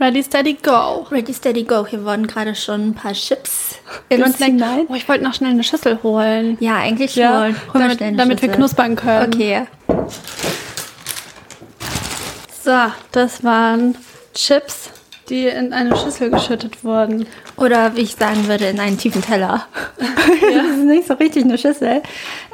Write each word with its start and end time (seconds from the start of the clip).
Ready, 0.00 0.22
steady, 0.22 0.54
go. 0.54 1.06
Ready, 1.10 1.34
steady, 1.34 1.62
go. 1.62 1.84
Hier 1.86 2.02
wurden 2.04 2.26
gerade 2.26 2.54
schon 2.54 2.88
ein 2.88 2.94
paar 2.94 3.12
Chips 3.12 3.76
In 4.08 4.22
uns 4.22 4.38
hinein. 4.38 4.86
oh, 4.88 4.94
ich 4.94 5.06
wollte 5.08 5.22
noch 5.24 5.34
schnell 5.34 5.50
eine 5.50 5.62
Schüssel 5.62 6.02
holen. 6.02 6.56
Ja, 6.60 6.76
eigentlich 6.76 7.14
Ja, 7.16 7.46
schon. 7.48 7.56
Hol 7.74 7.80
damit, 7.82 7.96
schnell 7.98 8.08
eine 8.08 8.16
damit 8.16 8.40
wir 8.40 8.48
Schüssel. 8.48 8.56
knuspern 8.56 8.96
können. 8.96 9.34
Okay. 9.34 9.66
So, 12.64 12.76
das 13.12 13.44
waren 13.44 13.94
Chips, 14.32 14.88
die 15.28 15.46
in 15.48 15.74
eine 15.74 15.94
Schüssel 15.94 16.30
geschüttet 16.30 16.82
wurden. 16.82 17.26
Oder 17.58 17.94
wie 17.94 18.00
ich 18.00 18.14
sagen 18.16 18.48
würde, 18.48 18.66
in 18.66 18.80
einen 18.80 18.96
tiefen 18.96 19.20
Teller. 19.20 19.66
das 19.98 20.76
ist 20.78 20.84
nicht 20.84 21.08
so 21.08 21.14
richtig 21.14 21.44
eine 21.44 21.58
Schüssel. 21.58 22.02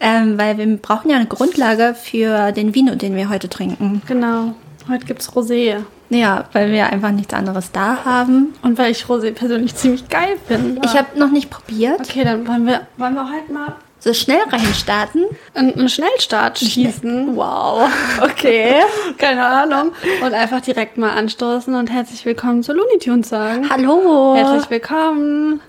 Ähm, 0.00 0.36
weil 0.36 0.58
wir 0.58 0.66
brauchen 0.78 1.10
ja 1.10 1.16
eine 1.16 1.26
Grundlage 1.26 1.94
für 1.94 2.50
den 2.50 2.74
Vino, 2.74 2.96
den 2.96 3.14
wir 3.14 3.28
heute 3.28 3.48
trinken. 3.48 4.02
Genau. 4.08 4.54
Heute 4.88 5.06
gibt's 5.06 5.30
Rosé. 5.30 5.84
Ja, 6.08 6.44
weil 6.52 6.70
wir 6.72 6.86
einfach 6.92 7.10
nichts 7.10 7.34
anderes 7.34 7.72
da 7.72 7.98
haben. 8.04 8.54
Und 8.62 8.78
weil 8.78 8.92
ich 8.92 9.04
Rosé 9.04 9.32
persönlich 9.32 9.74
ziemlich 9.74 10.08
geil 10.08 10.36
finde. 10.46 10.80
Ich 10.84 10.96
habe 10.96 11.18
noch 11.18 11.30
nicht 11.30 11.50
probiert. 11.50 12.00
Okay, 12.00 12.24
dann 12.24 12.46
wollen 12.46 12.66
wir, 12.66 12.86
wollen 12.96 13.14
wir 13.14 13.28
heute 13.28 13.52
mal 13.52 13.74
So 13.98 14.14
schnell 14.14 14.42
reinstarten. 14.48 15.24
einen, 15.54 15.74
einen 15.74 15.88
Schnellstart 15.88 16.58
schießen. 16.58 17.36
Wow. 17.36 17.90
Okay. 18.22 18.76
Keine 19.18 19.44
Ahnung. 19.44 19.92
Und 20.24 20.32
einfach 20.34 20.60
direkt 20.60 20.96
mal 20.96 21.10
anstoßen 21.10 21.74
und 21.74 21.90
herzlich 21.90 22.24
willkommen 22.24 22.62
zu 22.62 22.72
Looney 22.72 22.98
Tunes 23.00 23.28
sagen. 23.28 23.68
Hallo. 23.68 24.34
Herzlich 24.36 24.70
willkommen. 24.70 25.60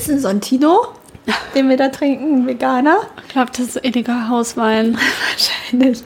Ist 0.00 0.08
ein 0.10 0.18
Sontino, 0.20 0.88
den 1.54 1.68
wir 1.68 1.76
da 1.76 1.88
trinken, 1.88 2.46
Veganer. 2.46 3.00
Ich 3.26 3.32
glaube, 3.32 3.50
das 3.50 3.60
ist 3.76 3.84
ewiger 3.84 4.28
Hauswein. 4.28 4.96
Wahrscheinlich. 5.70 6.02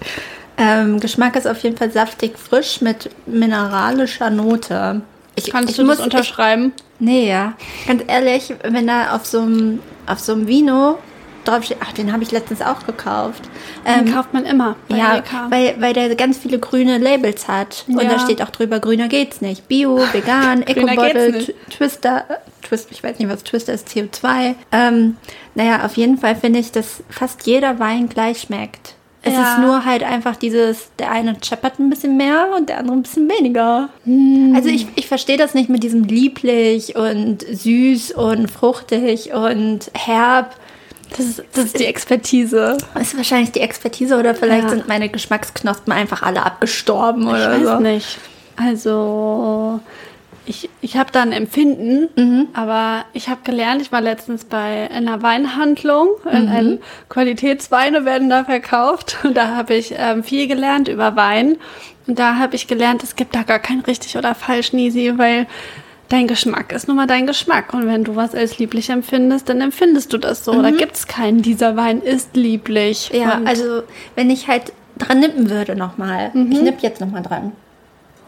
Ähm, 0.59 0.99
Geschmack 0.99 1.37
ist 1.37 1.47
auf 1.47 1.59
jeden 1.63 1.77
Fall 1.77 1.91
saftig 1.93 2.37
frisch 2.39 2.81
mit 2.81 3.11
mineralischer 3.27 4.31
Note. 4.31 5.03
Ich, 5.37 5.51
Kannst 5.51 5.71
ich 5.71 5.77
du 5.77 5.85
muss, 5.85 5.99
das 5.99 6.07
unterschreiben? 6.07 6.73
Ich, 6.77 6.85
nee, 7.01 7.29
ja. 7.29 7.55
Ganz 7.87 8.03
ehrlich, 8.07 8.53
wenn 8.65 8.87
da 8.87 9.15
auf 9.15 9.27
so 9.27 9.41
einem 9.41 9.81
auf 10.07 10.19
so 10.19 10.33
einem 10.33 10.47
Vino 10.49 10.99
draufsteht, 11.45 11.77
ach, 11.81 11.93
den 11.93 12.13
habe 12.13 12.23
ich 12.23 12.31
letztens 12.33 12.63
auch 12.63 12.85
gekauft. 12.87 13.43
Den 13.87 14.09
Ähm, 14.09 14.15
kauft 14.15 14.33
man 14.33 14.45
immer 14.45 14.77
bei 14.89 14.97
ja, 14.97 15.23
weil, 15.51 15.77
weil 15.79 15.93
der 15.93 16.15
ganz 16.17 16.39
viele 16.39 16.59
grüne 16.59 16.99
Labels 16.99 17.49
hat. 17.49 17.85
Und 17.87 18.01
Ja. 18.03 18.09
da 18.09 18.19
steht 18.19 18.43
auch 18.43 18.51
drüber, 18.51 18.81
grüner 18.81 19.09
geht's 19.09 19.41
nicht. 19.41 19.69
Bio, 19.69 20.01
vegan, 20.13 20.63
Eco-Bottle, 20.67 21.47
Twister, 21.71 22.25
Twist, 22.65 22.89
ich 22.91 23.03
weiß 23.05 23.19
nicht, 23.19 23.29
was 23.29 23.45
Twister 23.45 23.73
ist, 23.73 23.89
CO2. 23.89 24.55
Ähm, 24.73 25.17
naja, 25.55 25.85
auf 25.85 25.97
jeden 25.97 26.19
Fall 26.19 26.35
finde 26.35 26.59
ich, 26.59 26.73
dass 26.73 27.03
fast 27.09 27.47
jeder 27.47 27.79
Wein 27.79 28.09
gleich 28.09 28.41
schmeckt. 28.41 28.95
Es 29.27 29.33
Ja. 29.33 29.53
ist 29.55 29.59
nur 29.61 29.85
halt 29.87 30.03
einfach 30.03 30.37
dieses, 30.37 30.89
der 30.99 31.11
eine 31.11 31.35
scheppert 31.43 31.79
ein 31.79 31.89
bisschen 31.89 32.17
mehr 32.19 32.49
und 32.57 32.69
der 32.69 32.79
andere 32.79 32.97
ein 32.97 33.03
bisschen 33.03 33.31
weniger. 33.31 33.89
Hm. 34.05 34.53
Also 34.55 34.69
ich, 34.69 34.87
ich 34.97 35.07
verstehe 35.07 35.39
das 35.39 35.55
nicht 35.55 35.71
mit 35.71 35.83
diesem 35.83 36.05
lieblich 36.05 36.95
und 36.97 37.43
süß 37.43 38.13
und 38.13 38.51
fruchtig 38.51 39.33
und 39.33 39.91
herb. 39.95 40.57
Das 41.17 41.21
ist, 41.27 41.43
das 41.55 41.65
ist 41.67 41.79
die 41.79 41.87
Expertise. 41.87 42.77
Das 42.93 43.03
ist 43.09 43.17
wahrscheinlich 43.17 43.53
die 43.53 43.61
Expertise 43.61 44.19
oder 44.19 44.35
vielleicht 44.35 44.65
Ja. 44.65 44.71
sind 44.71 44.89
meine 44.89 45.09
Geschmacksknospen 45.09 45.93
einfach 45.93 46.23
alle 46.23 46.43
abgestorben 46.45 47.27
oder 47.27 47.57
Ich 47.57 47.63
weiß 47.63 47.69
so. 47.77 47.81
nicht. 47.81 48.19
Also, 48.57 49.81
ich, 50.47 50.69
ich 50.83 50.97
habe 50.97 51.11
da 51.13 51.23
ein 51.23 51.33
Empfinden, 51.33 52.09
Mhm. 52.17 52.49
aber 52.53 53.05
ich 53.15 53.29
habe 53.29 53.41
gelernt, 53.45 53.81
ich 53.83 53.93
war 53.93 54.01
letztens 54.01 54.45
bei 54.45 54.91
einer 54.91 55.23
Weinhandlung, 55.23 56.09
in 56.31 56.45
Mhm. 56.45 56.49
ein 56.53 56.79
Qualitätsweine 57.09 58.05
werden 58.05 58.29
da 58.29 58.45
verkauft 58.45 59.19
und 59.25 59.35
da 59.37 59.55
habe 59.57 59.75
ich 59.75 59.95
ähm, 59.97 60.23
viel 60.23 60.47
gelernt 60.47 60.89
über 60.89 61.17
Wein 61.17 61.57
und 62.07 62.19
da 62.19 62.37
habe 62.37 62.57
ich 62.57 62.67
gelernt, 62.67 63.03
es 63.03 63.17
gibt 63.17 63.35
da 63.35 63.43
gar 63.43 63.59
kein 63.59 63.81
richtig 63.81 64.17
oder 64.19 64.35
falsch, 64.35 64.73
Nisi, 64.73 65.15
weil 65.17 65.47
dein 66.11 66.27
Geschmack 66.27 66.73
ist 66.73 66.87
nun 66.87 66.97
mal 66.99 67.07
dein 67.07 67.27
Geschmack 67.27 67.73
und 67.73 67.87
wenn 67.87 68.05
du 68.05 68.15
was 68.15 68.35
als 68.35 68.59
lieblich 68.59 68.91
empfindest, 68.91 69.49
dann 69.49 69.61
empfindest 69.63 70.13
du 70.13 70.19
das 70.19 70.45
so. 70.45 70.61
Da 70.61 70.71
gibt 70.71 70.97
es 70.97 71.07
keinen, 71.07 71.41
dieser 71.41 71.77
Wein 71.77 72.03
ist 72.03 72.37
lieblich. 72.37 73.11
Mhm. 73.13 73.19
Ja, 73.21 73.37
und 73.39 73.47
also 73.47 73.83
wenn 74.15 74.29
ich 74.29 74.47
halt 74.47 74.73
dran 74.99 75.21
nippen 75.21 75.49
würde 75.49 75.75
nochmal. 75.75 76.31
Mhm. 76.35 76.53
Ich 76.53 76.61
nipp 76.61 76.81
jetzt 76.83 77.01
nochmal 77.01 77.23
dran. 77.23 77.53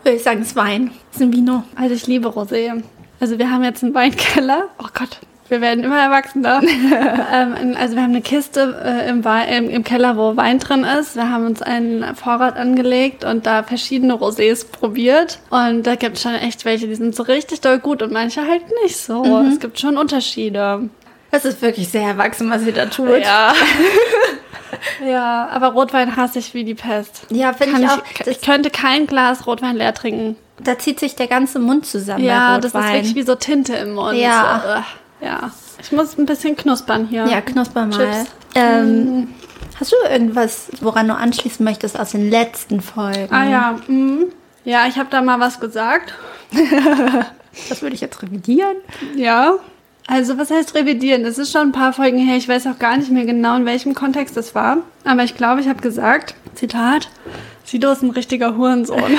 Würde 0.03 0.17
ich 0.17 0.23
sagen, 0.23 0.43
es 0.43 0.49
ist 0.49 0.57
Wein. 0.57 0.91
Es 1.11 1.17
ist 1.17 1.23
ein 1.23 1.33
Vino. 1.33 1.65
Also 1.75 1.95
ich 1.95 2.07
liebe 2.07 2.29
Rosé. 2.29 2.83
Also 3.21 3.39
wir 3.39 3.51
haben 3.51 3.65
jetzt 3.65 3.83
einen 3.83 3.95
Weinkeller. 3.95 4.69
Oh 4.79 4.89
Gott, 4.93 5.21
wir 5.49 5.61
werden 5.61 5.85
immer 5.85 5.99
erwachsener. 5.99 6.61
ähm, 7.33 7.77
also 7.79 7.95
wir 7.95 8.03
haben 8.03 8.11
eine 8.11 8.23
Kiste 8.23 8.81
äh, 8.85 9.09
im, 9.09 9.25
im, 9.25 9.71
im 9.71 9.85
Keller, 9.85 10.17
wo 10.17 10.37
Wein 10.37 10.59
drin 10.59 10.85
ist. 10.85 11.17
Wir 11.17 11.31
haben 11.31 11.47
uns 11.47 11.63
einen 11.63 12.15
Vorrat 12.15 12.57
angelegt 12.57 13.25
und 13.25 13.47
da 13.47 13.63
verschiedene 13.63 14.15
Rosés 14.15 14.67
probiert. 14.71 15.39
Und 15.51 15.87
da 15.87 15.95
gibt 15.95 16.17
es 16.17 16.23
schon 16.23 16.35
echt 16.35 16.65
welche, 16.65 16.89
die 16.89 16.95
sind 16.95 17.15
so 17.15 17.23
richtig 17.23 17.61
doll 17.61 17.79
gut 17.79 18.03
und 18.03 18.13
manche 18.13 18.47
halt 18.47 18.63
nicht 18.83 18.97
so. 18.97 19.25
Es 19.49 19.61
gibt 19.61 19.79
schon 19.79 19.97
Unterschiede. 19.97 20.89
Das 21.37 21.45
ist 21.45 21.61
wirklich 21.61 21.89
sehr 21.89 22.03
erwachsen, 22.09 22.51
was 22.51 22.63
ihr 22.65 22.73
da 22.73 22.87
tut. 22.87 23.21
Ja. 23.21 23.53
ja, 25.07 25.49
aber 25.53 25.69
Rotwein 25.69 26.17
hasse 26.17 26.39
ich 26.39 26.55
wie 26.55 26.65
die 26.65 26.75
Pest. 26.75 27.27
Ja, 27.31 27.53
finde 27.53 27.79
ich 27.79 27.85
ich, 27.85 27.91
auch. 27.91 27.99
ich 28.19 28.25
Das, 28.25 28.41
könnte 28.41 28.71
kein 28.71 29.07
Glas 29.07 29.47
Rotwein 29.47 29.77
leer 29.77 29.93
trinken. 29.93 30.37
da 30.59 30.79
zieht 30.79 30.99
sich 30.99 31.15
der 31.15 31.27
ganze 31.27 31.59
Mund 31.59 31.85
zusammen 31.85 32.25
Ja, 32.25 32.55
bei 32.55 32.61
das 32.63 32.75
ist 32.75 32.93
wirklich 32.93 33.15
wie 33.15 33.23
so 33.23 33.35
Tinte 33.35 33.75
im 33.77 33.95
Mund. 33.95 34.17
Ja. 34.17 34.63
So, 35.21 35.27
ja. 35.27 35.51
Ich 35.83 35.93
muss 35.93 36.17
ein 36.17 36.25
bisschen 36.25 36.57
knuspern 36.57 37.07
hier. 37.07 37.27
Ja, 37.27 37.43
knusper 37.43 37.85
mal. 37.85 37.99
Chips. 37.99 38.31
Ähm, 38.55 39.29
Hast 39.79 39.93
du 39.93 39.97
irgendwas, 40.11 40.69
woran 40.81 41.07
du 41.09 41.15
anschließen 41.15 41.63
möchtest 41.63 42.01
aus 42.01 42.13
den 42.13 42.31
letzten 42.31 42.81
Folgen? 42.81 43.29
Ah 43.31 43.45
ja, 43.45 43.79
mhm. 43.89 44.33
ja, 44.65 44.87
ich 44.89 44.97
habe 44.97 45.11
da 45.11 45.21
mal 45.21 45.39
was 45.39 45.61
gesagt. 45.61 46.15
Das 47.71 47.81
würde 47.81 47.95
ich 47.95 48.03
jetzt 48.03 48.23
revidieren. 48.23 48.77
Ja. 49.15 49.55
Also 50.07 50.39
was 50.39 50.51
heißt 50.51 50.75
revidieren? 50.75 51.25
Das 51.25 51.37
ist 51.37 51.51
schon 51.51 51.69
ein 51.69 51.73
paar 51.73 51.93
Folgen 51.93 52.19
her. 52.19 52.37
Ich 52.37 52.49
weiß 52.49 52.67
auch 52.69 52.79
gar 52.79 52.97
nicht 52.97 53.11
mehr 53.11 53.25
genau, 53.25 53.57
in 53.57 53.67
welchem 53.67 53.95
Kontext 53.95 54.37
das 54.37 54.55
war. 54.55 54.79
Aber 55.05 55.25
ich 55.25 55.37
glaube, 55.37 55.61
ich 55.61 55.69
habe 55.69 55.83
gesagt, 55.83 56.35
Zitat, 56.55 57.09
Sido 57.65 57.91
ist 57.91 58.03
ein 58.03 58.11
richtiger 58.11 58.57
Hurensohn. 58.57 59.01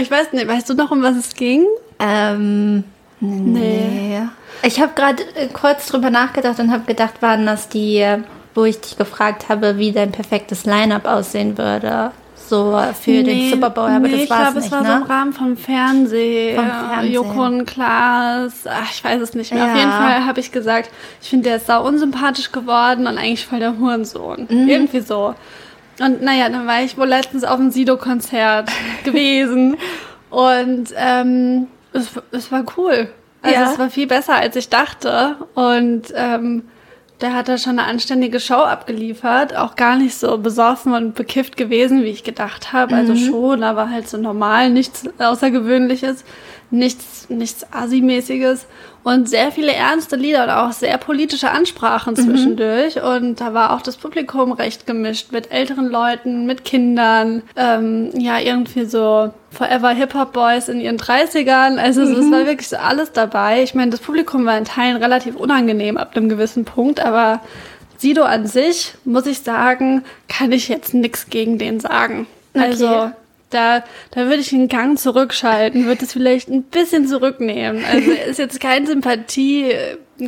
ich 0.00 0.10
weiß 0.10 0.32
nicht, 0.32 0.48
weißt 0.48 0.70
du 0.70 0.74
noch, 0.74 0.90
um 0.90 1.02
was 1.02 1.16
es 1.16 1.34
ging? 1.34 1.66
Ähm, 1.98 2.84
nee. 3.20 4.22
Ich 4.62 4.80
habe 4.80 4.92
gerade 4.94 5.22
äh, 5.34 5.48
kurz 5.48 5.88
drüber 5.88 6.08
nachgedacht 6.08 6.58
und 6.58 6.72
habe 6.72 6.84
gedacht, 6.84 7.20
waren 7.20 7.44
das 7.44 7.68
die, 7.68 7.98
äh, 7.98 8.20
wo 8.54 8.64
ich 8.64 8.80
dich 8.80 8.96
gefragt 8.96 9.50
habe, 9.50 9.76
wie 9.76 9.92
dein 9.92 10.12
perfektes 10.12 10.64
Line-Up 10.64 11.04
aussehen 11.04 11.58
würde. 11.58 12.10
So 12.48 12.80
für 13.00 13.22
den 13.22 13.50
Super 13.50 13.70
Bowl, 13.70 13.88
aber 13.88 14.06
nee, 14.08 14.26
das 14.26 14.30
war 14.30 14.42
ich 14.42 14.46
es 14.48 14.52
glaube, 14.52 14.54
nicht, 14.58 14.66
es 14.66 14.72
war 14.72 14.82
ne? 14.82 14.88
so 14.88 14.94
im 14.96 15.02
Rahmen 15.02 15.32
vom 15.32 15.56
Fernsehen. 15.56 16.56
Vom 16.56 16.66
Fernsehen. 16.66 17.12
Joko 17.12 17.44
und 17.44 17.66
Klaas. 17.66 18.52
Ach, 18.68 18.90
ich 18.92 19.02
weiß 19.02 19.20
es 19.20 19.34
nicht 19.34 19.52
mehr. 19.52 19.64
Auf 19.64 19.70
Ja. 19.70 19.76
jeden 19.76 19.90
Fall 19.90 20.24
habe 20.26 20.40
ich 20.40 20.52
gesagt, 20.52 20.90
ich 21.20 21.28
finde, 21.28 21.48
der 21.48 21.56
ist 21.56 21.66
sau 21.66 21.84
unsympathisch 21.86 22.52
geworden 22.52 23.06
und 23.06 23.18
eigentlich 23.18 23.46
voll 23.46 23.58
der 23.60 23.78
Hurensohn. 23.78 24.46
Mhm. 24.48 24.68
Irgendwie 24.68 25.00
so. 25.00 25.34
Und 25.98 26.22
naja, 26.22 26.48
dann 26.48 26.66
war 26.66 26.82
ich 26.82 26.96
wohl 26.98 27.06
letztens 27.08 27.42
auf 27.42 27.58
einem 27.58 27.70
Sido-Konzert 27.70 28.70
gewesen. 29.04 29.76
Und 30.30 30.88
ähm, 30.96 31.66
es, 31.92 32.10
es 32.32 32.52
war 32.52 32.64
cool. 32.76 33.08
Also 33.42 33.60
Ja. 33.60 33.70
es 33.72 33.78
war 33.78 33.90
viel 33.90 34.06
besser, 34.06 34.34
als 34.34 34.56
ich 34.56 34.68
dachte. 34.68 35.36
Und 35.54 36.02
ähm, 36.14 36.64
der 37.20 37.34
hat 37.34 37.48
da 37.48 37.56
schon 37.58 37.78
eine 37.78 37.84
anständige 37.88 38.40
Show 38.40 38.54
abgeliefert. 38.54 39.56
Auch 39.56 39.74
gar 39.76 39.96
nicht 39.96 40.14
so 40.16 40.36
besoffen 40.38 40.92
und 40.92 41.14
bekifft 41.14 41.56
gewesen, 41.56 42.02
wie 42.02 42.08
ich 42.10 42.24
gedacht 42.24 42.72
habe. 42.72 42.94
Also 42.94 43.14
Mhm. 43.14 43.18
schon, 43.30 43.62
aber 43.62 43.90
halt 43.90 44.08
so 44.08 44.18
normal, 44.18 44.70
nichts 44.70 45.04
Außergewöhnliches, 45.18 46.24
nichts, 46.70 47.28
nichts 47.30 47.66
Assi-mäßiges. 47.72 48.66
Und 49.08 49.28
sehr 49.28 49.52
viele 49.52 49.72
ernste 49.72 50.16
Lieder 50.16 50.42
und 50.42 50.50
auch 50.50 50.72
sehr 50.72 50.98
politische 50.98 51.52
Ansprachen 51.52 52.14
Mhm. 52.14 52.16
zwischendurch. 52.16 53.00
Und 53.04 53.40
da 53.40 53.54
war 53.54 53.72
auch 53.72 53.80
das 53.80 53.96
Publikum 53.96 54.50
recht 54.50 54.84
gemischt 54.84 55.30
mit 55.30 55.52
älteren 55.52 55.86
Leuten, 55.88 56.44
mit 56.44 56.64
Kindern. 56.64 57.42
Ähm, 57.54 58.10
ja, 58.18 58.40
irgendwie 58.40 58.84
so 58.84 59.32
Forever 59.52 59.90
Hip-Hop 59.90 60.32
Boys 60.32 60.68
in 60.68 60.80
ihren 60.80 60.98
30ern. 60.98 61.78
Also 61.78 62.04
so, 62.04 62.14
es 62.18 62.32
war 62.32 62.46
wirklich 62.46 62.66
so 62.66 62.78
alles 62.78 63.12
dabei. 63.12 63.62
Ich 63.62 63.76
meine, 63.76 63.92
das 63.92 64.00
Publikum 64.00 64.44
war 64.44 64.58
in 64.58 64.64
Teilen 64.64 64.96
relativ 64.96 65.36
unangenehm 65.36 65.98
ab 65.98 66.16
einem 66.16 66.28
gewissen 66.28 66.64
Punkt, 66.64 66.98
aber 66.98 67.40
Sido 67.98 68.24
an 68.24 68.48
sich, 68.48 68.94
muss 69.04 69.26
ich 69.26 69.38
sagen, 69.38 70.02
kann 70.28 70.50
ich 70.50 70.66
jetzt 70.66 70.94
nichts 70.94 71.30
gegen 71.30 71.58
den 71.58 71.78
sagen. 71.78 72.26
Also 72.54 73.12
da, 73.56 73.82
da 74.10 74.26
würde 74.26 74.36
ich 74.36 74.50
den 74.50 74.68
Gang 74.68 74.98
zurückschalten, 74.98 75.86
würde 75.86 76.04
es 76.04 76.12
vielleicht 76.12 76.48
ein 76.48 76.62
bisschen 76.62 77.06
zurücknehmen. 77.06 77.84
Also 77.84 78.10
ist 78.28 78.38
jetzt 78.38 78.60
kein 78.60 78.86
Sympathie, 78.86 79.72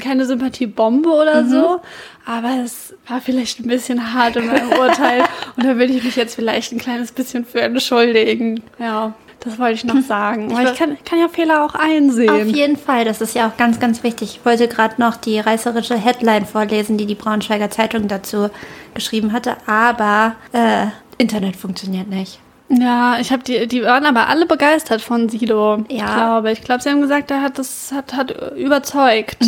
keine 0.01 0.25
Sympathiebombe 0.25 1.11
oder 1.11 1.47
so, 1.47 1.81
aber 2.27 2.63
es 2.65 2.95
war 3.07 3.21
vielleicht 3.21 3.61
ein 3.61 3.69
bisschen 3.69 4.15
hart 4.15 4.37
in 4.37 4.47
meinem 4.47 4.71
Urteil 4.73 5.23
und 5.57 5.65
da 5.65 5.77
würde 5.77 5.93
ich 5.93 6.03
mich 6.03 6.17
jetzt 6.17 6.35
vielleicht 6.35 6.73
ein 6.73 6.79
kleines 6.79 7.13
bisschen 7.13 7.45
für 7.45 7.61
entschuldigen. 7.61 8.63
Ja. 8.79 9.15
Das 9.41 9.57
wollte 9.57 9.75
ich 9.75 9.85
noch 9.85 10.03
sagen. 10.03 10.53
Weil 10.53 10.67
ich 10.67 10.75
kann, 10.75 10.99
kann 11.05 11.21
ja 11.21 11.29
Fehler 11.29 11.65
auch 11.65 11.75
einsehen. 11.77 12.29
Auf 12.29 12.47
jeden 12.47 12.77
Fall, 12.77 13.05
das 13.05 13.21
ist 13.21 13.37
ja 13.37 13.49
auch 13.49 13.57
ganz, 13.57 13.79
ganz 13.79 14.03
wichtig. 14.03 14.39
Ich 14.39 14.45
wollte 14.45 14.67
gerade 14.67 15.01
noch 15.01 15.15
die 15.15 15.39
reißerische 15.39 15.97
Headline 15.97 16.45
vorlesen, 16.45 16.99
die 16.99 17.07
die 17.07 17.15
Braunschweiger 17.15 17.71
Zeitung 17.71 18.09
dazu 18.09 18.51
geschrieben 18.95 19.33
hatte, 19.33 19.57
aber 19.67 20.35
äh, 20.53 20.87
Internet 21.19 21.55
funktioniert 21.55 22.09
nicht. 22.09 22.41
Ja, 22.69 23.19
ich 23.19 23.33
habe 23.33 23.43
die, 23.43 23.67
die 23.67 23.83
waren 23.83 24.05
aber 24.05 24.29
alle 24.29 24.47
begeistert 24.47 25.01
von 25.01 25.29
Sido. 25.29 25.85
Ja. 25.89 26.15
glaube 26.17 26.53
ich. 26.53 26.63
Glaube, 26.63 26.83
sie 26.83 26.91
haben 26.91 27.01
gesagt, 27.01 27.31
er 27.31 27.43
hat 27.43 27.59
das 27.59 27.93
hat, 27.93 28.15
hat 28.15 28.35
überzeugt, 28.57 29.39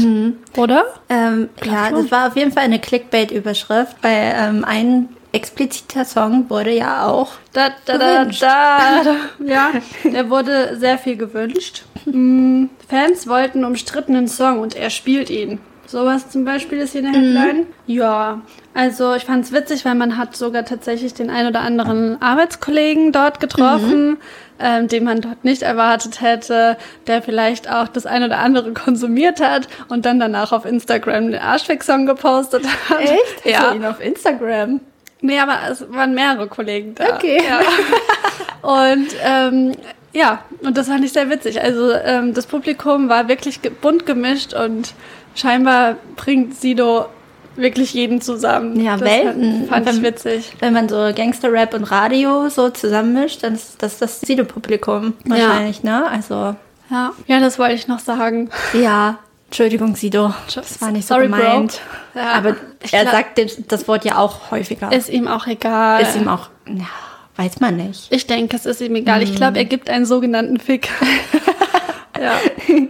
oder? 0.57 0.85
Ähm, 1.09 1.51
ja, 1.65 1.89
schon. 1.89 2.03
das 2.03 2.11
war 2.11 2.29
auf 2.29 2.37
jeden 2.37 2.53
Fall 2.53 2.65
eine 2.65 2.79
Clickbait-Überschrift, 2.79 3.97
weil 4.03 4.35
ähm, 4.37 4.65
ein 4.65 5.09
expliziter 5.33 6.05
Song 6.05 6.49
wurde 6.51 6.73
ja 6.73 7.07
auch 7.07 7.33
Da, 7.53 7.69
da, 7.85 7.99
da, 7.99 8.25
da, 8.25 9.03
da. 9.05 9.17
Ja, 9.45 9.71
der 10.05 10.29
wurde 10.31 10.77
sehr 10.79 10.99
viel 10.99 11.17
gewünscht. 11.17 11.85
Mm, 12.07 12.67
Fans 12.89 13.29
wollten 13.29 13.65
umstrittenen 13.65 14.29
Song 14.29 14.59
und 14.61 14.75
er 14.75 14.91
spielt 14.91 15.31
ihn. 15.31 15.61
Sowas 15.91 16.31
zum 16.31 16.45
Beispiel 16.45 16.79
ist 16.79 16.93
hier 16.93 17.01
in 17.01 17.13
der 17.13 17.21
Headline. 17.21 17.67
Ja, 17.89 18.43
also 18.75 19.15
ich 19.17 19.25
fand 19.25 19.45
es 19.45 19.51
witzig, 19.51 19.85
weil 19.85 19.97
man 19.97 20.17
hat 20.17 20.37
sogar 20.37 20.65
tatsächlich 20.65 21.15
den 21.15 21.31
ein 21.31 21.49
oder 21.49 21.63
anderen 21.63 22.23
Arbeitskollegen 22.23 23.11
dort 23.11 23.41
getroffen, 23.41 24.19
ähm, 24.61 24.87
den 24.87 25.03
man 25.03 25.21
dort 25.21 25.43
nicht 25.43 25.63
erwartet 25.63 26.21
hätte, 26.21 26.77
der 27.09 27.23
vielleicht 27.23 27.69
auch 27.69 27.89
das 27.89 28.07
ein 28.07 28.23
oder 28.23 28.39
andere 28.39 28.73
konsumiert 28.73 29.41
hat 29.41 29.67
und 29.89 30.07
dann 30.07 30.21
danach 30.21 30.53
auf 30.53 30.65
Instagram 30.65 31.33
den 31.33 31.41
Arschfick-Song 31.41 32.07
gepostet 32.07 32.65
hat. 32.89 33.01
Ja. 33.45 33.65
Also 33.65 33.75
ihn 33.75 33.85
auf 33.85 34.01
Instagram. 34.01 34.81
Nee, 35.23 35.41
aber 35.41 35.59
es 35.73 35.85
waren 35.93 36.15
mehrere 36.15 36.47
Kollegen 36.47 36.95
da. 36.95 37.17
Okay. 37.17 37.43
Ja. 37.47 37.61
Und 38.63 39.09
ähm, 39.25 39.75
ja, 40.13 40.43
und 40.63 40.77
das 40.77 40.89
fand 40.89 41.05
ich 41.05 41.13
sehr 41.13 41.31
witzig. 41.31 41.63
Also 41.63 41.93
ähm, 41.93 42.35
das 42.35 42.47
Publikum 42.47 43.09
war 43.09 43.29
wirklich 43.29 43.61
bunt 43.61 44.07
gemischt 44.07 44.55
und 44.55 44.95
scheinbar 45.35 45.97
bringt 46.17 46.55
Sido 46.61 47.07
wirklich 47.57 47.93
jeden 47.95 48.21
zusammen. 48.21 48.81
Ja, 48.83 48.93
das 48.97 49.01
Welten. 49.09 49.67
Fand 49.69 49.89
ich 49.89 49.97
Wenn- 49.97 50.03
witzig. 50.03 50.53
Wenn 50.61 50.73
man 50.73 50.89
so 50.89 50.97
Gangster-Rap 51.15 51.75
und 51.75 51.85
Radio 51.85 52.49
so 52.49 52.71
zusammenmischt, 52.71 53.43
dann 53.43 53.55
ist 53.55 53.83
das 53.83 53.99
das 53.99 54.21
Sido-Publikum 54.21 55.15
wahrscheinlich, 55.25 55.83
ne? 55.83 56.07
Also, 56.09 56.55
Ja. 56.91 57.13
ja, 57.27 57.41
das 57.41 57.59
wollte 57.59 57.75
ich 57.75 57.87
noch 57.89 57.99
sagen. 57.99 58.51
ja, 58.73 59.19
Entschuldigung, 59.47 59.97
Sido. 59.97 60.33
Das 60.55 60.81
war 60.81 60.93
nicht 60.93 61.07
so 61.09 61.15
Sorry, 61.15 61.25
gemeint. 61.25 61.81
Ja, 62.15 62.33
Aber 62.35 62.55
ich 62.83 62.93
er 62.95 63.03
glaub- 63.03 63.15
sagt 63.15 63.41
das 63.73 63.89
Wort 63.89 64.05
ja 64.05 64.17
auch 64.17 64.53
häufiger. 64.53 64.93
Ist 64.93 65.09
ihm 65.09 65.27
auch 65.27 65.47
egal. 65.49 66.03
Ist 66.03 66.15
ihm 66.17 66.29
auch, 66.29 66.49
ja, 66.69 66.87
weiß 67.37 67.59
man 67.59 67.77
nicht. 67.77 68.07
ich 68.13 68.27
denke, 68.29 68.57
es 68.57 68.65
ist 68.65 68.81
ihm 68.81 68.95
egal. 68.95 69.23
Ich 69.23 69.33
Mhm. 69.33 69.37
glaube, 69.37 69.59
er 69.59 69.65
gibt 69.65 69.91
einen 69.91 70.07
sogenannten 70.07 70.61
Fick. 70.61 70.89
ja. 72.21 72.35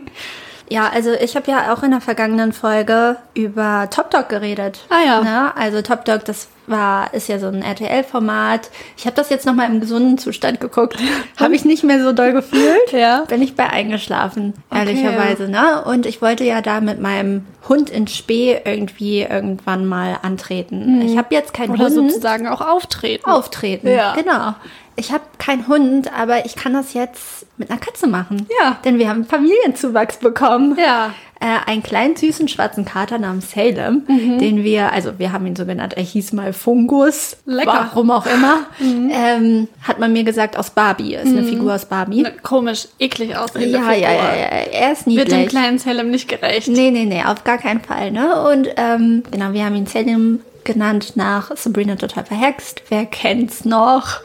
Ja, 0.71 0.89
also 0.89 1.13
ich 1.13 1.35
habe 1.35 1.51
ja 1.51 1.73
auch 1.73 1.83
in 1.83 1.91
der 1.91 2.01
vergangenen 2.01 2.53
Folge 2.53 3.17
über 3.35 3.89
Top 3.91 4.11
Dog 4.11 4.29
geredet. 4.29 4.87
Ah 4.89 5.03
ja. 5.05 5.21
Ne? 5.21 5.57
Also 5.57 5.83
Top 5.83 6.05
Dog, 6.05 6.25
das 6.25 6.49
war, 6.71 7.13
ist 7.13 7.29
ja 7.29 7.39
so 7.39 7.49
ein 7.49 7.63
RTL-Format. 7.63 8.71
Ich 8.97 9.07
habe 9.07 9.17
das 9.17 9.29
jetzt 9.31 9.47
nochmal 9.47 9.67
im 9.71 9.81
gesunden 9.81 10.17
Zustand 10.19 10.61
geguckt. 10.61 10.97
habe 11.39 11.55
ich 11.55 11.65
nicht 11.65 11.85
mehr 11.85 12.03
so 12.03 12.13
doll 12.13 12.33
gefühlt. 12.33 12.71
Ja. 12.93 13.25
Bin 13.29 13.41
ich 13.43 13.55
bei 13.57 13.69
eingeschlafen, 13.69 14.55
Okay. 14.71 14.81
ehrlicherweise. 14.81 15.49
Ne? 15.49 15.83
Und 15.85 16.07
ich 16.07 16.21
wollte 16.23 16.45
ja 16.45 16.61
da 16.61 16.81
mit 16.81 17.01
meinem 17.01 17.47
Hund 17.69 17.89
in 17.91 18.07
Spee 18.09 18.61
irgendwie 18.65 19.23
irgendwann 19.23 19.87
mal 19.87 20.19
antreten. 20.23 21.01
Ich 21.03 21.17
habe 21.17 21.35
jetzt 21.35 21.53
keinen 21.55 21.73
Oder 21.73 21.85
Hund. 21.85 21.95
sozusagen 21.95 22.49
auch 22.49 22.61
auftreten. 22.61 23.29
Auftreten, 23.31 23.89
Ja. 23.89 24.15
genau. 24.15 24.55
Ich 24.97 25.13
habe 25.13 25.23
keinen 25.39 25.67
Hund, 25.67 26.11
aber 26.13 26.45
ich 26.45 26.57
kann 26.57 26.75
das 26.75 26.93
jetzt 26.95 27.47
mit 27.57 27.71
einer 27.71 27.79
Katze 27.81 28.07
machen. 28.07 28.47
Ja. 28.61 28.77
Denn 28.85 28.99
wir 28.99 29.09
haben 29.09 29.25
Familienzuwachs 29.25 30.19
bekommen. 30.19 30.77
Ja. 30.79 31.15
Äh, 31.43 31.71
einen 31.71 31.83
kleinen 31.83 32.17
süßen 32.17 32.49
schwarzen 32.49 32.85
Kater 32.85 33.19
namens 33.19 33.51
Salem, 33.53 34.03
den 34.07 34.63
wir, 34.63 34.93
also 34.93 35.19
wir 35.19 35.33
haben 35.33 35.47
ihn 35.47 35.57
so 35.57 35.65
genannt, 35.65 35.95
er 35.97 36.03
hieß 36.03 36.35
mal 36.35 36.53
Fungus. 36.53 37.39
Lecker. 37.47 37.89
Warum 37.93 38.11
auch 38.11 38.27
immer. 38.27 38.67
Ähm, 39.13 39.69
hat 39.83 39.99
man 39.99 40.13
mir 40.13 40.23
gesagt, 40.25 40.57
aus 40.57 40.71
Barbie. 40.71 41.15
Ist 41.15 41.27
eine 41.27 41.43
Figur 41.45 41.75
aus 41.75 41.85
Barbie. 41.87 42.25
Eine 42.25 42.37
komisch, 42.37 42.89
eklig 42.99 43.37
aussehende 43.37 43.71
Ja, 43.79 43.93
ja, 43.93 44.09
Figur. 44.09 44.09
ja, 44.09 44.35
ja. 44.35 44.47
Er 44.73 44.93
ist 44.93 45.07
Wird 45.07 45.31
dem 45.31 45.39
niedlich. 45.39 45.49
kleinen 45.49 45.79
Salem 45.79 46.11
nicht 46.11 46.29
gerecht. 46.29 46.69
Nee, 46.69 46.91
nee, 46.91 47.05
nee, 47.07 47.23
auf 47.25 47.43
gar 47.45 47.59
keinen 47.59 47.81
Fall. 47.81 48.11
Ne? 48.13 48.43
Und 48.51 48.69
ähm, 48.77 49.23
genau, 49.31 49.53
wir 49.53 49.65
haben 49.65 49.75
ihn 49.75 49.87
Salem 49.87 50.41
genannt 50.65 51.13
nach 51.17 51.57
Sabrina 51.57 51.97
total 51.97 52.25
verhext. 52.25 52.83
Wer 52.89 53.07
kennt's 53.07 53.65
noch? 53.65 54.21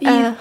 Äh, 0.00 0.32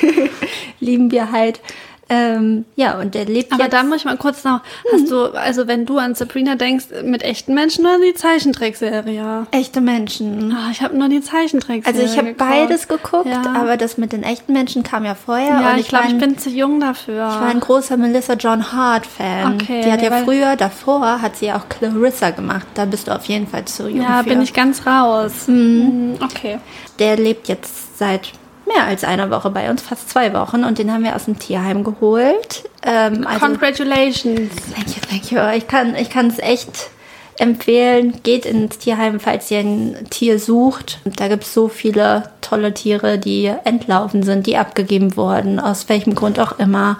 lieben 0.80 1.10
wir 1.10 1.32
halt. 1.32 1.60
Ähm, 2.08 2.64
ja, 2.76 3.00
und 3.00 3.14
der 3.16 3.24
lebt 3.24 3.52
Aber 3.52 3.64
jetzt... 3.64 3.72
da 3.72 3.82
muss 3.82 3.96
ich 3.98 4.04
mal 4.04 4.16
kurz 4.16 4.44
noch, 4.44 4.60
hast 4.92 5.10
du, 5.10 5.24
also 5.36 5.66
wenn 5.66 5.86
du 5.86 5.98
an 5.98 6.14
Sabrina 6.14 6.54
denkst, 6.54 6.86
mit 7.02 7.22
echten 7.22 7.52
Menschen 7.52 7.84
oder 7.84 7.98
die 7.98 8.14
Zeichentrickserie? 8.14 9.46
echte 9.50 9.80
Menschen. 9.80 10.52
Ah, 10.52 10.68
ich 10.70 10.82
habe 10.82 10.96
nur 10.96 11.08
die 11.08 11.20
Zeichentrickserie 11.20 12.00
Also 12.00 12.12
ich 12.12 12.16
habe 12.18 12.34
beides 12.34 12.86
geguckt, 12.88 13.26
Ja. 13.26 13.42
aber 13.56 13.76
das 13.76 13.98
mit 13.98 14.12
den 14.12 14.22
echten 14.22 14.52
Menschen 14.52 14.82
kam 14.82 15.04
ja 15.04 15.14
vorher. 15.14 15.60
Ja, 15.60 15.72
und 15.72 15.78
ich 15.78 15.88
glaube, 15.88 16.06
ich 16.08 16.18
bin 16.18 16.38
zu 16.38 16.48
jung 16.50 16.78
dafür. 16.80 17.28
Ich 17.28 17.40
war 17.40 17.48
ein 17.48 17.60
großer 17.60 17.96
Melissa 17.96 18.34
John 18.34 18.72
Hart-Fan. 18.72 19.54
Okay, 19.54 19.82
die 19.84 19.90
hat 19.90 20.02
ja 20.02 20.12
früher, 20.22 20.56
davor, 20.56 21.20
hat 21.20 21.36
sie 21.36 21.46
ja 21.46 21.56
auch 21.56 21.68
Clarissa 21.68 22.30
gemacht. 22.30 22.66
Da 22.74 22.84
bist 22.84 23.08
du 23.08 23.14
auf 23.16 23.24
jeden 23.24 23.46
Fall 23.48 23.64
zu 23.64 23.88
jung 23.88 24.02
ja, 24.02 24.22
für. 24.22 24.28
bin 24.28 24.42
ich 24.42 24.52
ganz 24.52 24.86
raus. 24.86 25.48
Mhm. 25.48 26.14
Okay. 26.22 26.58
Der 26.98 27.16
lebt 27.16 27.48
jetzt 27.48 27.98
seit 27.98 28.30
mehr 28.66 28.84
als 28.84 29.04
einer 29.04 29.30
Woche 29.30 29.50
bei 29.50 29.70
uns, 29.70 29.82
fast 29.82 30.10
zwei 30.10 30.32
Wochen. 30.34 30.64
Und 30.64 30.78
den 30.78 30.92
haben 30.92 31.04
wir 31.04 31.16
aus 31.16 31.26
dem 31.26 31.38
Tierheim 31.38 31.84
geholt. 31.84 32.68
Ähm, 32.82 33.26
also, 33.26 33.46
Congratulations. 33.46 34.50
thank 34.74 34.88
you, 34.88 35.02
thank 35.08 35.30
you. 35.30 35.56
Ich 35.56 35.66
kann 35.68 35.94
ich 35.94 36.10
kann 36.10 36.28
es 36.28 36.38
echt 36.38 36.90
empfehlen. 37.38 38.20
Geht 38.22 38.46
ins 38.46 38.78
Tierheim, 38.78 39.20
falls 39.20 39.50
ihr 39.50 39.60
ein 39.60 40.06
Tier 40.10 40.38
sucht. 40.38 41.00
Da 41.04 41.28
gibt 41.28 41.44
es 41.44 41.54
so 41.54 41.68
viele 41.68 42.30
tolle 42.40 42.74
Tiere, 42.74 43.18
die 43.18 43.52
entlaufen 43.64 44.22
sind, 44.22 44.46
die 44.46 44.56
abgegeben 44.56 45.16
wurden, 45.16 45.60
aus 45.60 45.88
welchem 45.88 46.14
Grund 46.14 46.38
auch 46.40 46.58
immer, 46.58 46.98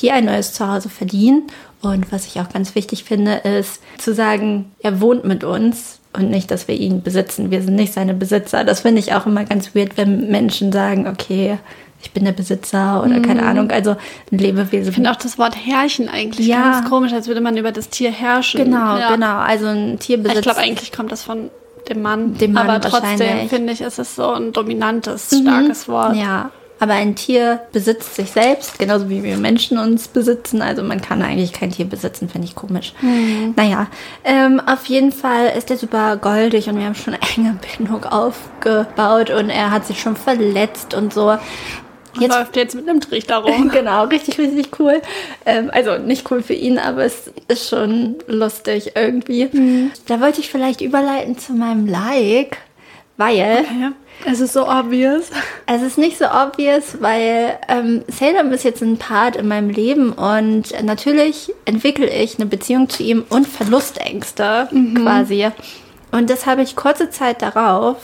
die 0.00 0.10
ein 0.10 0.26
neues 0.26 0.52
Zuhause 0.52 0.88
verdienen. 0.88 1.44
Und 1.82 2.10
was 2.12 2.26
ich 2.26 2.40
auch 2.40 2.48
ganz 2.48 2.74
wichtig 2.74 3.04
finde, 3.04 3.34
ist 3.34 3.82
zu 3.98 4.14
sagen, 4.14 4.72
er 4.78 5.00
wohnt 5.00 5.24
mit 5.24 5.44
uns 5.44 6.00
und 6.14 6.30
nicht, 6.30 6.50
dass 6.50 6.68
wir 6.68 6.74
ihn 6.76 7.02
besitzen. 7.02 7.50
Wir 7.50 7.62
sind 7.62 7.74
nicht 7.74 7.92
seine 7.92 8.14
Besitzer. 8.14 8.64
Das 8.64 8.80
finde 8.80 9.00
ich 9.00 9.14
auch 9.14 9.26
immer 9.26 9.44
ganz 9.44 9.74
weird, 9.74 9.96
wenn 9.96 10.30
Menschen 10.30 10.72
sagen, 10.72 11.06
okay, 11.08 11.58
ich 12.02 12.12
bin 12.12 12.24
der 12.24 12.32
Besitzer 12.32 13.02
oder 13.02 13.20
keine 13.20 13.44
Ahnung. 13.44 13.70
Also 13.70 13.96
ein 14.30 14.38
Lebewesen. 14.38 14.88
Ich 14.88 14.94
finde 14.94 15.10
auch 15.10 15.16
das 15.16 15.38
Wort 15.38 15.56
Herrchen 15.56 16.08
eigentlich 16.08 16.46
Ja. 16.46 16.72
ganz 16.72 16.88
komisch, 16.88 17.12
als 17.12 17.28
würde 17.28 17.40
man 17.40 17.56
über 17.56 17.72
das 17.72 17.88
Tier 17.88 18.10
herrschen. 18.10 18.64
Genau, 18.64 18.98
ja. 18.98 19.10
genau. 19.10 19.38
Also 19.38 19.66
ein 19.66 19.98
Tierbesitz. 19.98 20.36
Ich 20.38 20.42
glaube, 20.42 20.60
eigentlich 20.60 20.92
kommt 20.92 21.10
das 21.12 21.22
von 21.22 21.50
dem 21.88 22.02
Mann. 22.02 22.36
Dem 22.38 22.52
Mann 22.52 22.68
Aber 22.68 22.80
trotzdem 22.80 23.48
finde 23.48 23.72
ich, 23.72 23.80
ist 23.80 23.98
es 23.98 24.16
so 24.16 24.30
ein 24.30 24.52
dominantes, 24.52 25.34
starkes 25.42 25.88
Wort. 25.88 26.16
Ja, 26.16 26.50
aber 26.84 26.92
ein 26.94 27.16
Tier 27.16 27.60
besitzt 27.72 28.14
sich 28.14 28.30
selbst, 28.30 28.78
genauso 28.78 29.10
wie 29.10 29.22
wir 29.24 29.36
Menschen 29.36 29.78
uns 29.78 30.06
besitzen. 30.06 30.62
Also 30.62 30.82
man 30.82 31.00
kann 31.00 31.20
eigentlich 31.22 31.52
kein 31.52 31.70
Tier 31.72 31.86
besitzen, 31.86 32.28
finde 32.28 32.46
ich 32.46 32.54
komisch. 32.54 32.92
Naja, 33.56 33.88
ähm, 34.22 34.60
auf 34.64 34.86
jeden 34.86 35.10
Fall 35.12 35.52
ist 35.58 35.70
er 35.70 35.76
super 35.76 36.16
goldig 36.16 36.68
und 36.68 36.78
wir 36.78 36.84
haben 36.84 36.94
schon 36.94 37.14
eine 37.14 37.22
enge 37.36 37.58
Bindung 37.76 38.04
aufgebaut 38.04 39.30
und 39.30 39.50
er 39.50 39.70
hat 39.70 39.86
sich 39.86 40.00
schon 40.00 40.16
verletzt 40.16 40.94
und 40.94 41.12
so. 41.12 41.30
Und 41.30 41.40
Jetzt- 42.20 42.30
läuft 42.36 42.54
jetzt 42.56 42.74
mit 42.76 42.88
einem 42.88 43.00
Trichter 43.00 43.38
rum. 43.44 43.70
genau, 43.70 44.04
richtig, 44.04 44.38
richtig 44.38 44.78
cool. 44.78 45.02
Ähm, 45.46 45.70
also 45.72 45.98
nicht 45.98 46.30
cool 46.30 46.42
für 46.42 46.54
ihn, 46.54 46.78
aber 46.78 47.04
es 47.04 47.32
ist 47.48 47.68
schon 47.68 48.14
lustig 48.28 48.92
irgendwie. 48.94 49.90
Da 50.06 50.20
wollte 50.20 50.40
ich 50.40 50.48
vielleicht 50.48 50.80
überleiten 50.80 51.36
zu 51.38 51.54
meinem 51.54 51.86
Like, 51.88 52.58
weil 53.16 53.36
Ja, 53.80 53.92
es 54.24 54.40
ist 54.40 54.52
so 54.52 54.68
obvious. 54.68 55.30
es 55.66 55.82
ist 55.82 55.98
nicht 55.98 56.18
so 56.18 56.26
obvious, 56.26 56.96
weil 57.00 57.58
ähm, 57.68 58.04
Salem 58.08 58.52
ist 58.52 58.64
jetzt 58.64 58.82
ein 58.82 58.96
Part 58.96 59.36
in 59.36 59.48
meinem 59.48 59.70
Leben 59.70 60.12
und 60.12 60.82
natürlich 60.82 61.52
entwickle 61.64 62.08
ich 62.08 62.38
eine 62.38 62.46
Beziehung 62.46 62.88
zu 62.88 63.02
ihm 63.02 63.24
und 63.28 63.46
Verlustängste 63.46 64.68
quasi. 64.96 65.48
Und 66.10 66.30
das 66.30 66.46
habe 66.46 66.62
ich 66.62 66.76
kurze 66.76 67.10
Zeit 67.10 67.42
darauf 67.42 67.96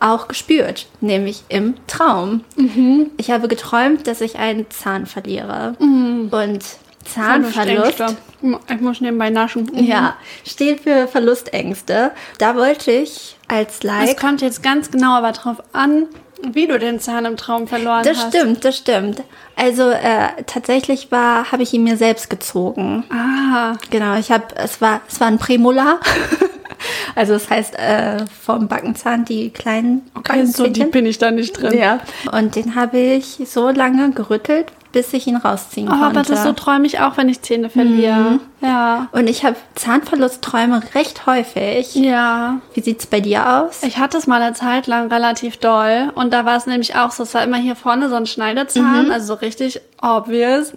auch 0.00 0.28
gespürt, 0.28 0.86
nämlich 1.00 1.44
im 1.48 1.74
Traum. 1.86 2.42
Ich 3.16 3.30
habe 3.30 3.48
geträumt, 3.48 4.06
dass 4.06 4.20
ich 4.20 4.38
einen 4.38 4.68
Zahn 4.70 5.06
verliere. 5.06 5.76
Und 5.78 6.64
Zahnverlust. 7.04 8.02
Ich 8.70 8.80
muss 8.80 9.00
nebenbei 9.00 9.30
naschen. 9.30 9.70
ja, 9.84 10.16
steht 10.46 10.80
für 10.80 11.06
Verlustängste. 11.06 12.12
Da 12.38 12.56
wollte 12.56 12.90
ich 12.90 13.33
als 13.48 13.76
Es 13.78 13.82
Like 13.82 14.20
kommt 14.20 14.40
jetzt 14.42 14.62
ganz 14.62 14.90
genau 14.90 15.12
aber 15.14 15.32
drauf 15.32 15.62
an, 15.72 16.06
wie 16.52 16.66
du 16.66 16.78
den 16.78 17.00
Zahn 17.00 17.24
im 17.24 17.36
Traum 17.36 17.66
verloren 17.68 18.02
Das 18.04 18.18
hast. 18.18 18.34
stimmt, 18.36 18.64
das 18.64 18.76
stimmt. 18.76 19.22
Also 19.56 19.90
äh, 19.90 20.42
tatsächlich 20.46 21.10
war, 21.10 21.50
habe 21.52 21.62
ich 21.62 21.72
ihn 21.72 21.84
mir 21.84 21.96
selbst 21.96 22.28
gezogen. 22.28 23.04
Ah, 23.10 23.74
Genau, 23.90 24.16
ich 24.18 24.30
habe, 24.30 24.44
es 24.56 24.80
war, 24.80 25.00
es 25.08 25.20
war 25.20 25.28
ein 25.28 25.38
Prämolar. 25.38 26.00
also 27.14 27.32
das 27.34 27.48
heißt 27.48 27.78
äh, 27.78 28.24
vom 28.26 28.68
Backenzahn 28.68 29.24
die 29.24 29.50
kleinen 29.50 30.02
okay, 30.14 30.44
so 30.44 30.64
deep 30.64 30.72
Backenzähnchen. 30.72 30.90
bin 30.90 31.06
ich 31.06 31.18
da 31.18 31.30
nicht 31.30 31.52
drin. 31.60 31.78
Ja. 31.78 32.00
Und 32.32 32.56
den 32.56 32.74
habe 32.74 32.98
ich 32.98 33.38
so 33.46 33.70
lange 33.70 34.10
gerüttelt, 34.10 34.66
bis 34.94 35.12
ich 35.12 35.26
ihn 35.26 35.36
rausziehen 35.36 35.88
Oh, 35.88 35.90
konnte. 35.90 36.04
aber 36.06 36.22
das 36.22 36.42
so 36.44 36.52
träume 36.52 36.86
ich 36.86 37.00
auch, 37.00 37.18
wenn 37.18 37.28
ich 37.28 37.42
Zähne 37.42 37.68
verliere. 37.68 38.14
Mhm. 38.14 38.40
Ja. 38.62 39.08
Und 39.12 39.28
ich 39.28 39.44
habe 39.44 39.56
Zahnverlustträume 39.74 40.80
recht 40.94 41.26
häufig. 41.26 41.94
Ja. 41.96 42.60
Wie 42.72 42.80
sieht's 42.80 43.06
bei 43.06 43.20
dir 43.20 43.46
aus? 43.60 43.82
Ich 43.82 43.98
hatte 43.98 44.16
es 44.16 44.26
mal 44.26 44.40
eine 44.40 44.54
Zeit 44.54 44.86
lang 44.86 45.12
relativ 45.12 45.58
doll 45.58 46.10
und 46.14 46.32
da 46.32 46.46
war 46.46 46.56
es 46.56 46.66
nämlich 46.66 46.96
auch 46.96 47.10
so, 47.10 47.24
es 47.24 47.34
war 47.34 47.42
immer 47.44 47.58
hier 47.58 47.76
vorne 47.76 48.08
so 48.08 48.14
ein 48.14 48.24
Schneidezahn, 48.26 49.10
also 49.10 49.26
so 49.26 49.34
richtig 49.34 49.80
obvious. 50.00 50.72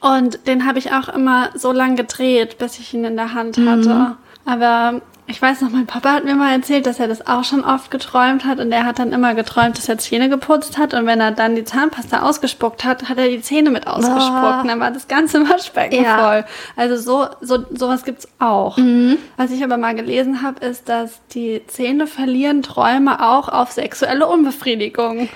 Und 0.00 0.46
den 0.46 0.66
habe 0.66 0.78
ich 0.78 0.92
auch 0.92 1.08
immer 1.08 1.48
so 1.54 1.72
lang 1.72 1.96
gedreht, 1.96 2.58
bis 2.58 2.78
ich 2.78 2.94
ihn 2.94 3.04
in 3.04 3.16
der 3.16 3.34
Hand 3.34 3.58
hatte. 3.58 4.16
Aber 4.46 5.00
ich 5.30 5.40
weiß 5.40 5.60
noch, 5.60 5.70
mein 5.70 5.86
Papa 5.86 6.12
hat 6.12 6.24
mir 6.24 6.34
mal 6.34 6.52
erzählt, 6.52 6.86
dass 6.86 6.98
er 6.98 7.06
das 7.08 7.26
auch 7.26 7.44
schon 7.44 7.64
oft 7.64 7.90
geträumt 7.90 8.44
hat 8.44 8.58
und 8.58 8.72
er 8.72 8.84
hat 8.84 8.98
dann 8.98 9.12
immer 9.12 9.34
geträumt, 9.34 9.78
dass 9.78 9.88
er 9.88 9.96
Zähne 9.96 10.28
geputzt 10.28 10.76
hat 10.76 10.92
und 10.92 11.06
wenn 11.06 11.20
er 11.20 11.30
dann 11.30 11.54
die 11.54 11.64
Zahnpasta 11.64 12.22
ausgespuckt 12.22 12.84
hat, 12.84 13.08
hat 13.08 13.18
er 13.18 13.28
die 13.28 13.40
Zähne 13.40 13.70
mit 13.70 13.86
ausgespuckt 13.86 14.62
und 14.62 14.68
dann 14.68 14.80
war 14.80 14.90
das 14.90 15.08
ganze 15.08 15.48
Waschbecken 15.48 16.02
Ja. 16.02 16.18
voll. 16.18 16.44
Also 16.76 16.96
so, 16.96 17.28
so 17.40 17.64
sowas 17.74 18.04
gibt's 18.04 18.28
auch. 18.38 18.76
Was 19.36 19.50
ich 19.52 19.62
aber 19.62 19.76
mal 19.76 19.94
gelesen 19.94 20.42
habe, 20.42 20.64
ist, 20.66 20.88
dass 20.88 21.20
die 21.32 21.62
Zähne 21.68 22.06
verlieren 22.06 22.62
Träume 22.62 23.24
auch 23.26 23.48
auf 23.48 23.70
sexuelle 23.70 24.26
Unbefriedigung 24.26 25.28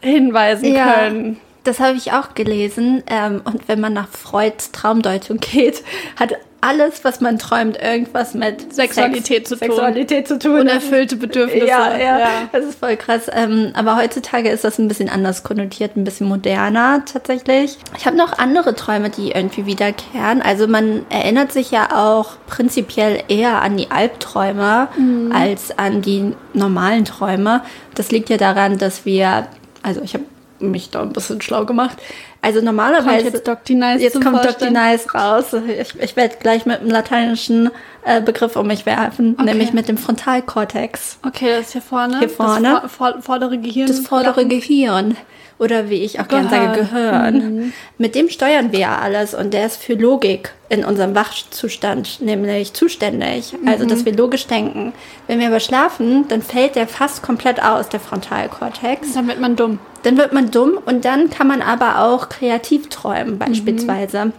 hinweisen 0.00 0.74
können. 0.74 1.40
Das 1.64 1.80
habe 1.80 1.96
ich 1.96 2.12
auch 2.12 2.34
gelesen. 2.34 3.02
Ähm, 3.06 3.40
und 3.44 3.68
wenn 3.68 3.80
man 3.80 3.92
nach 3.94 4.08
Freuds 4.08 4.70
Traumdeutung 4.72 5.38
geht, 5.38 5.82
hat 6.18 6.34
alles, 6.64 7.04
was 7.04 7.20
man 7.20 7.38
träumt, 7.38 7.80
irgendwas 7.80 8.32
mit 8.32 8.72
Sexualität 8.72 9.46
zu 9.46 9.56
tun. 9.56 9.68
Sexualität 9.68 10.26
zu 10.26 10.38
tun. 10.38 10.60
Unerfüllte 10.60 11.16
Bedürfnisse. 11.16 11.66
Ja, 11.66 11.96
ja, 11.96 12.18
das 12.52 12.64
ist 12.64 12.78
voll 12.78 12.96
krass. 12.96 13.30
Ähm, 13.32 13.72
aber 13.74 13.96
heutzutage 13.96 14.48
ist 14.48 14.64
das 14.64 14.78
ein 14.78 14.88
bisschen 14.88 15.10
anders 15.10 15.42
konnotiert, 15.42 15.96
ein 15.96 16.04
bisschen 16.04 16.26
moderner 16.26 17.04
tatsächlich. 17.04 17.76
Ich 17.98 18.06
habe 18.06 18.16
noch 18.16 18.38
andere 18.38 18.74
Träume, 18.74 19.10
die 19.10 19.32
irgendwie 19.32 19.66
wiederkehren. 19.66 20.40
Also 20.40 20.66
man 20.66 21.04
erinnert 21.10 21.52
sich 21.52 21.70
ja 21.70 21.88
auch 21.94 22.36
prinzipiell 22.46 23.22
eher 23.28 23.60
an 23.60 23.76
die 23.76 23.90
Albträume 23.90 24.88
als 25.32 25.76
an 25.78 26.00
die 26.00 26.32
normalen 26.54 27.04
Träume. 27.04 27.62
Das 27.94 28.10
liegt 28.10 28.30
ja 28.30 28.36
daran, 28.36 28.78
dass 28.78 29.04
wir, 29.04 29.48
also 29.82 30.00
ich 30.02 30.14
habe 30.14 30.24
mich 30.60 30.90
da 30.90 31.02
ein 31.02 31.12
bisschen 31.12 31.40
schlau 31.42 31.64
gemacht. 31.66 31.98
Also 32.44 32.60
normalerweise 32.60 33.22
Kommt 33.22 33.34
jetzt 33.34 33.48
Doc 33.48 33.70
Nice 33.70 34.02
Jetzt 34.02 34.20
kommt 34.20 34.36
Dr. 34.36 34.42
Vorstellen? 34.42 34.74
Nice 34.74 35.14
raus. 35.14 35.46
Ich, 35.54 35.98
ich 35.98 36.14
werde 36.14 36.36
gleich 36.38 36.66
mit 36.66 36.80
einem 36.80 36.90
lateinischen 36.90 37.70
äh, 38.04 38.20
Begriff 38.20 38.54
um 38.56 38.66
mich 38.66 38.84
werfen, 38.84 39.34
nämlich 39.42 39.72
mit 39.72 39.88
dem 39.88 39.96
Frontalkortex. 39.96 41.20
Okay, 41.26 41.48
das 41.56 41.68
ist 41.68 41.72
hier 41.72 41.80
vorne. 41.80 42.18
Hier 42.18 42.28
vorne. 42.28 42.80
Das 42.82 42.92
vor, 42.92 43.12
vor, 43.12 43.22
vordere 43.22 43.56
Gehirn. 43.56 43.86
Das 43.86 44.00
vordere 44.00 44.46
Gehirn. 44.46 45.16
Oder 45.58 45.88
wie 45.88 46.04
ich 46.04 46.20
auch 46.20 46.28
gerne 46.28 46.50
sage, 46.50 46.80
Gehirn. 46.80 47.34
Gehirn. 47.34 47.72
Mit 47.96 48.14
dem 48.14 48.28
steuern 48.28 48.72
wir 48.72 48.80
ja 48.80 48.98
alles 48.98 49.32
und 49.32 49.54
der 49.54 49.64
ist 49.64 49.82
für 49.82 49.94
Logik 49.94 50.52
in 50.68 50.84
unserem 50.84 51.14
Wachzustand 51.14 52.20
nämlich 52.20 52.74
zuständig. 52.74 53.54
Also, 53.64 53.86
dass 53.86 54.04
wir 54.04 54.14
logisch 54.14 54.46
denken. 54.48 54.92
Wenn 55.28 55.40
wir 55.40 55.46
aber 55.46 55.60
schlafen, 55.60 56.28
dann 56.28 56.42
fällt 56.42 56.76
der 56.76 56.88
fast 56.88 57.22
komplett 57.22 57.62
aus, 57.62 57.88
der 57.88 58.00
Frontalkortex. 58.00 59.14
Dann 59.14 59.28
wird 59.28 59.40
man 59.40 59.56
dumm. 59.56 59.78
Dann 60.04 60.16
wird 60.16 60.32
man 60.32 60.50
dumm 60.50 60.78
und 60.84 61.04
dann 61.04 61.30
kann 61.30 61.48
man 61.48 61.62
aber 61.62 61.98
auch 62.00 62.28
kreativ 62.28 62.88
träumen, 62.88 63.38
beispielsweise. 63.38 64.32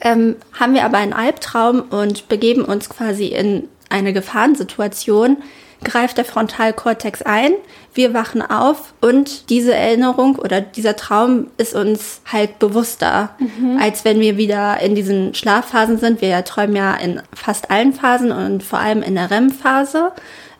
Ähm, 0.00 0.36
haben 0.52 0.74
wir 0.74 0.84
aber 0.84 0.98
einen 0.98 1.12
Albtraum 1.12 1.80
und 1.80 2.28
begeben 2.28 2.64
uns 2.64 2.88
quasi 2.88 3.26
in 3.26 3.68
eine 3.88 4.12
Gefahrensituation, 4.12 5.38
greift 5.84 6.18
der 6.18 6.24
Frontalkortex 6.24 7.22
ein, 7.22 7.52
wir 7.94 8.14
wachen 8.14 8.42
auf 8.42 8.94
und 9.00 9.50
diese 9.50 9.74
Erinnerung 9.74 10.36
oder 10.36 10.60
dieser 10.60 10.96
Traum 10.96 11.48
ist 11.58 11.74
uns 11.74 12.22
halt 12.30 12.58
bewusster, 12.58 13.30
als 13.78 14.04
wenn 14.04 14.20
wir 14.20 14.36
wieder 14.38 14.80
in 14.80 14.94
diesen 14.94 15.34
Schlafphasen 15.34 15.98
sind. 15.98 16.20
Wir 16.22 16.42
träumen 16.44 16.74
ja 16.74 16.94
in 16.94 17.20
fast 17.34 17.70
allen 17.70 17.92
Phasen 17.92 18.32
und 18.32 18.62
vor 18.62 18.78
allem 18.78 19.02
in 19.02 19.14
der 19.14 19.30
REM-Phase. 19.30 20.12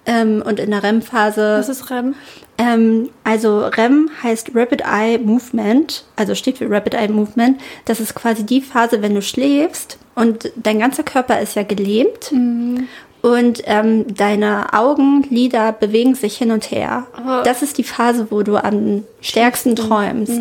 Ähm, 0.05 0.43
und 0.45 0.59
in 0.59 0.73
der 0.73 0.83
REM-Phase 0.83 1.57
Das 1.59 1.69
ist 1.69 1.89
REM. 1.91 2.17
Ähm, 2.63 3.11
also 3.25 3.67
REM 3.67 4.11
heißt 4.23 4.51
Rapid 4.55 4.83
Eye 4.83 5.19
Movement, 5.19 6.05
also 6.17 6.35
steht 6.35 6.59
für 6.59 6.71
Rapid 6.71 6.95
Eye 6.95 7.09
Movement. 7.09 7.61
Das 7.87 7.99
ist 8.01 8.15
quasi 8.15 8.45
die 8.45 8.61
Phase, 8.61 9.03
wenn 9.03 9.15
du 9.15 9.23
schläfst 9.23 9.99
und 10.15 10.51
dein 10.57 10.79
ganzer 10.79 11.03
Körper 11.03 11.41
ist 11.41 11.55
ja 11.57 11.63
gelähmt 11.63 12.31
und 13.23 13.63
ähm, 13.67 14.05
deine 14.15 14.73
Augenlider 14.75 15.73
bewegen 15.73 16.15
sich 16.17 16.37
hin 16.37 16.51
und 16.51 16.71
her. 16.71 17.07
Aber- 17.15 17.43
das 17.45 17.63
ist 17.63 17.79
die 17.79 17.85
Phase, 17.85 18.27
wo 18.31 18.43
du 18.43 18.57
am 18.57 19.05
stärksten 19.21 19.77
träumst. 19.77 20.33
Ich 20.33 20.37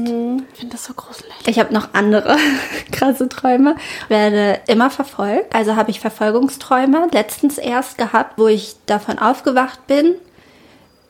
finde 0.60 0.72
das 0.72 0.86
so 0.86 0.94
gruselig. 0.94 1.32
Ich 1.48 1.60
habe 1.60 1.74
noch 1.74 1.90
andere 1.94 2.36
krasse 2.92 3.30
Träume. 3.30 3.76
Werde 4.10 4.60
immer 4.68 4.90
verfolgt. 4.90 5.54
Also 5.56 5.76
habe 5.76 5.92
ich 5.92 6.00
Verfolgungsträume 6.00 7.08
letztens 7.12 7.58
erst 7.60 7.98
gehabt, 7.98 8.38
wo 8.38 8.48
ich 8.48 8.76
davon 8.88 9.20
aufgewacht 9.20 9.86
bin, 9.88 10.16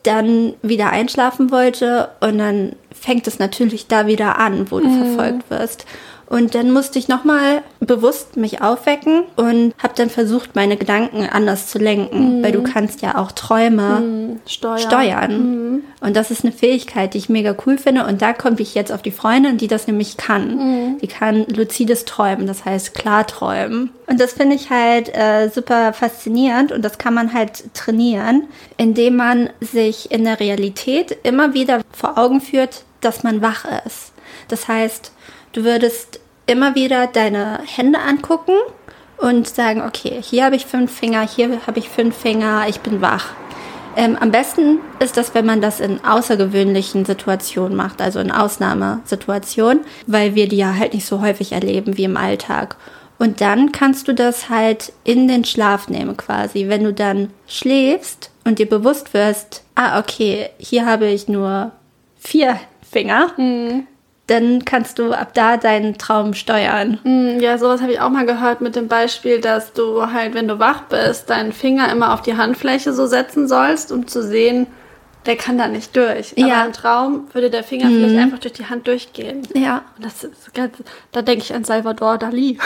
dann 0.02 0.54
wieder 0.62 0.90
einschlafen 0.90 1.50
wollte 1.50 2.08
und 2.20 2.38
dann 2.38 2.72
fängt 2.92 3.26
es 3.26 3.38
natürlich 3.38 3.86
da 3.86 4.06
wieder 4.06 4.38
an, 4.38 4.70
wo 4.70 4.80
du 4.80 4.88
verfolgt 4.88 5.50
wirst. 5.50 5.86
Und 6.26 6.54
dann 6.54 6.70
musste 6.70 6.98
ich 6.98 7.08
nochmal 7.08 7.62
bewusst 7.80 8.38
mich 8.38 8.62
aufwecken 8.62 9.24
und 9.36 9.74
habe 9.82 9.92
dann 9.94 10.08
versucht, 10.08 10.54
meine 10.54 10.78
Gedanken 10.78 11.28
anders 11.30 11.66
zu 11.66 11.78
lenken, 11.78 12.42
weil 12.42 12.52
du 12.52 12.62
kannst 12.62 13.02
ja 13.02 13.18
auch 13.18 13.32
Träume 13.32 14.38
Steuern. 14.46 14.78
steuern. 14.78 15.71
Und 16.00 16.16
das 16.16 16.32
ist 16.32 16.44
eine 16.44 16.52
Fähigkeit, 16.52 17.14
die 17.14 17.18
ich 17.18 17.28
mega 17.28 17.54
cool 17.64 17.78
finde. 17.78 18.04
Und 18.06 18.22
da 18.22 18.32
komme 18.32 18.56
ich 18.58 18.74
jetzt 18.74 18.90
auf 18.90 19.02
die 19.02 19.12
Freundin, 19.12 19.56
die 19.56 19.68
das 19.68 19.86
nämlich 19.86 20.16
kann. 20.16 20.98
Die 21.00 21.06
kann 21.06 21.46
luzides 21.46 22.04
Träumen, 22.04 22.46
das 22.48 22.64
heißt 22.64 22.94
Klarträumen. 22.94 23.90
Und 24.08 24.20
das 24.20 24.32
finde 24.32 24.56
ich 24.56 24.70
halt 24.70 25.14
äh, 25.14 25.48
super 25.48 25.92
faszinierend 25.92 26.72
und 26.72 26.82
das 26.82 26.98
kann 26.98 27.14
man 27.14 27.32
halt 27.32 27.72
trainieren, 27.74 28.48
indem 28.76 29.16
man 29.16 29.50
sich 29.60 30.10
in 30.10 30.24
der 30.24 30.40
Realität 30.40 31.16
immer 31.22 31.54
wieder 31.54 31.80
vor 31.92 32.18
Augen 32.18 32.40
führt, 32.40 32.82
dass 33.00 33.22
man 33.22 33.40
wach 33.40 33.64
ist. 33.86 34.12
Das 34.48 34.66
heißt, 34.66 35.12
du 35.52 35.64
würdest 35.64 36.20
immer 36.46 36.74
wieder 36.74 37.06
deine 37.06 37.60
Hände 37.64 38.00
angucken 38.00 38.54
und 39.18 39.48
sagen, 39.48 39.82
okay, 39.82 40.20
hier 40.20 40.44
habe 40.44 40.56
ich 40.56 40.66
fünf 40.66 40.92
Finger, 40.92 41.26
hier 41.26 41.60
habe 41.66 41.78
ich 41.78 41.88
fünf 41.88 42.16
Finger, 42.16 42.64
ich 42.68 42.80
bin 42.80 43.00
wach. 43.00 43.30
Ähm, 43.96 44.16
am 44.18 44.30
besten 44.30 44.78
ist 45.00 45.16
das, 45.16 45.34
wenn 45.34 45.44
man 45.44 45.60
das 45.60 45.80
in 45.80 46.02
außergewöhnlichen 46.04 47.04
Situationen 47.04 47.76
macht, 47.76 48.00
also 48.00 48.20
in 48.20 48.30
Ausnahmesituationen, 48.30 49.84
weil 50.06 50.34
wir 50.34 50.48
die 50.48 50.56
ja 50.56 50.74
halt 50.74 50.94
nicht 50.94 51.06
so 51.06 51.20
häufig 51.20 51.52
erleben 51.52 51.96
wie 51.96 52.04
im 52.04 52.16
Alltag. 52.16 52.76
Und 53.18 53.40
dann 53.40 53.70
kannst 53.70 54.08
du 54.08 54.14
das 54.14 54.48
halt 54.48 54.92
in 55.04 55.28
den 55.28 55.44
Schlaf 55.44 55.88
nehmen 55.88 56.16
quasi. 56.16 56.68
Wenn 56.68 56.84
du 56.84 56.92
dann 56.92 57.30
schläfst 57.46 58.30
und 58.44 58.58
dir 58.58 58.68
bewusst 58.68 59.14
wirst, 59.14 59.62
ah, 59.74 60.00
okay, 60.00 60.48
hier 60.58 60.86
habe 60.86 61.06
ich 61.06 61.28
nur 61.28 61.70
vier 62.18 62.58
Finger, 62.90 63.32
dann 64.28 64.64
kannst 64.64 64.98
du 64.98 65.12
ab 65.12 65.34
da 65.34 65.56
deinen 65.56 65.98
Traum 65.98 66.32
steuern. 66.34 66.98
Hm, 67.02 67.40
Ja, 67.40 67.58
sowas 67.58 67.82
habe 67.82 67.92
ich 67.92 68.00
auch 68.00 68.08
mal 68.10 68.24
gehört 68.24 68.60
mit 68.60 68.76
dem 68.76 68.88
Beispiel, 68.88 69.40
dass 69.40 69.72
du 69.72 70.12
halt, 70.12 70.34
wenn 70.34 70.46
du 70.48 70.58
wach 70.58 70.82
bist, 70.82 71.28
deinen 71.28 71.52
Finger 71.52 71.90
immer 71.90 72.14
auf 72.14 72.22
die 72.22 72.36
Handfläche 72.36 72.92
so 72.92 73.06
setzen 73.06 73.48
sollst, 73.48 73.90
um 73.90 74.06
zu 74.06 74.22
sehen, 74.22 74.66
der 75.26 75.36
kann 75.36 75.56
da 75.58 75.68
nicht 75.68 75.94
durch. 75.96 76.34
Aber 76.38 76.46
Ja. 76.48 76.64
im 76.64 76.72
Traum 76.72 77.28
würde 77.32 77.50
der 77.50 77.62
Finger 77.62 77.88
vielleicht 77.88 78.16
einfach 78.16 78.38
durch 78.38 78.54
die 78.54 78.66
Hand 78.66 78.86
durchgehen. 78.88 79.42
Ja. 79.54 79.82
Und 79.96 80.04
das 80.06 80.24
ist 80.24 80.52
ganz, 80.54 80.72
da 81.12 81.22
denke 81.22 81.44
ich 81.44 81.54
an 81.54 81.64
Salvador 81.64 82.18
Dali. 82.18 82.58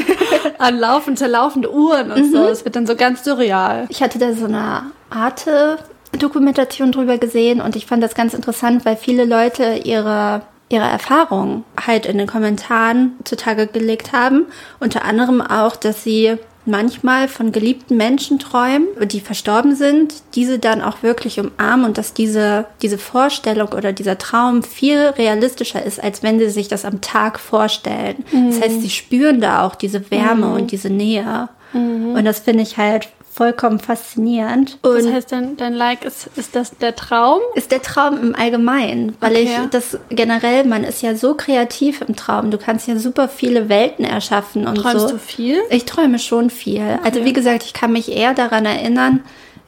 an 0.58 0.78
laufend, 0.78 1.18
zerlaufende 1.18 1.72
Uhren 1.72 2.10
und 2.12 2.32
so. 2.32 2.46
Es 2.46 2.64
wird 2.64 2.76
dann 2.76 2.86
so 2.86 2.96
ganz 2.96 3.24
surreal. 3.24 3.86
Ich 3.90 4.02
hatte 4.02 4.18
da 4.18 4.32
so 4.32 4.46
eine 4.46 4.82
Arte-Dokumentation 5.10 6.92
drüber 6.92 7.18
gesehen 7.18 7.60
und 7.60 7.76
ich 7.76 7.86
fand 7.86 8.02
das 8.02 8.14
ganz 8.14 8.34
interessant, 8.34 8.84
weil 8.84 8.96
viele 8.96 9.24
Leute 9.24 9.80
ihre, 9.84 10.42
ihre 10.68 10.84
Erfahrungen 10.84 11.64
halt 11.86 12.06
in 12.06 12.18
den 12.18 12.26
Kommentaren 12.26 13.12
zutage 13.24 13.66
gelegt 13.66 14.12
haben. 14.12 14.46
Unter 14.80 15.04
anderem 15.04 15.40
auch, 15.40 15.76
dass 15.76 16.04
sie 16.04 16.36
manchmal 16.66 17.28
von 17.28 17.50
geliebten 17.50 17.96
Menschen 17.96 18.38
träumen, 18.38 18.86
die 19.06 19.20
verstorben 19.20 19.74
sind, 19.74 20.14
diese 20.34 20.58
dann 20.58 20.82
auch 20.82 21.02
wirklich 21.02 21.40
umarmen 21.40 21.86
und 21.86 21.96
dass 21.96 22.12
diese, 22.12 22.66
diese 22.82 22.98
Vorstellung 22.98 23.68
oder 23.68 23.94
dieser 23.94 24.18
Traum 24.18 24.62
viel 24.62 24.98
realistischer 24.98 25.82
ist, 25.82 26.02
als 26.02 26.22
wenn 26.22 26.38
sie 26.38 26.50
sich 26.50 26.68
das 26.68 26.84
am 26.84 27.00
Tag 27.00 27.40
vorstellen. 27.40 28.22
Das 28.50 28.60
heißt, 28.60 28.82
sie 28.82 28.90
spüren 28.90 29.40
da 29.40 29.66
auch 29.66 29.74
diese 29.74 30.10
Wärme 30.10 30.52
und 30.52 30.70
diese 30.70 30.90
Nähe. 30.90 31.48
Und 31.72 32.24
das 32.24 32.40
finde 32.40 32.62
ich 32.62 32.76
halt 32.76 33.08
vollkommen 33.38 33.78
faszinierend. 33.78 34.78
Und 34.82 34.96
Das 34.96 35.06
heißt, 35.06 35.30
dein, 35.32 35.56
dein 35.56 35.72
Like 35.72 36.04
ist, 36.04 36.28
ist 36.36 36.56
das 36.56 36.76
der 36.78 36.96
Traum? 36.96 37.38
ist 37.54 37.70
der 37.70 37.80
Traum 37.82 38.18
im 38.20 38.34
Allgemeinen, 38.34 39.16
weil 39.20 39.30
Okay. 39.32 39.42
ich 39.64 39.70
das 39.70 39.96
generell, 40.10 40.64
man 40.64 40.82
ist 40.82 41.02
ja 41.02 41.14
so 41.14 41.34
kreativ 41.34 42.00
im 42.06 42.16
Traum. 42.16 42.50
Du 42.50 42.58
kannst 42.58 42.88
ja 42.88 42.96
super 42.98 43.28
viele 43.28 43.68
Welten 43.68 44.04
erschaffen 44.04 44.66
und 44.66 44.74
Träumst 44.74 45.08
so. 45.08 45.12
du 45.14 45.18
viel? 45.18 45.58
Ich 45.70 45.84
träume 45.84 46.18
schon 46.18 46.50
viel. 46.50 46.98
Also 47.04 47.24
wie 47.24 47.32
gesagt, 47.32 47.62
ich 47.64 47.72
kann 47.72 47.92
mich 47.92 48.10
eher 48.10 48.34
daran 48.34 48.66
erinnern, 48.66 49.20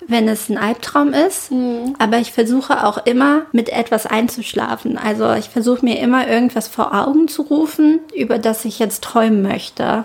wenn 0.08 0.26
es 0.28 0.48
ein 0.48 0.58
Albtraum 0.58 1.12
ist. 1.12 1.52
Aber 2.00 2.18
ich 2.18 2.32
versuche 2.32 2.84
auch 2.84 3.06
immer 3.06 3.42
mit 3.52 3.68
etwas 3.68 4.06
einzuschlafen. 4.06 4.98
Also 4.98 5.32
ich 5.34 5.48
versuche 5.48 5.84
mir 5.84 6.00
immer 6.00 6.26
irgendwas 6.26 6.66
vor 6.66 6.92
Augen 6.92 7.28
zu 7.28 7.42
rufen, 7.42 8.00
über 8.16 8.38
das 8.40 8.64
ich 8.64 8.80
jetzt 8.80 9.04
träumen 9.04 9.42
möchte. 9.42 10.04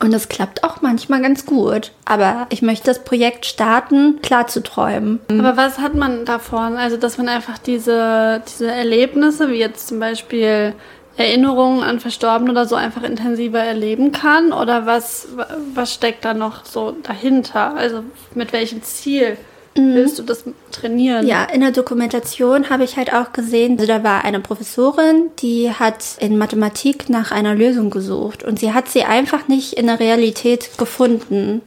Und 0.00 0.12
das 0.12 0.28
klappt 0.28 0.62
auch 0.62 0.80
manchmal 0.80 1.20
ganz 1.20 1.44
gut. 1.44 1.92
Aber 2.04 2.46
ich 2.50 2.62
möchte 2.62 2.86
das 2.86 3.02
Projekt 3.02 3.46
starten, 3.46 4.20
klar 4.22 4.46
zu 4.46 4.62
träumen. 4.62 5.20
Aber 5.28 5.56
was 5.56 5.78
hat 5.78 5.94
man 5.94 6.24
davon? 6.24 6.76
Also, 6.76 6.96
dass 6.96 7.18
man 7.18 7.28
einfach 7.28 7.58
diese, 7.58 8.42
diese 8.48 8.70
Erlebnisse, 8.70 9.50
wie 9.50 9.56
jetzt 9.56 9.88
zum 9.88 9.98
Beispiel 9.98 10.74
Erinnerungen 11.16 11.82
an 11.82 11.98
Verstorbene 11.98 12.52
oder 12.52 12.66
so, 12.66 12.76
einfach 12.76 13.02
intensiver 13.02 13.58
erleben 13.58 14.12
kann? 14.12 14.52
Oder 14.52 14.86
was, 14.86 15.28
was 15.74 15.92
steckt 15.92 16.24
da 16.24 16.32
noch 16.32 16.64
so 16.64 16.94
dahinter? 17.02 17.74
Also, 17.74 18.04
mit 18.34 18.52
welchem 18.52 18.82
Ziel 18.84 19.36
willst 19.78 20.18
du 20.18 20.22
das 20.22 20.44
trainieren? 20.72 21.26
Ja, 21.26 21.44
in 21.44 21.60
der 21.60 21.70
Dokumentation 21.70 22.70
habe 22.70 22.84
ich 22.84 22.96
halt 22.96 23.12
auch 23.12 23.32
gesehen, 23.32 23.78
also 23.78 23.86
da 23.86 24.02
war 24.04 24.24
eine 24.24 24.40
Professorin, 24.40 25.30
die 25.40 25.70
hat 25.70 26.04
in 26.20 26.38
Mathematik 26.38 27.08
nach 27.08 27.30
einer 27.30 27.54
Lösung 27.54 27.90
gesucht 27.90 28.42
und 28.44 28.58
sie 28.58 28.72
hat 28.72 28.88
sie 28.88 29.04
einfach 29.04 29.48
nicht 29.48 29.74
in 29.74 29.86
der 29.86 30.00
Realität 30.00 30.76
gefunden. 30.78 31.62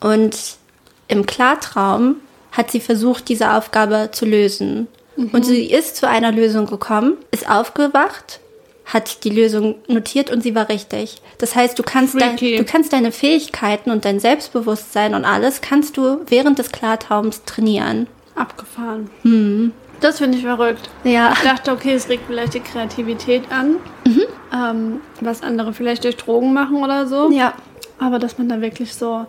Und 0.00 0.36
im 1.08 1.26
Klartraum 1.26 2.16
hat 2.52 2.70
sie 2.70 2.80
versucht, 2.80 3.28
diese 3.28 3.52
Aufgabe 3.52 4.10
zu 4.12 4.26
lösen. 4.26 4.86
Und 5.16 5.44
sie 5.46 5.70
ist 5.70 5.96
zu 5.96 6.08
einer 6.08 6.32
Lösung 6.32 6.66
gekommen, 6.66 7.16
ist 7.30 7.48
aufgewacht, 7.48 8.40
hat 8.84 9.24
die 9.24 9.30
Lösung 9.30 9.76
notiert 9.88 10.30
und 10.30 10.42
sie 10.42 10.54
war 10.54 10.68
richtig. 10.68 11.22
Das 11.38 11.56
heißt, 11.56 11.78
du 11.78 11.82
kannst, 11.82 12.20
dein, 12.20 12.36
du 12.36 12.64
kannst 12.64 12.92
deine 12.92 13.12
Fähigkeiten 13.12 13.90
und 13.90 14.04
dein 14.04 14.20
Selbstbewusstsein 14.20 15.14
und 15.14 15.24
alles 15.24 15.60
kannst 15.60 15.96
du 15.96 16.20
während 16.26 16.58
des 16.58 16.70
Klartraums 16.70 17.44
trainieren. 17.44 18.06
Abgefahren. 18.34 19.10
Das 20.00 20.18
finde 20.18 20.36
ich 20.36 20.44
verrückt. 20.44 20.90
Ja. 21.04 21.32
Ich 21.32 21.40
dachte, 21.40 21.72
okay, 21.72 21.94
es 21.94 22.08
regt 22.08 22.24
vielleicht 22.26 22.54
die 22.54 22.60
Kreativität 22.60 23.44
an, 23.50 23.76
ähm, 24.52 25.00
was 25.20 25.42
andere 25.42 25.72
vielleicht 25.72 26.04
durch 26.04 26.16
Drogen 26.16 26.52
machen 26.52 26.82
oder 26.82 27.06
so. 27.06 27.30
Ja. 27.30 27.54
Aber 27.98 28.18
dass 28.18 28.36
man 28.38 28.48
da 28.48 28.60
wirklich 28.60 28.94
so 28.94 29.24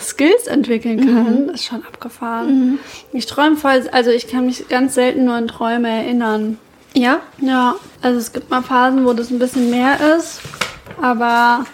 Skills 0.00 0.46
entwickeln 0.46 1.06
kann, 1.06 1.50
ist 1.50 1.66
schon 1.66 1.84
abgefahren. 1.84 2.78
Ich 3.12 3.26
träume 3.26 3.56
voll, 3.56 3.88
also 3.92 4.10
ich 4.10 4.26
kann 4.26 4.46
mich 4.46 4.68
ganz 4.68 4.94
selten 4.94 5.26
nur 5.26 5.34
an 5.34 5.46
Träume 5.46 5.88
erinnern. 5.88 6.58
Ja. 6.94 7.20
Ja, 7.40 7.76
also 8.02 8.18
es 8.18 8.32
gibt 8.32 8.50
mal 8.50 8.62
Phasen, 8.62 9.04
wo 9.04 9.12
das 9.12 9.30
ein 9.30 9.38
bisschen 9.38 9.70
mehr 9.70 10.16
ist, 10.16 10.40
aber 11.00 11.64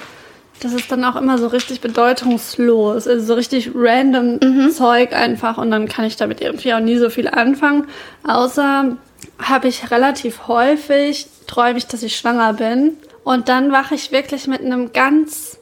das 0.61 0.73
ist 0.73 0.91
dann 0.91 1.05
auch 1.05 1.17
immer 1.17 1.39
so 1.39 1.49
richtig 1.49 1.81
bedeutungslos, 1.81 3.07
also 3.07 3.25
so 3.25 3.35
richtig 3.35 3.71
random 3.75 4.71
Zeug 4.71 5.13
einfach 5.13 5.59
und 5.59 5.71
dann 5.71 5.89
kann 5.89 6.05
ich 6.05 6.17
damit 6.17 6.41
irgendwie 6.41 6.73
auch 6.73 6.81
nie 6.81 6.99
so 6.99 7.11
viel 7.11 7.29
anfangen, 7.29 7.87
außer 8.27 8.97
habe 9.43 9.69
ich 9.69 9.91
relativ 9.91 10.49
häufig, 10.49 11.29
träume 11.47 11.79
ich, 11.79 11.87
dass 11.87 12.03
ich 12.03 12.17
schwanger 12.17 12.55
bin 12.55 12.95
und 13.25 13.49
dann 13.49 13.73
wache 13.73 13.95
ich 13.95 14.13
wirklich 14.13 14.47
mit 14.47 14.61
einem 14.61 14.93
ganz 14.93 15.59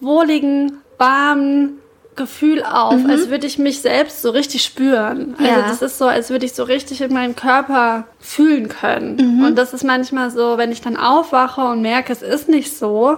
wohligen, 0.00 0.78
warmen 0.98 1.81
Gefühl 2.14 2.62
auf, 2.62 3.00
als 3.08 3.30
würde 3.30 3.46
ich 3.46 3.58
mich 3.58 3.80
selbst 3.80 4.20
so 4.20 4.30
richtig 4.30 4.62
spüren. 4.64 5.34
Also 5.38 5.50
Ja. 5.50 5.62
das 5.62 5.80
ist 5.80 5.96
so, 5.98 6.06
als 6.06 6.28
würde 6.28 6.44
ich 6.44 6.52
so 6.52 6.62
richtig 6.64 7.00
in 7.00 7.12
meinem 7.12 7.34
Körper 7.34 8.04
fühlen 8.20 8.68
können. 8.68 9.42
Und 9.44 9.56
das 9.56 9.72
ist 9.72 9.82
manchmal 9.82 10.30
so, 10.30 10.58
wenn 10.58 10.70
ich 10.72 10.82
dann 10.82 10.96
aufwache 10.98 11.62
und 11.62 11.80
merke, 11.80 12.12
es 12.12 12.20
ist 12.20 12.48
nicht 12.50 12.76
so, 12.76 13.16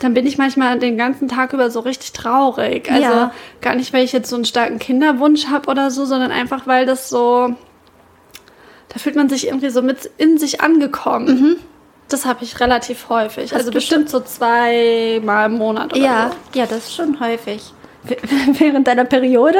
dann 0.00 0.14
bin 0.14 0.26
ich 0.26 0.38
manchmal 0.38 0.78
den 0.80 0.96
ganzen 0.96 1.28
Tag 1.28 1.52
über 1.52 1.70
so 1.70 1.80
richtig 1.80 2.12
traurig. 2.12 2.90
Also 2.90 3.02
Ja. 3.04 3.32
gar 3.60 3.74
nicht, 3.76 3.92
weil 3.92 4.02
ich 4.04 4.12
jetzt 4.12 4.28
so 4.28 4.34
einen 4.36 4.44
starken 4.44 4.78
Kinderwunsch 4.80 5.46
habe 5.46 5.70
oder 5.70 5.90
so, 5.92 6.04
sondern 6.04 6.32
einfach, 6.32 6.66
weil 6.66 6.86
das 6.86 7.10
so, 7.10 7.54
da 8.88 8.98
fühlt 8.98 9.14
man 9.14 9.28
sich 9.28 9.46
irgendwie 9.46 9.70
so 9.70 9.82
mit 9.82 10.10
in 10.18 10.36
sich 10.38 10.60
angekommen. 10.60 11.58
Das 12.08 12.24
habe 12.26 12.42
ich 12.42 12.58
relativ 12.58 13.08
häufig. 13.08 13.54
also 13.54 13.66
du 13.70 13.74
bestimmt 13.74 14.10
so 14.10 14.18
zweimal 14.18 15.46
im 15.46 15.58
Monat 15.58 15.92
oder 15.92 16.02
Ja, 16.02 16.30
so. 16.52 16.58
ja, 16.58 16.66
das 16.66 16.78
ist 16.88 16.94
schon 16.96 17.20
häufig. 17.20 17.72
Während 18.58 18.86
deiner 18.86 19.04
Periode? 19.04 19.58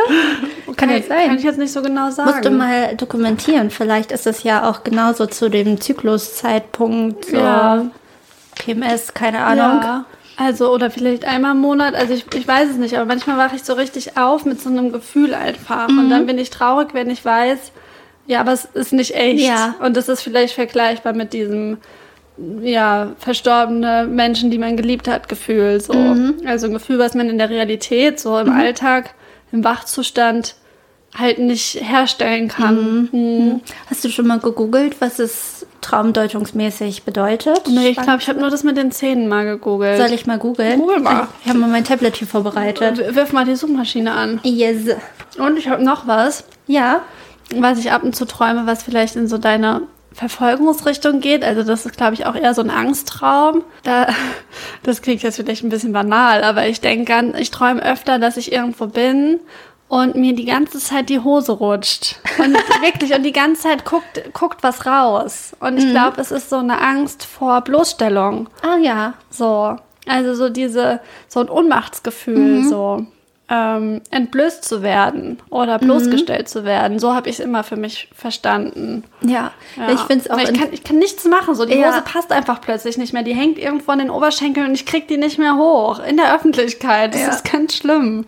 Kann 0.66 0.76
Kann, 0.76 0.90
jetzt 0.90 1.08
sein. 1.08 1.26
kann 1.28 1.36
ich 1.38 1.44
jetzt 1.44 1.58
nicht 1.58 1.72
so 1.72 1.82
genau 1.82 2.10
sagen. 2.10 2.30
Musst 2.30 2.44
du 2.44 2.50
mal 2.50 2.96
dokumentieren. 2.96 3.70
Vielleicht 3.70 4.12
ist 4.12 4.26
es 4.26 4.42
ja 4.42 4.68
auch 4.68 4.82
genauso 4.82 5.26
zu 5.26 5.48
dem 5.50 5.80
Zykluszeitpunkt. 5.80 7.26
So 7.26 7.36
Ja. 7.36 7.86
PMS, 8.56 9.14
keine 9.14 9.40
Ahnung. 9.44 9.82
Ja. 9.82 10.04
Also, 10.36 10.72
oder 10.72 10.90
vielleicht 10.90 11.26
einmal 11.26 11.50
im 11.52 11.60
Monat, 11.60 11.94
also 11.94 12.14
ich, 12.14 12.24
ich 12.34 12.48
weiß 12.48 12.70
es 12.70 12.76
nicht, 12.76 12.96
aber 12.96 13.04
manchmal 13.04 13.36
wache 13.36 13.56
ich 13.56 13.62
so 13.62 13.74
richtig 13.74 14.16
auf 14.16 14.46
mit 14.46 14.60
so 14.60 14.70
einem 14.70 14.90
Gefühl 14.90 15.34
einfach. 15.34 15.88
Und 15.88 16.06
Mhm. 16.06 16.10
dann 16.10 16.26
bin 16.26 16.38
ich 16.38 16.48
traurig, 16.50 16.88
wenn 16.94 17.10
ich 17.10 17.22
weiß, 17.24 17.72
ja, 18.26 18.40
aber 18.40 18.52
es 18.52 18.64
ist 18.64 18.92
nicht 18.94 19.14
echt. 19.14 19.40
Ja. 19.44 19.74
Und 19.80 19.96
das 19.98 20.08
ist 20.08 20.22
vielleicht 20.22 20.54
vergleichbar 20.54 21.12
mit 21.12 21.32
diesem, 21.34 21.76
ja, 22.62 23.12
verstorbene 23.18 24.06
Menschen, 24.08 24.50
die 24.50 24.58
man 24.58 24.76
geliebt 24.76 25.08
hat, 25.08 25.28
Gefühl. 25.28 25.80
So. 25.80 25.92
Mhm. 25.92 26.36
Also 26.46 26.66
ein 26.66 26.72
Gefühl, 26.72 26.98
was 26.98 27.14
man 27.14 27.28
in 27.28 27.38
der 27.38 27.50
Realität, 27.50 28.18
so 28.20 28.38
im 28.38 28.50
Alltag, 28.52 29.14
im 29.52 29.64
Wachzustand 29.64 30.54
halt 31.16 31.38
nicht 31.40 31.74
herstellen 31.82 32.48
kann. 32.48 33.08
Mhm. 33.10 33.60
Hast 33.88 34.04
du 34.04 34.10
schon 34.10 34.26
mal 34.28 34.38
gegoogelt, 34.38 35.00
was 35.00 35.18
es 35.18 35.66
traumdeutungsmäßig 35.80 37.02
bedeutet? 37.02 37.62
Nee, 37.68 37.88
ich 37.88 37.96
glaube, 37.96 38.18
ich 38.20 38.28
habe 38.28 38.38
nur 38.38 38.50
das 38.50 38.62
mit 38.62 38.76
den 38.76 38.92
Zähnen 38.92 39.26
mal 39.26 39.44
gegoogelt. 39.44 39.98
Soll 39.98 40.12
ich 40.12 40.26
mal 40.26 40.38
googeln? 40.38 40.78
Google 40.78 41.00
mal. 41.00 41.26
Ich 41.42 41.48
habe 41.48 41.58
mal 41.58 41.68
mein 41.68 41.84
Tablet 41.84 42.16
hier 42.16 42.28
vorbereitet. 42.28 43.14
Wirf 43.16 43.32
mal 43.32 43.44
die 43.44 43.56
Suchmaschine 43.56 44.12
an. 44.12 44.40
Yes. 44.44 44.94
Und 45.38 45.58
ich 45.58 45.68
habe 45.68 45.82
noch 45.82 46.06
was, 46.06 46.44
Ja. 46.68 47.00
was 47.56 47.78
ich 47.80 47.90
ab 47.90 48.04
und 48.04 48.14
zu 48.14 48.24
träume, 48.24 48.66
was 48.66 48.84
vielleicht 48.84 49.16
in 49.16 49.26
so 49.26 49.36
deine 49.36 49.82
Verfolgungsrichtung 50.12 51.20
geht. 51.20 51.44
Also 51.44 51.62
das 51.62 51.86
ist, 51.86 51.96
glaube 51.96 52.14
ich, 52.14 52.26
auch 52.26 52.34
eher 52.34 52.54
so 52.54 52.62
ein 52.62 52.70
Angsttraum. 52.70 53.62
Da, 53.82 54.08
das 54.82 55.02
klingt 55.02 55.22
jetzt 55.22 55.36
vielleicht 55.36 55.62
ein 55.62 55.70
bisschen 55.70 55.92
banal, 55.92 56.42
aber 56.42 56.66
ich 56.66 56.80
denke 56.80 57.14
an, 57.14 57.34
ich 57.36 57.50
träume 57.50 57.82
öfter, 57.82 58.18
dass 58.18 58.36
ich 58.36 58.52
irgendwo 58.52 58.86
bin 58.86 59.40
und 59.88 60.14
mir 60.14 60.34
die 60.34 60.44
ganze 60.44 60.78
Zeit 60.78 61.08
die 61.08 61.20
Hose 61.20 61.52
rutscht. 61.52 62.16
Und 62.38 62.54
wirklich, 62.82 63.12
und 63.12 63.24
die 63.24 63.32
ganze 63.32 63.62
Zeit 63.62 63.84
guckt, 63.84 64.22
guckt 64.32 64.62
was 64.62 64.86
raus. 64.86 65.52
Und 65.60 65.78
ich 65.78 65.90
glaube, 65.90 66.20
es 66.20 66.30
ist 66.30 66.48
so 66.48 66.58
eine 66.58 66.80
Angst 66.80 67.24
vor 67.24 67.60
Bloßstellung. 67.62 68.48
Ah 68.62 68.76
ja. 68.76 69.14
So, 69.30 69.76
also 70.06 70.34
so 70.34 70.48
diese, 70.48 71.00
so 71.28 71.40
ein 71.40 71.48
Ohnmachtsgefühl, 71.48 72.64
so 72.64 73.06
ähm, 73.52 74.00
entblößt 74.12 74.64
zu 74.64 74.82
werden 74.82 75.38
oder 75.50 75.80
bloßgestellt 75.80 76.48
zu 76.48 76.64
werden. 76.64 77.00
So 77.00 77.14
habe 77.14 77.28
ich 77.28 77.40
es 77.40 77.44
immer 77.44 77.64
für 77.64 77.74
mich 77.76 78.08
verstanden. 78.14 79.02
Ja. 79.22 79.50
Ja. 79.76 79.90
Ich 79.92 80.00
finde 80.02 80.24
es 80.24 80.30
auch. 80.30 80.38
Ich 80.38 80.52
kann, 80.54 80.68
ich 80.70 80.84
kann 80.84 80.98
nichts 80.98 81.24
machen. 81.24 81.56
So, 81.56 81.64
die 81.66 81.74
Ja. 81.76 81.88
Hose 81.88 82.02
passt 82.02 82.30
einfach 82.30 82.60
plötzlich 82.60 82.96
nicht 82.96 83.12
mehr. 83.12 83.24
Die 83.24 83.34
hängt 83.34 83.58
irgendwo 83.58 83.90
an 83.90 83.98
den 83.98 84.10
Oberschenkeln 84.10 84.68
und 84.68 84.74
ich 84.74 84.86
krieg 84.86 85.08
die 85.08 85.16
nicht 85.16 85.38
mehr 85.38 85.56
hoch. 85.56 85.98
In 85.98 86.16
der 86.16 86.32
Öffentlichkeit. 86.34 87.12
Das 87.14 87.22
Ja. 87.22 87.28
ist 87.30 87.50
ganz 87.50 87.74
schlimm. 87.74 88.26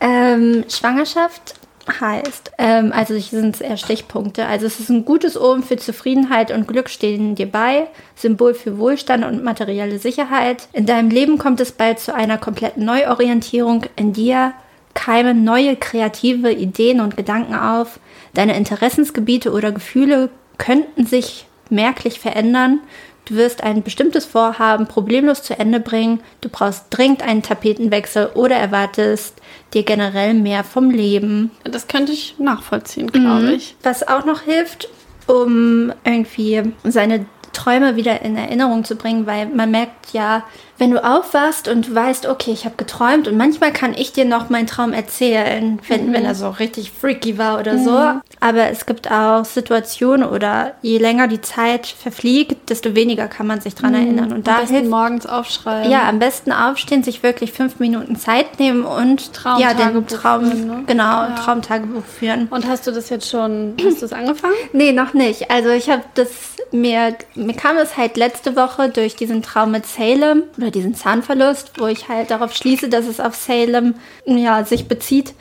Ähm, 0.00 0.64
Schwangerschaft 0.68 1.55
heißt, 1.88 2.52
ähm, 2.58 2.92
also 2.92 3.18
sind 3.18 3.54
es 3.54 3.60
eher 3.60 3.76
Stichpunkte. 3.76 4.46
Also 4.46 4.66
es 4.66 4.80
ist 4.80 4.90
ein 4.90 5.04
gutes 5.04 5.40
Omen 5.40 5.62
für 5.62 5.76
Zufriedenheit 5.76 6.50
und 6.50 6.66
Glück 6.68 6.88
stehen 6.88 7.34
dir 7.34 7.50
bei, 7.50 7.88
Symbol 8.14 8.54
für 8.54 8.78
Wohlstand 8.78 9.24
und 9.24 9.44
materielle 9.44 9.98
Sicherheit. 9.98 10.68
In 10.72 10.86
deinem 10.86 11.10
Leben 11.10 11.38
kommt 11.38 11.60
es 11.60 11.72
bald 11.72 11.98
zu 11.98 12.14
einer 12.14 12.38
kompletten 12.38 12.84
Neuorientierung. 12.84 13.84
In 13.96 14.12
dir 14.12 14.52
keimen 14.94 15.44
neue 15.44 15.76
kreative 15.76 16.52
Ideen 16.52 17.00
und 17.00 17.16
Gedanken 17.16 17.54
auf. 17.54 18.00
Deine 18.34 18.56
Interessensgebiete 18.56 19.52
oder 19.52 19.72
Gefühle 19.72 20.30
könnten 20.58 21.06
sich 21.06 21.46
merklich 21.70 22.18
verändern. 22.18 22.80
Du 23.26 23.34
wirst 23.34 23.62
ein 23.62 23.82
bestimmtes 23.82 24.24
Vorhaben 24.24 24.86
problemlos 24.86 25.42
zu 25.42 25.58
Ende 25.58 25.80
bringen. 25.80 26.20
Du 26.40 26.48
brauchst 26.48 26.86
dringend 26.90 27.22
einen 27.22 27.42
Tapetenwechsel 27.42 28.30
oder 28.34 28.54
erwartest 28.54 29.34
dir 29.74 29.82
generell 29.82 30.32
mehr 30.32 30.62
vom 30.62 30.90
Leben. 30.90 31.50
Das 31.64 31.88
könnte 31.88 32.12
ich 32.12 32.36
nachvollziehen, 32.38 33.10
glaube 33.10 33.52
ich. 33.52 33.76
Was 33.82 34.06
auch 34.06 34.24
noch 34.24 34.42
hilft, 34.42 34.88
um 35.26 35.92
irgendwie 36.04 36.72
seine 36.84 37.26
Träume 37.52 37.96
wieder 37.96 38.22
in 38.22 38.36
Erinnerung 38.36 38.84
zu 38.84 38.94
bringen, 38.94 39.26
weil 39.26 39.46
man 39.46 39.72
merkt 39.72 40.12
ja, 40.12 40.44
wenn 40.78 40.90
du 40.90 41.02
aufwachst 41.02 41.68
und 41.68 41.94
weißt, 41.94 42.26
okay, 42.26 42.52
ich 42.52 42.64
habe 42.64 42.76
geträumt 42.76 43.28
und 43.28 43.36
manchmal 43.36 43.72
kann 43.72 43.94
ich 43.94 44.12
dir 44.12 44.24
noch 44.24 44.50
meinen 44.50 44.66
Traum 44.66 44.92
erzählen, 44.92 45.78
wenn, 45.88 46.12
wenn 46.12 46.24
er 46.24 46.34
so 46.34 46.50
richtig 46.50 46.92
freaky 46.92 47.38
war 47.38 47.58
oder 47.58 47.78
so. 47.78 47.96
Aber 48.40 48.68
es 48.70 48.86
gibt 48.86 49.10
auch 49.10 49.44
Situationen 49.44 50.28
oder 50.28 50.74
je 50.82 50.98
länger 50.98 51.28
die 51.28 51.40
Zeit 51.40 51.86
verfliegt, 51.86 52.68
desto 52.70 52.94
weniger 52.94 53.28
kann 53.28 53.46
man 53.46 53.60
sich 53.60 53.74
dran 53.74 53.94
erinnern. 53.94 54.32
Und 54.32 54.46
da 54.46 54.54
Am 54.56 54.60
besten 54.60 54.74
hilft 54.74 54.90
morgens 54.90 55.26
aufschreiben. 55.26 55.90
ja, 55.90 56.08
am 56.08 56.18
besten 56.18 56.52
aufstehen, 56.52 57.02
sich 57.02 57.22
wirklich 57.22 57.52
fünf 57.52 57.78
Minuten 57.78 58.16
Zeit 58.16 58.58
nehmen 58.58 58.84
und 58.84 59.30
ja, 59.58 59.72
den 59.72 59.76
Traumtagebuch 59.78 60.06
Traum, 60.18 60.44
führen, 60.44 60.66
ne? 60.66 60.82
genau, 60.86 61.04
Ja. 61.22 61.34
Traumtagebuch 61.36 62.04
führen. 62.04 62.48
Und 62.50 62.66
hast 62.66 62.86
du 62.86 62.90
das 62.90 63.08
jetzt 63.08 63.28
schon, 63.30 63.74
hast 63.84 64.02
du 64.02 64.06
es 64.06 64.12
angefangen? 64.12 64.54
Nee, 64.72 64.92
noch 64.92 65.14
nicht. 65.14 65.50
Also 65.50 65.70
ich 65.70 65.88
habe 65.88 66.02
das 66.14 66.28
mir 66.72 67.14
mir 67.34 67.54
kam 67.54 67.76
es 67.76 67.96
halt 67.96 68.16
letzte 68.16 68.56
Woche 68.56 68.88
durch 68.88 69.14
diesen 69.16 69.42
Traum 69.42 69.70
mit 69.70 69.86
Salem 69.86 70.42
oder 70.58 70.65
diesen 70.70 70.94
Zahnverlust, 70.94 71.72
wo 71.78 71.86
ich 71.86 72.08
halt 72.08 72.30
darauf 72.30 72.52
schließe, 72.54 72.88
dass 72.88 73.06
es 73.06 73.20
auf 73.20 73.34
Salem 73.34 73.94
ja 74.24 74.64
sich 74.64 74.88
bezieht. 74.88 75.34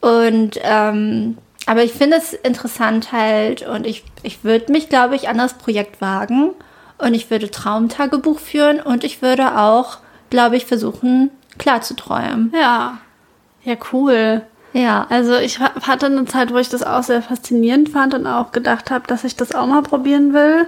Und 0.00 0.58
ähm, 0.62 1.36
aber 1.66 1.84
ich 1.84 1.92
finde 1.92 2.16
es 2.16 2.32
interessant 2.32 3.12
halt 3.12 3.62
und 3.66 3.86
ich, 3.86 4.02
ich 4.22 4.44
würde 4.44 4.72
mich, 4.72 4.88
glaube 4.88 5.14
ich, 5.14 5.28
an 5.28 5.38
das 5.38 5.54
Projekt 5.54 6.00
wagen 6.00 6.50
und 6.98 7.14
ich 7.14 7.30
würde 7.30 7.50
Traumtagebuch 7.50 8.38
führen 8.38 8.80
und 8.80 9.04
ich 9.04 9.20
würde 9.22 9.58
auch, 9.58 9.98
glaube 10.30 10.56
ich, 10.56 10.66
versuchen, 10.66 11.30
klar 11.58 11.82
zu 11.82 11.94
träumen. 11.94 12.52
Ja. 12.58 12.98
Ja, 13.62 13.76
cool. 13.92 14.42
Ja. 14.72 15.06
Also 15.10 15.36
ich 15.36 15.60
ha- 15.60 15.72
hatte 15.86 16.06
eine 16.06 16.24
Zeit, 16.24 16.52
wo 16.52 16.56
ich 16.58 16.70
das 16.70 16.82
auch 16.82 17.02
sehr 17.02 17.20
faszinierend 17.22 17.90
fand 17.90 18.14
und 18.14 18.26
auch 18.26 18.52
gedacht 18.52 18.90
habe, 18.90 19.06
dass 19.06 19.24
ich 19.24 19.36
das 19.36 19.54
auch 19.54 19.66
mal 19.66 19.82
probieren 19.82 20.32
will. 20.32 20.66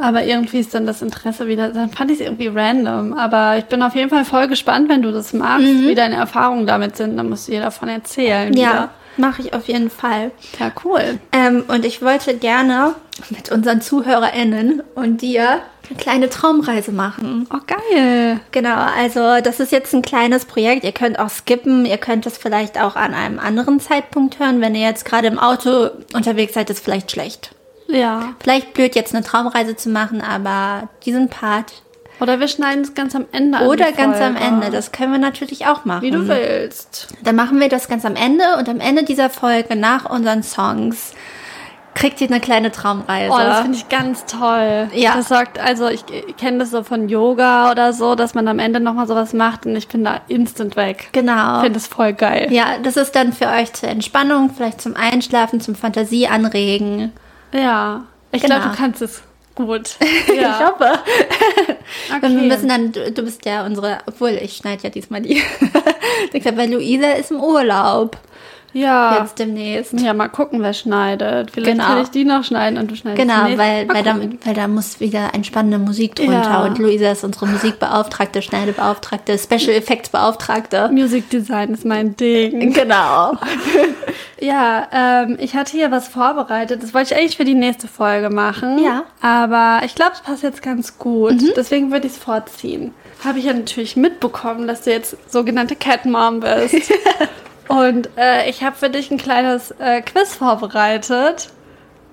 Aber 0.00 0.24
irgendwie 0.24 0.58
ist 0.58 0.74
dann 0.74 0.86
das 0.86 1.02
Interesse 1.02 1.46
wieder, 1.46 1.70
dann 1.70 1.90
fand 1.90 2.10
ich 2.10 2.20
es 2.20 2.26
irgendwie 2.26 2.48
random. 2.48 3.14
Aber 3.14 3.58
ich 3.58 3.64
bin 3.64 3.82
auf 3.82 3.94
jeden 3.94 4.10
Fall 4.10 4.24
voll 4.24 4.48
gespannt, 4.48 4.88
wenn 4.88 5.02
du 5.02 5.12
das 5.12 5.32
magst, 5.32 5.66
wie 5.66 5.94
deine 5.94 6.16
Erfahrungen 6.16 6.66
damit 6.66 6.96
sind. 6.96 7.16
Dann 7.16 7.28
musst 7.28 7.48
du 7.48 7.52
dir 7.52 7.60
davon 7.60 7.88
erzählen. 7.88 8.52
Ja, 8.56 8.90
mache 9.16 9.42
ich 9.42 9.54
auf 9.54 9.66
jeden 9.68 9.90
Fall. 9.90 10.30
Ja, 10.58 10.70
cool. 10.84 11.18
Ähm, 11.32 11.64
und 11.68 11.84
ich 11.84 12.02
wollte 12.02 12.36
gerne 12.36 12.94
mit 13.30 13.50
unseren 13.50 13.80
ZuhörerInnen 13.80 14.82
und 14.94 15.22
dir 15.22 15.60
eine 15.88 15.98
kleine 15.98 16.30
Traumreise 16.30 16.92
machen. 16.92 17.46
Oh, 17.52 17.58
geil. 17.66 18.40
Genau, 18.52 18.76
also 18.76 19.40
das 19.42 19.58
ist 19.58 19.72
jetzt 19.72 19.94
ein 19.94 20.02
kleines 20.02 20.44
Projekt. 20.44 20.84
Ihr 20.84 20.92
könnt 20.92 21.18
auch 21.18 21.30
skippen. 21.30 21.86
Ihr 21.86 21.98
könnt 21.98 22.26
es 22.26 22.38
vielleicht 22.38 22.80
auch 22.80 22.94
an 22.94 23.14
einem 23.14 23.38
anderen 23.38 23.80
Zeitpunkt 23.80 24.38
hören. 24.38 24.60
Wenn 24.60 24.74
ihr 24.74 24.82
jetzt 24.82 25.04
gerade 25.04 25.28
im 25.28 25.38
Auto 25.38 25.90
unterwegs 26.12 26.54
seid, 26.54 26.70
ist 26.70 26.84
vielleicht 26.84 27.10
schlecht. 27.10 27.52
Ja. 27.88 28.34
Vielleicht 28.40 28.74
blöd, 28.74 28.94
jetzt 28.94 29.14
eine 29.14 29.24
Traumreise 29.24 29.74
zu 29.76 29.88
machen, 29.88 30.20
aber 30.20 30.88
diesen 31.04 31.28
Part 31.28 31.82
Oder 32.20 32.38
wir 32.38 32.48
schneiden 32.48 32.82
es 32.82 32.94
ganz 32.94 33.14
am 33.14 33.26
Ende 33.32 33.58
an 33.58 33.66
oder 33.66 33.86
die 33.86 33.96
ganz 33.96 34.20
am. 34.20 34.36
Ende, 34.36 34.70
das 34.70 34.92
können 34.92 35.12
wir 35.12 35.18
natürlich 35.18 35.66
auch 35.66 35.84
machen. 35.84 36.02
Wie 36.02 36.10
du 36.10 36.28
willst. 36.28 37.08
Dann 37.22 37.36
machen 37.36 37.60
wir 37.60 37.68
das 37.68 37.88
ganz 37.88 38.04
am 38.04 38.16
Ende 38.16 38.44
und 38.58 38.68
am 38.68 38.80
Ende 38.80 39.04
dieser 39.04 39.30
Folge 39.30 39.74
nach 39.76 40.08
unseren 40.08 40.42
Songs 40.42 41.14
kriegt 41.98 42.20
ihr 42.20 42.28
eine 42.28 42.40
kleine 42.40 42.70
Traumreise. 42.70 43.32
Oh, 43.32 43.38
das 43.38 43.60
finde 43.60 43.76
ich 43.76 43.88
ganz 43.88 44.24
toll. 44.26 44.88
Ja. 44.92 45.14
Das 45.16 45.28
sagt, 45.28 45.58
also 45.58 45.88
ich, 45.88 46.04
kenne 46.36 46.58
das 46.58 46.70
so 46.70 46.84
von 46.84 47.08
Yoga 47.08 47.70
oder 47.72 47.92
so, 47.92 48.14
dass 48.14 48.34
man 48.34 48.46
am 48.46 48.60
Ende 48.60 48.78
nochmal 48.78 49.08
sowas 49.08 49.32
macht 49.32 49.66
und 49.66 49.74
ich 49.74 49.88
bin 49.88 50.04
da 50.04 50.20
instant 50.28 50.76
weg. 50.76 51.08
genau. 51.12 51.56
Ich 51.56 51.62
finde 51.62 51.78
das 51.78 51.88
voll 51.88 52.12
geil. 52.12 52.48
Ja, 52.50 52.78
das 52.82 52.96
ist 52.96 53.16
dann 53.16 53.32
für 53.32 53.48
euch 53.48 53.72
zur 53.72 53.88
Entspannung, 53.88 54.50
vielleicht 54.56 54.80
zum 54.80 54.94
Einschlafen, 54.94 55.60
zum 55.60 55.74
Fantasie 55.74 56.28
anregen. 56.28 57.12
Ja. 57.52 58.04
Ich 58.32 58.42
Genau. 58.42 58.56
glaube, 58.56 58.70
du 58.70 58.76
kannst 58.76 59.02
es 59.02 59.22
gut. 59.54 59.96
Ich 60.00 60.40
hoffe. 60.40 60.98
Okay. 62.14 62.28
Wir 62.36 62.42
müssen 62.42 62.68
dann, 62.68 62.92
du, 62.92 63.10
du 63.10 63.22
bist 63.22 63.44
ja 63.46 63.64
unsere, 63.64 63.98
obwohl 64.06 64.30
ich 64.30 64.56
schneide 64.56 64.82
ja 64.84 64.90
diesmal 64.90 65.22
die. 65.22 65.42
Ich 66.32 66.42
glaube, 66.42 66.58
weil 66.58 66.72
Luisa 66.72 67.12
ist 67.12 67.30
im 67.30 67.40
Urlaub 67.40 68.16
ja. 68.72 69.18
jetzt 69.20 69.38
demnächst. 69.38 69.92
Ja, 70.00 70.14
mal 70.14 70.28
gucken, 70.28 70.62
wer 70.62 70.72
schneidet. 70.72 71.50
Vielleicht 71.50 71.72
Genau. 71.72 71.84
kann 71.84 72.02
ich 72.02 72.08
die 72.10 72.24
noch 72.24 72.44
schneiden 72.44 72.78
und 72.78 72.90
du 72.90 72.96
schneidest 72.96 73.20
Genau, 73.26 73.46
die 73.46 73.58
weil, 73.58 73.88
weil, 73.88 74.02
da, 74.02 74.16
weil 74.44 74.54
da 74.54 74.68
muss 74.68 75.00
wieder 75.00 75.34
entspannende 75.34 75.78
Musik 75.78 76.14
drunter 76.16 76.42
Ja. 76.42 76.64
und 76.64 76.78
Luisa 76.78 77.10
ist 77.12 77.24
unsere 77.24 77.46
Musikbeauftragte, 77.46 78.42
Schneidebeauftragte, 78.42 79.38
Special 79.38 79.74
Effects 79.76 80.08
Beauftragte. 80.10 80.88
Music 80.92 81.30
Design 81.30 81.74
ist 81.74 81.84
mein 81.84 82.16
Ding. 82.16 82.72
Genau. 82.78 83.32
Ja, 84.40 84.86
ähm, 84.92 85.36
ich 85.40 85.56
hatte 85.56 85.72
hier 85.72 85.90
was 85.90 86.06
vorbereitet. 86.06 86.80
Das 86.82 86.94
wollte 86.94 87.12
ich 87.12 87.18
eigentlich 87.20 87.36
für 87.36 87.44
die 87.44 87.54
nächste 87.56 87.88
Folge 87.88 88.30
machen. 88.30 88.78
Ja. 88.78 89.02
Mhm. 89.20 89.26
Aber 89.26 89.84
ich 89.84 89.96
glaube, 89.96 90.12
es 90.14 90.20
passt 90.20 90.44
jetzt 90.44 90.62
ganz 90.62 90.96
gut. 90.96 91.34
Deswegen 91.56 91.90
würde 91.90 92.06
ich 92.06 92.12
es 92.12 92.18
vorziehen. 92.18 92.94
Habe 93.24 93.40
ich 93.40 93.46
ja 93.46 93.52
natürlich 93.52 93.96
mitbekommen, 93.96 94.68
dass 94.68 94.82
du 94.82 94.90
jetzt 94.92 95.16
sogenannte 95.28 95.74
Cat 95.74 96.06
Mom 96.06 96.38
bist. 96.38 96.76
Und 97.68 98.08
äh, 98.16 98.48
ich 98.48 98.62
habe 98.62 98.76
für 98.76 98.90
dich 98.90 99.10
ein 99.10 99.18
kleines 99.18 99.70
äh, 99.78 100.00
Quiz 100.02 100.34
vorbereitet. 100.34 101.50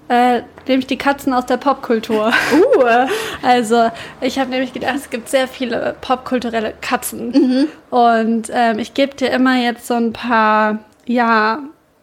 Äh, 0.08 0.42
nämlich 0.68 0.86
die 0.86 0.98
Katzen 0.98 1.34
aus 1.34 1.48
der 1.48 1.58
Popkultur. 1.58 2.32
Uh. 2.54 2.84
Also, 3.42 3.92
ich 4.22 4.38
habe 4.40 4.50
nämlich 4.50 4.74
gedacht, 4.74 4.96
es 4.96 5.10
gibt 5.10 5.30
sehr 5.30 5.48
viele 5.48 5.96
popkulturelle 6.02 6.74
Katzen. 6.82 7.70
Und 7.90 8.50
ähm, 8.54 8.80
ich 8.80 8.94
gebe 8.94 9.16
dir 9.16 9.32
immer 9.32 9.56
jetzt 9.56 9.88
so 9.88 9.94
ein 9.96 10.14
paar, 10.14 10.80
ja, 11.06 11.60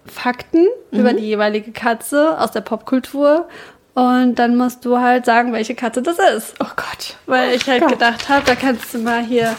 Fakten 0.06 0.66
über 0.90 1.12
die 1.12 1.24
jeweilige 1.24 1.70
Katze 1.70 2.38
aus 2.38 2.50
der 2.50 2.60
Popkultur. 2.60 3.48
Und 3.94 4.36
dann 4.36 4.56
musst 4.56 4.84
du 4.84 4.98
halt 4.98 5.26
sagen, 5.26 5.52
welche 5.52 5.74
Katze 5.74 6.02
das 6.02 6.18
ist. 6.18 6.54
Oh 6.60 6.72
Gott. 6.76 7.16
Weil 7.26 7.54
ich 7.54 7.68
halt 7.68 7.86
gedacht 7.86 8.28
habe, 8.28 8.42
da 8.46 8.54
kannst 8.54 8.94
du 8.94 8.98
mal 8.98 9.22
hier 9.22 9.54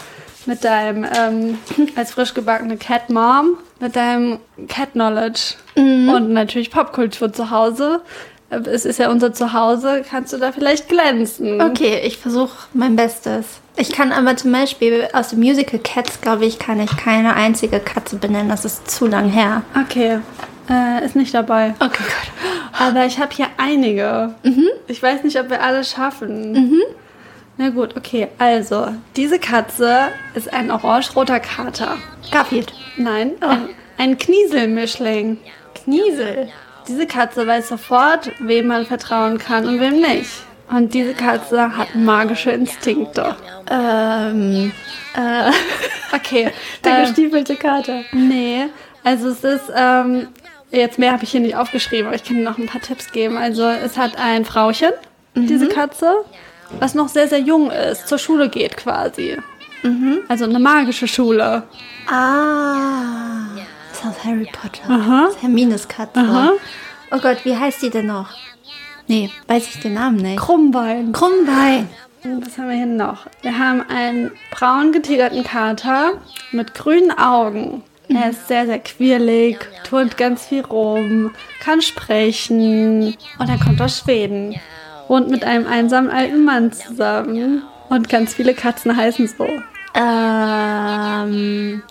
mit 0.46 0.64
deinem, 0.64 1.04
ähm, 1.04 1.58
als 1.96 2.12
frisch 2.12 2.34
gebackene 2.34 2.76
Cat 2.76 3.10
Mom, 3.10 3.58
mit 3.80 3.96
deinem 3.96 4.38
Cat 4.68 4.92
Knowledge 4.92 5.54
und 5.76 6.32
natürlich 6.32 6.70
Popkultur 6.70 7.32
zu 7.32 7.50
Hause. 7.50 8.00
Es 8.50 8.84
ist 8.84 8.98
ja 8.98 9.10
unser 9.10 9.32
Zuhause, 9.32 10.04
kannst 10.08 10.32
du 10.32 10.38
da 10.38 10.52
vielleicht 10.52 10.88
glänzen. 10.88 11.60
Okay, 11.60 12.00
ich 12.04 12.18
versuche 12.18 12.68
mein 12.72 12.94
Bestes. 12.94 13.60
Ich 13.76 13.90
kann 13.90 14.12
aber 14.12 14.36
zum 14.36 14.52
Beispiel 14.52 15.08
aus 15.12 15.30
dem 15.30 15.40
Musical 15.40 15.80
Cats, 15.80 16.20
glaube 16.20 16.44
ich, 16.44 16.60
kann 16.60 16.78
ich 16.78 16.96
keine 16.96 17.34
einzige 17.34 17.80
Katze 17.80 18.16
benennen. 18.16 18.48
Das 18.48 18.64
ist 18.64 18.88
zu 18.88 19.06
lang 19.06 19.28
her. 19.28 19.62
Okay, 19.74 20.20
äh, 20.70 21.04
ist 21.04 21.16
nicht 21.16 21.34
dabei. 21.34 21.74
Okay, 21.80 22.02
gut. 22.02 22.78
Aber 22.78 23.06
ich 23.06 23.18
habe 23.18 23.34
hier 23.34 23.48
einige. 23.56 24.34
Ich 24.86 25.02
weiß 25.02 25.24
nicht, 25.24 25.40
ob 25.40 25.50
wir 25.50 25.62
alle 25.62 25.82
schaffen. 25.84 26.54
Na 27.56 27.70
gut, 27.70 27.96
okay. 27.96 28.28
Also, 28.38 28.88
diese 29.16 29.38
Katze 29.38 30.08
ist 30.34 30.52
ein 30.52 30.70
orange-roter 30.70 31.40
Kater. 31.40 31.96
Garfield. 32.30 32.72
Nein, 32.96 33.32
ein, 33.40 33.68
ein 33.96 34.18
Knieselmischling. 34.18 35.38
Kniesel. 35.74 36.48
Diese 36.88 37.06
Katze 37.06 37.46
weiß 37.46 37.68
sofort, 37.68 38.30
wem 38.40 38.66
man 38.66 38.86
vertrauen 38.86 39.38
kann 39.38 39.66
und 39.66 39.80
wem 39.80 40.00
nicht. 40.00 40.30
Und 40.70 40.94
diese 40.94 41.14
Katze 41.14 41.76
hat 41.76 41.94
magische 41.94 42.50
Instinkte. 42.50 43.36
Ähm, 43.70 44.72
Okay, 46.14 46.50
der 46.84 46.98
ähm, 46.98 47.04
gestiefelte 47.06 47.56
Kater. 47.56 48.02
Nee, 48.12 48.66
also 49.02 49.28
es 49.28 49.42
ist, 49.42 49.72
ähm, 49.74 50.28
jetzt 50.70 50.98
mehr 50.98 51.12
habe 51.12 51.24
ich 51.24 51.30
hier 51.30 51.40
nicht 51.40 51.56
aufgeschrieben, 51.56 52.06
aber 52.06 52.16
ich 52.16 52.24
kann 52.24 52.36
dir 52.36 52.44
noch 52.44 52.58
ein 52.58 52.66
paar 52.66 52.80
Tipps 52.80 53.10
geben. 53.12 53.36
Also 53.36 53.64
es 53.64 53.96
hat 53.96 54.16
ein 54.16 54.44
Frauchen, 54.44 54.90
diese 55.34 55.68
Katze, 55.68 56.24
was 56.80 56.94
noch 56.94 57.08
sehr, 57.08 57.28
sehr 57.28 57.40
jung 57.40 57.70
ist, 57.70 58.08
zur 58.08 58.18
Schule 58.18 58.48
geht 58.48 58.76
quasi. 58.76 59.36
Also 60.28 60.44
eine 60.44 60.58
magische 60.58 61.06
Schule. 61.06 61.64
Ah. 62.06 63.48
Das 63.90 64.00
ist 64.00 64.06
aus 64.06 64.24
Harry 64.24 64.48
Potter. 64.50 64.82
Aha. 64.88 65.24
Das 65.26 65.36
ist 65.36 65.42
Hermines 65.42 65.88
Katze. 65.88 66.20
Aha. 66.20 66.52
Oh 67.10 67.18
Gott, 67.18 67.44
wie 67.44 67.56
heißt 67.56 67.82
die 67.82 67.90
denn 67.90 68.06
noch? 68.06 68.30
Nee, 69.06 69.30
weiß 69.46 69.68
ich 69.68 69.80
den 69.80 69.94
Namen 69.94 70.16
nicht. 70.16 70.38
Krummbein. 70.38 71.12
Krummbein. 71.12 71.88
Was 72.22 72.56
haben 72.56 72.70
wir 72.70 72.76
hier 72.76 72.86
noch? 72.86 73.26
Wir 73.42 73.58
haben 73.58 73.82
einen 73.82 74.30
braun 74.50 74.92
getigerten 74.92 75.44
Kater 75.44 76.14
mit 76.52 76.72
grünen 76.72 77.10
Augen. 77.10 77.82
Er 78.08 78.30
ist 78.30 78.48
sehr, 78.48 78.64
sehr 78.66 78.78
quirlig, 78.78 79.58
turnt 79.86 80.16
ganz 80.16 80.46
viel 80.46 80.62
rum, 80.62 81.30
kann 81.60 81.82
sprechen 81.82 83.16
und 83.38 83.48
er 83.48 83.58
kommt 83.58 83.80
aus 83.82 83.98
Schweden. 83.98 84.54
Wohnt 85.08 85.28
mit 85.30 85.44
einem 85.44 85.66
einsamen 85.66 86.10
alten 86.10 86.44
Mann 86.44 86.72
zusammen 86.72 87.62
und 87.88 88.08
ganz 88.08 88.34
viele 88.34 88.54
Katzen 88.54 88.96
heißen 88.96 89.28
so. 89.28 89.46
Ähm, 89.94 91.82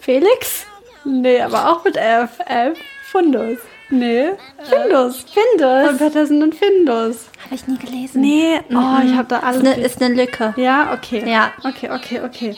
Felix? 0.00 0.66
Nee, 1.04 1.40
aber 1.40 1.70
auch 1.70 1.84
mit 1.84 1.96
F. 1.96 2.38
F. 2.46 2.76
Fundus. 3.10 3.58
Nee, 3.90 4.32
Findus. 4.64 5.20
Von 5.20 5.42
Findus. 5.56 5.98
Patterson 5.98 6.42
und 6.42 6.54
Findus. 6.54 7.28
Habe 7.44 7.54
ich 7.54 7.66
nie 7.66 7.78
gelesen. 7.78 8.20
Nee, 8.20 8.60
oh, 8.70 9.02
ich 9.02 9.14
habe 9.14 9.28
da 9.28 9.38
alles. 9.38 9.62
Ist 9.62 9.66
eine, 9.66 9.80
ist 9.82 10.02
eine 10.02 10.14
Lücke. 10.14 10.52
Ja, 10.58 10.92
okay. 10.92 11.24
Ja. 11.26 11.52
Okay, 11.64 11.88
okay, 11.90 12.20
okay. 12.22 12.56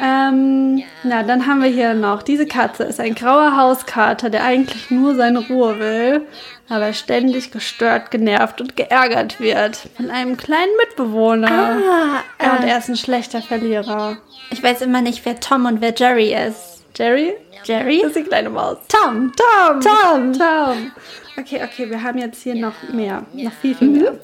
Ähm, 0.00 0.82
na, 1.02 1.22
dann 1.22 1.46
haben 1.46 1.62
wir 1.62 1.68
hier 1.70 1.94
noch, 1.94 2.22
diese 2.22 2.46
Katze 2.46 2.84
ist 2.84 2.98
ein 3.00 3.14
grauer 3.14 3.56
Hauskater, 3.56 4.30
der 4.30 4.42
eigentlich 4.44 4.90
nur 4.90 5.14
seine 5.14 5.40
Ruhe 5.46 5.78
will, 5.78 6.26
aber 6.68 6.92
ständig 6.92 7.50
gestört, 7.50 8.10
genervt 8.10 8.60
und 8.60 8.76
geärgert 8.76 9.38
wird 9.40 9.76
von 9.96 10.10
einem 10.10 10.36
kleinen 10.36 10.72
Mitbewohner. 10.78 11.48
Ah, 11.50 12.22
Ja, 12.42 12.52
und 12.56 12.64
äh, 12.64 12.70
er 12.70 12.78
ist 12.78 12.88
ein 12.88 12.96
schlechter 12.96 13.42
Verlierer. 13.42 14.16
ich 14.50 14.62
weiß 14.62 14.80
immer 14.82 15.02
nicht, 15.02 15.24
wer 15.24 15.38
Tom 15.40 15.66
und 15.66 15.80
wer 15.80 15.92
Jerry 15.94 16.34
ist. 16.34 16.84
Jerry? 16.96 17.34
Jerry? 17.64 17.98
Das 18.02 18.08
ist 18.08 18.16
die 18.16 18.22
kleine 18.24 18.50
Maus. 18.50 18.76
Tom. 18.88 19.32
Tom! 19.36 19.80
Tom. 19.80 20.32
Tom! 20.32 20.92
Okay, 21.38 21.62
okay, 21.64 21.88
wir 21.88 22.02
haben 22.02 22.18
jetzt 22.18 22.42
hier 22.42 22.54
noch 22.54 22.74
mehr. 22.92 23.24
Noch 23.32 23.52
viel, 23.52 23.74
viel 23.74 23.88
mehr. 23.88 24.14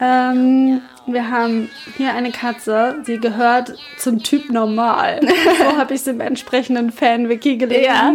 Ähm, 0.00 0.80
wir 1.06 1.30
haben 1.30 1.70
hier 1.96 2.14
eine 2.14 2.30
Katze, 2.30 3.00
sie 3.04 3.18
gehört 3.18 3.74
zum 3.98 4.22
Typ 4.22 4.50
normal. 4.50 5.20
so 5.58 5.76
habe 5.76 5.94
ich 5.94 6.00
es 6.00 6.06
im 6.06 6.20
entsprechenden 6.20 6.90
Fan-Wiki 6.90 7.56
gelesen. 7.56 7.84
Ja. 7.84 8.14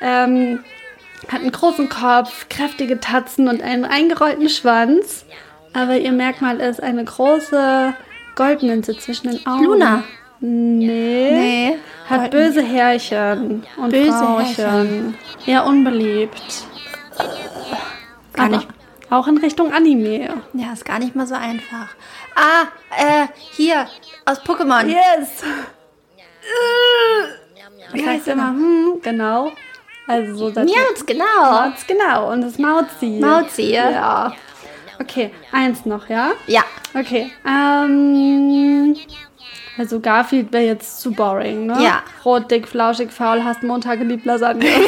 Ähm, 0.00 0.60
hat 1.28 1.40
einen 1.40 1.52
großen 1.52 1.88
Kopf, 1.88 2.48
kräftige 2.48 3.00
Tatzen 3.00 3.48
und 3.48 3.62
einen 3.62 3.84
eingerollten 3.84 4.48
Schwanz. 4.48 5.26
Aber 5.72 5.98
ihr 5.98 6.12
Merkmal 6.12 6.58
ist 6.60 6.82
eine 6.82 7.04
große 7.04 7.94
Goldmünze 8.34 8.96
zwischen 8.96 9.30
den 9.30 9.46
Augen. 9.46 9.64
Luna. 9.64 10.04
Nee. 10.40 11.30
Nee. 11.30 11.76
Hat 12.08 12.30
böse 12.30 12.62
Härchen 12.62 13.62
und 13.76 13.90
Böse 13.90 14.10
Frauchen. 14.10 15.14
Ja, 15.44 15.62
unbeliebt. 15.62 16.64
Gar 18.32 18.46
Aber 18.46 18.56
nicht. 18.56 18.68
Auch 19.10 19.26
in 19.26 19.38
Richtung 19.38 19.72
Anime. 19.72 20.42
Ja, 20.54 20.72
ist 20.72 20.84
gar 20.84 20.98
nicht 21.00 21.16
mal 21.16 21.26
so 21.26 21.34
einfach. 21.34 21.88
Ah, 22.36 22.68
äh, 22.96 23.26
hier, 23.52 23.88
aus 24.24 24.40
Pokémon. 24.40 24.86
Yes! 24.86 25.42
Wie 27.92 28.00
Ich 28.00 28.06
heißt 28.06 28.26
sag 28.26 28.34
immer, 28.34 28.50
hm, 28.50 29.00
genau. 29.02 29.52
Also 30.06 30.36
so 30.36 30.50
das 30.50 30.64
Miauz, 30.64 31.04
genau. 31.06 31.24
Mauz, 31.42 31.86
genau. 31.86 32.32
Und 32.32 32.42
das 32.42 32.58
Mauzi. 32.58 33.18
Mauzi, 33.20 33.72
ja. 33.72 33.90
Ja. 33.90 34.32
Okay, 35.00 35.32
eins 35.50 35.84
noch, 35.86 36.08
ja? 36.08 36.32
Ja. 36.46 36.62
Okay. 36.94 37.32
Ähm, 37.46 38.96
also 39.78 39.98
Garfield 39.98 40.52
wäre 40.52 40.64
jetzt 40.64 41.00
zu 41.00 41.12
boring, 41.12 41.66
ne? 41.66 41.82
Ja. 41.82 42.02
Rot, 42.24 42.50
dick, 42.50 42.68
flauschig, 42.68 43.10
faul, 43.10 43.42
hast 43.42 43.62
Montag 43.62 43.98
geliebt, 43.98 44.24
Lasagne. 44.24 44.68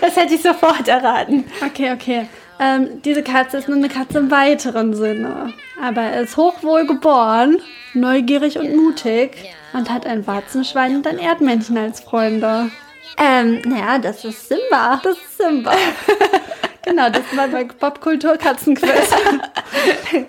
Das 0.00 0.16
hätte 0.16 0.34
ich 0.34 0.42
sofort 0.42 0.88
erraten. 0.88 1.44
okay, 1.64 1.92
okay. 1.92 2.28
Ähm, 2.58 3.02
diese 3.04 3.22
Katze 3.22 3.58
ist 3.58 3.68
nur 3.68 3.76
eine 3.76 3.88
Katze 3.88 4.18
im 4.18 4.30
weiteren 4.30 4.94
Sinne. 4.94 5.52
Aber 5.82 6.02
er 6.02 6.22
ist 6.22 6.36
hochwohl 6.36 6.86
geboren, 6.86 7.58
neugierig 7.94 8.58
und 8.58 8.74
mutig 8.74 9.52
und 9.72 9.90
hat 9.90 10.06
ein 10.06 10.26
Warzenschwein 10.26 10.96
und 10.96 11.06
ein 11.06 11.18
Erdmännchen 11.18 11.76
als 11.76 12.00
Freunde. 12.00 12.70
Ähm, 13.18 13.62
naja, 13.64 13.98
das 13.98 14.24
ist 14.24 14.48
Simba. 14.48 15.00
Das 15.02 15.16
ist 15.16 15.38
Simba. 15.38 15.72
genau, 16.84 17.08
das 17.10 17.22
war 17.34 17.46
mein 17.48 17.68
Popkultur-Katzenquiz. 17.68 18.90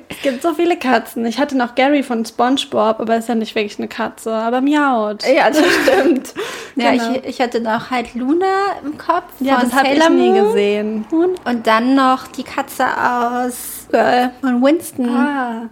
es 0.09 0.21
gibt 0.21 0.41
so 0.41 0.53
viele 0.53 0.77
Katzen. 0.77 1.25
Ich 1.25 1.37
hatte 1.39 1.57
noch 1.57 1.75
Gary 1.75 2.03
von 2.03 2.25
SpongeBob, 2.25 2.99
aber 2.99 3.17
ist 3.17 3.29
ja 3.29 3.35
nicht 3.35 3.55
wirklich 3.55 3.77
eine 3.79 3.87
Katze, 3.87 4.33
aber 4.33 4.61
miaut. 4.61 5.23
Ja, 5.27 5.49
das 5.49 5.63
stimmt. 5.83 6.33
ja, 6.75 6.91
Genau. 6.91 7.11
ich, 7.15 7.25
ich 7.25 7.41
hatte 7.41 7.59
noch 7.61 7.89
halt 7.91 8.15
Luna 8.15 8.45
im 8.83 8.97
Kopf. 8.97 9.25
Ja, 9.39 9.59
von 9.59 9.69
das 9.69 9.77
habe 9.77 9.89
ich 9.89 10.09
nie 10.09 10.33
gesehen. 10.33 11.05
Und 11.11 11.67
dann 11.67 11.95
noch 11.95 12.27
die 12.27 12.43
Katze 12.43 12.85
aus 12.85 13.87
Girl 13.91 14.31
von 14.41 14.61
Winston. 14.63 15.09
Ah, 15.09 15.69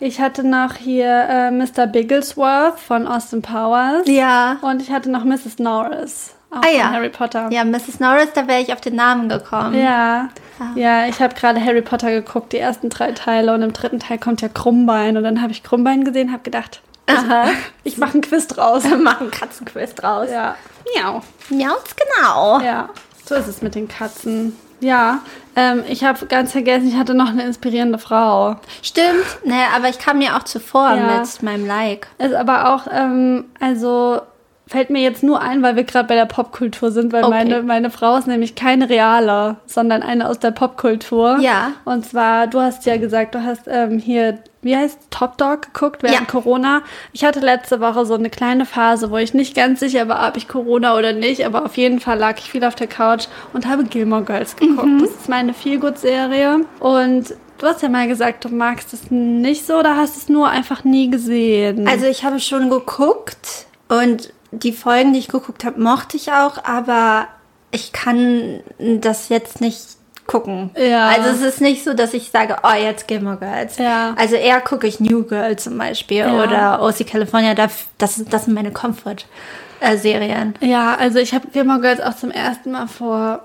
ich 0.00 0.20
hatte 0.20 0.46
noch 0.46 0.74
hier 0.74 1.06
äh, 1.28 1.50
Mr. 1.50 1.86
Bigglesworth 1.86 2.78
von 2.80 3.06
Austin 3.06 3.42
Powers. 3.42 4.02
Ja. 4.06 4.58
Und 4.60 4.82
ich 4.82 4.90
hatte 4.90 5.10
noch 5.10 5.24
Mrs. 5.24 5.58
Norris. 5.58 6.34
Auch 6.58 6.62
Ah, 6.66 6.70
ja. 6.76 6.90
Harry 6.90 7.08
Potter. 7.10 7.48
Ja, 7.50 7.64
Mrs. 7.64 8.00
Norris, 8.00 8.28
da 8.34 8.46
wäre 8.46 8.60
ich 8.60 8.72
auf 8.72 8.80
den 8.80 8.94
Namen 8.96 9.28
gekommen. 9.28 9.74
Ja, 9.78 10.28
Ah. 10.60 10.64
ja, 10.76 11.06
ich 11.06 11.20
habe 11.20 11.34
gerade 11.34 11.62
Harry 11.64 11.82
Potter 11.82 12.10
geguckt, 12.12 12.52
die 12.52 12.58
ersten 12.58 12.88
drei 12.88 13.10
Teile 13.12 13.52
und 13.54 13.62
im 13.62 13.72
dritten 13.72 13.98
Teil 13.98 14.18
kommt 14.18 14.40
ja 14.40 14.48
Krummbein 14.48 15.16
und 15.16 15.24
dann 15.24 15.42
habe 15.42 15.50
ich 15.50 15.62
Krummbein 15.64 16.04
gesehen, 16.04 16.30
habe 16.32 16.42
gedacht, 16.44 16.80
Aha. 17.06 17.46
ich 17.84 17.98
mache 17.98 18.12
einen 18.12 18.22
Quiz 18.22 18.46
draus. 18.46 18.84
Wir 18.88 18.96
machen 18.96 19.30
Katzenquiz 19.32 19.94
draus. 19.96 20.28
Ja. 20.30 20.54
Miau. 20.96 21.22
Miauz, 21.50 21.94
genau. 21.96 22.60
Ja, 22.60 22.88
so 23.26 23.34
ist 23.34 23.48
es 23.48 23.62
mit 23.62 23.74
den 23.74 23.88
Katzen. 23.88 24.56
Ja, 24.80 25.20
ähm, 25.56 25.82
ich 25.88 26.04
habe 26.04 26.26
ganz 26.26 26.52
vergessen, 26.52 26.86
ich 26.88 26.96
hatte 26.96 27.14
noch 27.14 27.28
eine 27.30 27.42
inspirierende 27.44 27.98
Frau. 27.98 28.56
Stimmt. 28.82 29.24
Naja, 29.44 29.68
aber 29.74 29.88
ich 29.88 29.98
kam 29.98 30.18
mir 30.18 30.36
auch 30.36 30.42
zuvor 30.44 30.94
Ja. 30.94 31.18
mit 31.20 31.42
meinem 31.42 31.66
Like. 31.66 32.06
Ist 32.18 32.34
aber 32.34 32.74
auch, 32.74 32.86
ähm, 32.92 33.46
also 33.60 34.20
fällt 34.66 34.88
mir 34.90 35.02
jetzt 35.02 35.22
nur 35.22 35.40
ein, 35.42 35.62
weil 35.62 35.76
wir 35.76 35.84
gerade 35.84 36.08
bei 36.08 36.14
der 36.14 36.24
Popkultur 36.24 36.90
sind, 36.90 37.12
weil 37.12 37.24
Okay. 37.24 37.30
meine, 37.34 37.62
meine 37.62 37.90
Frau 37.90 38.16
ist 38.16 38.26
nämlich 38.26 38.54
keine 38.54 38.88
reale, 38.88 39.56
sondern 39.66 40.02
eine 40.02 40.28
aus 40.28 40.38
der 40.38 40.52
Popkultur. 40.52 41.38
Ja. 41.40 41.72
Und 41.84 42.06
zwar, 42.06 42.46
du 42.46 42.60
hast 42.60 42.86
ja 42.86 42.96
gesagt, 42.96 43.34
du 43.34 43.42
hast 43.44 43.62
ähm, 43.66 43.98
hier, 43.98 44.38
wie 44.62 44.74
heißt 44.74 44.98
Top 45.10 45.36
Dog 45.36 45.72
geguckt 45.74 46.02
während 46.02 46.20
Ja. 46.20 46.24
Corona. 46.26 46.82
Ich 47.12 47.24
hatte 47.24 47.40
letzte 47.40 47.80
Woche 47.80 48.06
so 48.06 48.14
eine 48.14 48.30
kleine 48.30 48.64
Phase, 48.64 49.10
wo 49.10 49.18
ich 49.18 49.34
nicht 49.34 49.54
ganz 49.54 49.80
sicher 49.80 50.08
war, 50.08 50.26
ob 50.28 50.38
ich 50.38 50.48
Corona 50.48 50.96
oder 50.96 51.12
nicht, 51.12 51.44
aber 51.44 51.66
auf 51.66 51.76
jeden 51.76 52.00
Fall 52.00 52.18
lag 52.18 52.38
ich 52.38 52.50
viel 52.50 52.64
auf 52.64 52.74
der 52.74 52.86
Couch 52.86 53.26
und 53.52 53.66
habe 53.68 53.84
Gilmore 53.84 54.22
Girls 54.24 54.56
geguckt. 54.56 54.86
Mhm. 54.86 55.00
Das 55.00 55.10
ist 55.10 55.28
meine 55.28 55.52
Feelgood-Serie 55.54 56.60
und 56.80 57.34
Du 57.58 57.68
hast 57.68 57.82
ja 57.82 57.88
mal 57.88 58.08
gesagt, 58.08 58.44
du 58.44 58.48
magst 58.48 58.92
es 58.92 59.12
nicht 59.12 59.64
so 59.64 59.74
oder 59.78 59.96
hast 59.96 60.16
es 60.16 60.28
nur 60.28 60.48
einfach 60.50 60.82
nie 60.82 61.08
gesehen? 61.08 61.86
Also 61.86 62.04
ich 62.06 62.24
habe 62.24 62.40
schon 62.40 62.68
geguckt 62.68 63.66
und 63.88 64.32
die 64.58 64.72
Folgen, 64.72 65.12
die 65.12 65.18
ich 65.18 65.28
geguckt 65.28 65.64
habe, 65.64 65.80
mochte 65.80 66.16
ich 66.16 66.30
auch, 66.32 66.62
aber 66.64 67.26
ich 67.70 67.92
kann 67.92 68.60
das 68.78 69.28
jetzt 69.28 69.60
nicht 69.60 69.80
gucken. 70.26 70.70
Ja. 70.76 71.08
Also 71.08 71.28
es 71.30 71.42
ist 71.42 71.60
nicht 71.60 71.84
so, 71.84 71.92
dass 71.92 72.14
ich 72.14 72.30
sage, 72.30 72.56
oh, 72.62 72.74
jetzt 72.74 73.06
Gilmore 73.08 73.36
Girls. 73.36 73.76
Ja. 73.78 74.14
Also 74.16 74.36
eher 74.36 74.60
gucke 74.60 74.86
ich 74.86 75.00
New 75.00 75.22
Girl 75.24 75.56
zum 75.56 75.76
Beispiel 75.76 76.18
Ja. 76.18 76.42
oder 76.42 76.82
OC 76.82 77.06
California. 77.06 77.54
Das, 77.54 77.86
das, 77.98 78.22
das 78.30 78.46
sind 78.46 78.54
meine 78.54 78.70
Comfort-Serien. 78.72 80.54
Ja, 80.60 80.94
also 80.94 81.18
ich 81.18 81.34
habe 81.34 81.48
Gilmore 81.48 81.80
Girls 81.80 82.00
auch 82.00 82.16
zum 82.16 82.30
ersten 82.30 82.70
Mal 82.72 82.86
vor 82.86 83.44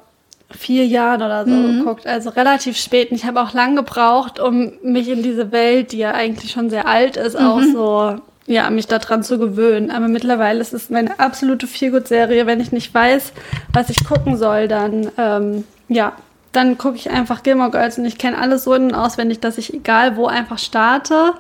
vier 0.52 0.86
Jahren 0.86 1.22
oder 1.22 1.46
so 1.46 1.52
geguckt, 1.52 2.08
also 2.08 2.30
relativ 2.32 2.76
spät. 2.78 3.12
Und 3.12 3.18
ich 3.18 3.26
habe 3.26 3.42
auch 3.42 3.54
lang 3.54 3.76
gebraucht, 3.76 4.40
um 4.40 4.72
mich 4.82 5.08
in 5.08 5.22
diese 5.22 5.52
Welt, 5.52 5.92
die 5.92 6.00
ja 6.00 6.12
eigentlich 6.12 6.52
schon 6.52 6.70
sehr 6.72 6.88
alt 6.88 7.18
ist, 7.18 7.36
auch 7.38 7.62
so, 7.62 8.16
ja, 8.50 8.68
mich 8.72 8.88
daran 8.88 9.22
zu 9.24 9.38
gewöhnen. 9.38 9.92
Aber 9.92 10.08
mittlerweile 10.08 10.60
ist 10.60 10.74
es 10.74 10.90
meine 10.90 11.20
absolute 11.20 11.68
Feelgood-Serie. 11.68 12.48
Wenn 12.48 12.60
ich 12.60 12.72
nicht 12.72 12.92
weiß, 12.94 13.32
was 13.74 13.92
ich 13.92 14.04
gucken 14.04 14.38
soll, 14.38 14.68
dann, 14.68 15.12
ähm, 15.18 15.66
ja, 15.88 16.14
dann 16.52 16.80
gucke 16.80 16.96
ich 16.96 17.12
einfach 17.12 17.44
Gilmore 17.44 17.70
Girls 17.70 18.00
und 18.00 18.06
ich 18.06 18.18
kenne 18.18 18.40
alles 18.40 18.64
so 18.64 18.74
in- 18.74 18.86
und 18.86 18.96
auswendig, 18.96 19.40
dass 19.40 19.60
ich 19.60 19.72
egal 19.72 20.18
wo 20.18 20.26
einfach 20.26 20.58
starte 20.58 21.34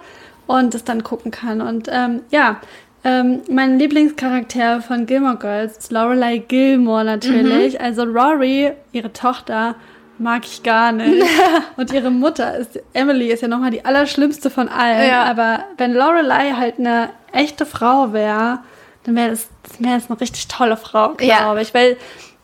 und 0.45 0.75
es 0.75 0.83
dann 0.83 1.03
gucken 1.03 1.31
kann. 1.31 1.61
Und 1.61 1.89
ähm, 1.91 2.21
ja, 2.29 2.61
ähm, 3.03 3.41
mein 3.49 3.79
Lieblingscharakter 3.79 4.81
von 4.81 5.07
Gilmore 5.07 5.37
Girls 5.37 5.77
ist 5.77 5.91
Lorelei 5.91 6.37
Gilmore 6.37 7.05
natürlich. 7.05 7.81
Also 7.81 8.03
Rory, 8.03 8.73
ihre 8.91 9.11
Tochter, 9.11 9.73
mag 10.19 10.43
ich 10.45 10.63
gar 10.63 10.91
nicht. 10.91 11.25
und 11.77 11.91
ihre 11.91 12.11
Mutter 12.11 12.57
ist, 12.57 12.79
Emily 12.93 13.27
ist 13.31 13.41
ja 13.41 13.47
nochmal 13.47 13.71
die 13.71 13.83
allerschlimmste 13.85 14.49
von 14.49 14.67
allen. 14.69 15.07
Ja. 15.07 15.23
Aber 15.23 15.63
wenn 15.77 15.93
Lorelei 15.93 16.51
halt 16.51 16.79
eine 16.79 17.09
echte 17.31 17.65
Frau 17.65 18.13
wäre, 18.13 18.59
dann 19.03 19.15
wäre 19.15 19.29
das, 19.31 19.47
wär 19.79 19.95
das 19.95 20.09
eine 20.09 20.19
richtig 20.19 20.47
tolle 20.47 20.77
Frau, 20.77 21.09
glaube 21.13 21.25
Ja. 21.25 21.55
ich. 21.57 21.73
Weil, 21.73 21.97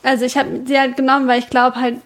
also 0.04 0.26
ich 0.26 0.38
habe 0.38 0.62
sie 0.66 0.80
halt 0.80 0.98
genommen, 0.98 1.28
weil 1.28 1.40
ich 1.40 1.50
glaube 1.50 1.76
halt, 1.80 1.98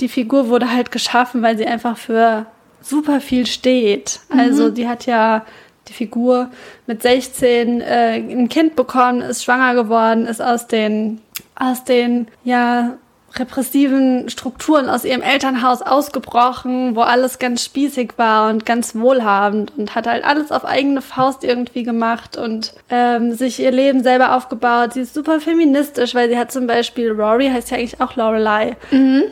die 0.00 0.08
Figur 0.08 0.48
wurde 0.48 0.72
halt 0.72 0.90
geschaffen, 0.92 1.42
weil 1.42 1.56
sie 1.58 1.66
einfach 1.66 1.96
für 1.96 2.46
super 2.80 3.20
viel 3.20 3.46
steht. 3.46 4.20
Also 4.30 4.70
die 4.70 4.88
hat 4.88 5.06
ja 5.06 5.44
die 5.88 5.92
Figur 5.92 6.50
mit 6.86 7.02
16 7.02 7.80
äh, 7.80 8.14
ein 8.16 8.48
Kind 8.48 8.76
bekommen, 8.76 9.20
ist 9.22 9.42
schwanger 9.44 9.74
geworden, 9.74 10.26
ist 10.26 10.40
aus 10.40 10.66
den 10.68 11.20
aus 11.56 11.82
den 11.84 12.28
ja 12.44 12.92
repressiven 13.38 14.28
Strukturen 14.28 14.88
aus 14.88 15.04
ihrem 15.04 15.22
Elternhaus 15.22 15.82
ausgebrochen, 15.82 16.96
wo 16.96 17.00
alles 17.00 17.38
ganz 17.38 17.64
spießig 17.64 18.12
war 18.16 18.50
und 18.50 18.66
ganz 18.66 18.94
wohlhabend 18.94 19.72
und 19.76 19.94
hat 19.94 20.06
halt 20.06 20.24
alles 20.24 20.52
auf 20.52 20.64
eigene 20.64 21.02
Faust 21.02 21.44
irgendwie 21.44 21.82
gemacht 21.82 22.36
und 22.36 22.74
ähm, 22.90 23.32
sich 23.32 23.60
ihr 23.60 23.70
Leben 23.70 24.02
selber 24.02 24.36
aufgebaut. 24.36 24.94
Sie 24.94 25.00
ist 25.00 25.14
super 25.14 25.40
feministisch, 25.40 26.14
weil 26.14 26.28
sie 26.28 26.38
hat 26.38 26.52
zum 26.52 26.66
Beispiel 26.66 27.10
Rory 27.10 27.48
heißt 27.48 27.70
ja 27.70 27.78
eigentlich 27.78 28.00
auch 28.00 28.16
Lorelei, 28.16 28.76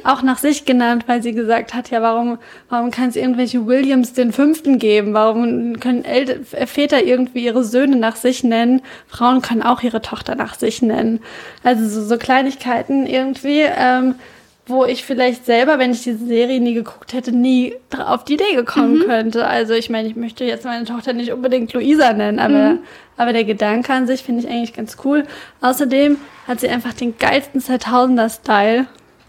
auch 0.05 0.23
nach 0.23 0.39
sich 0.39 0.65
genannt, 0.65 1.05
weil 1.07 1.23
sie 1.23 1.33
gesagt 1.33 1.75
hat, 1.75 1.91
ja 1.91 2.03
warum 2.03 2.39
warum 2.69 2.91
kann 2.91 3.09
es 3.09 3.17
irgendwelche 3.17 3.67
Williams 3.67 4.13
den 4.13 4.33
Fünften 4.33 4.79
geben? 4.79 5.15
Warum 5.15 5.79
können 5.81 6.05
El 6.05 6.45
Väter 6.45 7.05
irgendwie 7.05 7.45
ihre 7.45 7.65
Söhne 7.65 7.97
nach 7.97 8.17
sich 8.17 8.45
nennen? 8.45 8.83
Frauen 9.07 9.43
können 9.43 9.63
auch 9.63 9.83
ihre 9.83 10.03
Tochter 10.03 10.35
nach 10.35 10.55
sich 10.55 10.83
nennen. 10.83 11.21
Also 11.63 11.89
so, 11.89 12.05
so 12.05 12.19
Kleinigkeiten 12.19 13.07
irgendwie, 13.07 13.63
ähm, 13.63 13.96
wo 14.69 14.85
ich 14.85 15.05
vielleicht 15.05 15.47
selber, 15.47 15.79
wenn 15.79 15.93
ich 15.93 16.03
diese 16.03 16.27
Serie 16.27 16.59
nie 16.61 16.75
geguckt 16.75 17.13
hätte, 17.13 17.31
nie 17.31 17.77
auf 18.05 18.25
die 18.25 18.35
Idee 18.35 18.57
gekommen 18.57 19.05
könnte. 19.07 19.47
Also 19.47 19.75
ich 19.75 19.91
meine, 19.91 20.09
ich 20.09 20.17
möchte 20.17 20.45
jetzt 20.45 20.65
meine 20.65 20.85
Tochter 20.85 21.13
nicht 21.13 21.33
unbedingt 21.33 21.73
Luisa 21.73 22.13
nennen, 22.13 22.41
aber, 22.41 22.79
aber 23.17 23.33
der 23.33 23.45
Gedanke 23.45 23.93
an 23.93 24.09
sich 24.09 24.25
finde 24.25 24.43
ich 24.43 24.49
eigentlich 24.49 24.73
ganz 24.73 24.97
cool. 25.05 25.23
Außerdem 25.61 26.17
hat 26.49 26.59
sie 26.59 26.69
einfach 26.69 26.95
den 26.95 27.17
geilsten 27.17 27.61
2000er-Style. 27.61 28.87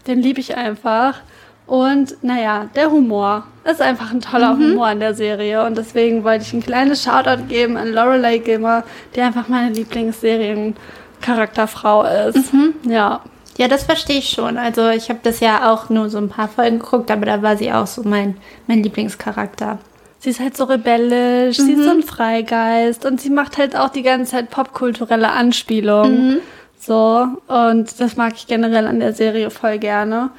Den 0.08 0.22
liebe 0.22 0.40
ich 0.40 0.56
einfach. 0.56 1.20
Und 1.68 2.20
naja, 2.24 2.68
der 2.74 2.90
Humor 2.90 3.46
ist 3.70 3.80
einfach 3.80 4.10
ein 4.10 4.20
toller 4.20 4.56
Humor 4.56 4.90
in 4.90 4.98
der 4.98 5.14
Serie. 5.14 5.64
Und 5.64 5.78
deswegen 5.78 6.24
wollte 6.24 6.46
ich 6.46 6.52
ein 6.52 6.64
kleines 6.64 7.04
Shoutout 7.04 7.44
geben 7.48 7.76
an 7.76 7.92
Lorelei 7.92 8.38
Gilmer, 8.38 8.82
die 9.14 9.20
einfach 9.20 9.46
meine 9.46 9.72
Lieblingsseriencharakterfrau 9.72 12.02
ist. 12.28 12.52
Ja. 12.84 13.20
Ja, 13.58 13.66
das 13.66 13.82
verstehe 13.82 14.18
ich 14.18 14.30
schon. 14.30 14.56
Also 14.56 14.88
ich 14.88 15.10
habe 15.10 15.18
das 15.22 15.40
ja 15.40 15.72
auch 15.72 15.90
nur 15.90 16.08
so 16.10 16.18
ein 16.18 16.28
paar 16.28 16.48
Folgen 16.48 16.78
geguckt, 16.78 17.10
aber 17.10 17.26
da 17.26 17.42
war 17.42 17.56
sie 17.56 17.72
auch 17.72 17.88
so 17.88 18.04
mein, 18.04 18.36
mein 18.68 18.84
Lieblingscharakter. 18.84 19.78
Sie 20.20 20.30
ist 20.30 20.40
halt 20.40 20.56
so 20.56 20.64
rebellisch, 20.64 21.58
sie 21.58 21.72
ist 21.72 21.84
so 21.84 21.90
ein 21.90 22.02
Freigeist 22.02 23.04
und 23.04 23.20
sie 23.20 23.30
macht 23.30 23.58
halt 23.58 23.76
auch 23.76 23.88
die 23.88 24.02
ganze 24.02 24.32
Zeit 24.32 24.50
popkulturelle 24.50 25.30
Anspielungen. 25.30 26.40
So, 26.78 27.26
und 27.48 28.00
das 28.00 28.16
mag 28.16 28.34
ich 28.36 28.46
generell 28.46 28.86
an 28.86 29.00
der 29.00 29.12
Serie 29.12 29.50
voll 29.50 29.78
gerne. 29.78 30.30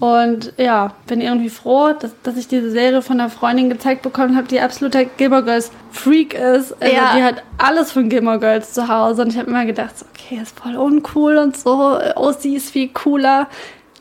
Und 0.00 0.52
ja, 0.58 0.92
bin 1.08 1.20
irgendwie 1.20 1.48
froh, 1.50 1.92
dass, 1.92 2.12
dass 2.22 2.36
ich 2.36 2.46
diese 2.46 2.70
Serie 2.70 3.02
von 3.02 3.18
einer 3.20 3.30
Freundin 3.30 3.68
gezeigt 3.68 4.02
bekommen 4.02 4.36
habe, 4.36 4.46
die 4.46 4.60
absoluter 4.60 5.04
Gilmore 5.04 5.42
Girls 5.42 5.72
Freak 5.90 6.34
ist. 6.34 6.72
Also 6.80 6.94
Ja. 6.94 7.16
die 7.16 7.22
hat 7.22 7.42
alles 7.58 7.90
von 7.90 8.08
Gilmore 8.08 8.38
Girls 8.38 8.72
zu 8.72 8.86
Hause. 8.86 9.22
Und 9.22 9.28
ich 9.32 9.38
habe 9.38 9.50
immer 9.50 9.66
gedacht, 9.66 9.94
okay, 10.14 10.38
ist 10.40 10.58
voll 10.58 10.76
uncool 10.76 11.36
und 11.38 11.56
so. 11.56 11.98
OC 12.14 12.44
ist 12.44 12.70
viel 12.70 12.88
cooler. 12.88 13.48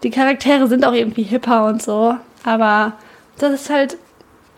Die 0.03 0.11
Charaktere 0.11 0.67
sind 0.67 0.85
auch 0.85 0.93
irgendwie 0.93 1.23
hipper 1.23 1.65
und 1.65 1.81
so. 1.81 2.15
Aber 2.43 2.93
das 3.39 3.53
ist 3.53 3.69
halt 3.71 3.97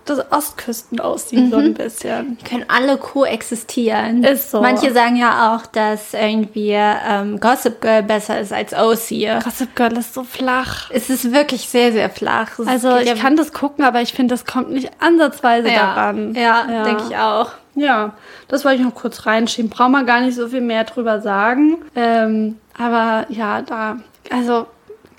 das 0.10 0.32
Ostküsten 0.32 1.00
aussieht 1.00 1.52
so 1.52 1.58
ein 1.58 1.74
bisschen. 1.74 2.38
Die 2.38 2.44
können 2.44 2.66
alle 2.68 2.98
koexistieren. 2.98 4.24
Ist 4.24 4.52
so. 4.52 4.62
Manche 4.62 4.92
sagen 4.94 5.16
ja 5.16 5.56
auch, 5.56 5.66
dass 5.66 6.14
irgendwie 6.14 6.72
ähm, 6.76 7.40
Gossip 7.40 7.82
Girl 7.82 8.04
besser 8.04 8.40
ist 8.40 8.52
als 8.54 8.74
OC. 8.74 9.44
Gossip 9.44 9.76
Girl 9.76 9.98
ist 9.98 10.14
so 10.14 10.24
flach. 10.24 10.90
Es 10.92 11.10
ist 11.10 11.32
wirklich 11.32 11.68
sehr, 11.70 11.92
sehr 11.92 12.10
flach. 12.10 12.60
Es 12.60 12.68
Also 12.68 12.98
ich 12.98 13.08
ja- 13.08 13.16
kann 13.16 13.36
das 13.36 13.54
gucken, 13.54 13.84
aber 13.86 14.02
ich 14.02 14.14
finde, 14.14 14.34
das 14.34 14.46
kommt 14.46 14.72
nicht 14.72 14.92
ansatzweise 15.00 15.70
ja, 15.70 15.96
daran. 15.96 16.34
ja, 16.36 16.84
denke 16.84 17.04
ich 17.10 17.18
auch. 17.18 17.52
Ja, 17.76 18.14
das 18.48 18.66
wollte 18.66 18.80
ich 18.82 18.86
noch 18.88 18.96
kurz 18.96 19.26
reinschieben. 19.26 19.70
Braucht 19.70 19.92
man 19.92 20.06
gar 20.06 20.22
nicht 20.22 20.36
so 20.36 20.48
viel 20.48 20.62
mehr 20.62 20.84
drüber 20.84 21.22
sagen. 21.22 21.78
Ähm, 21.96 22.58
aber 22.78 23.26
ja, 23.30 23.62
da, 23.62 23.98
also 24.32 24.68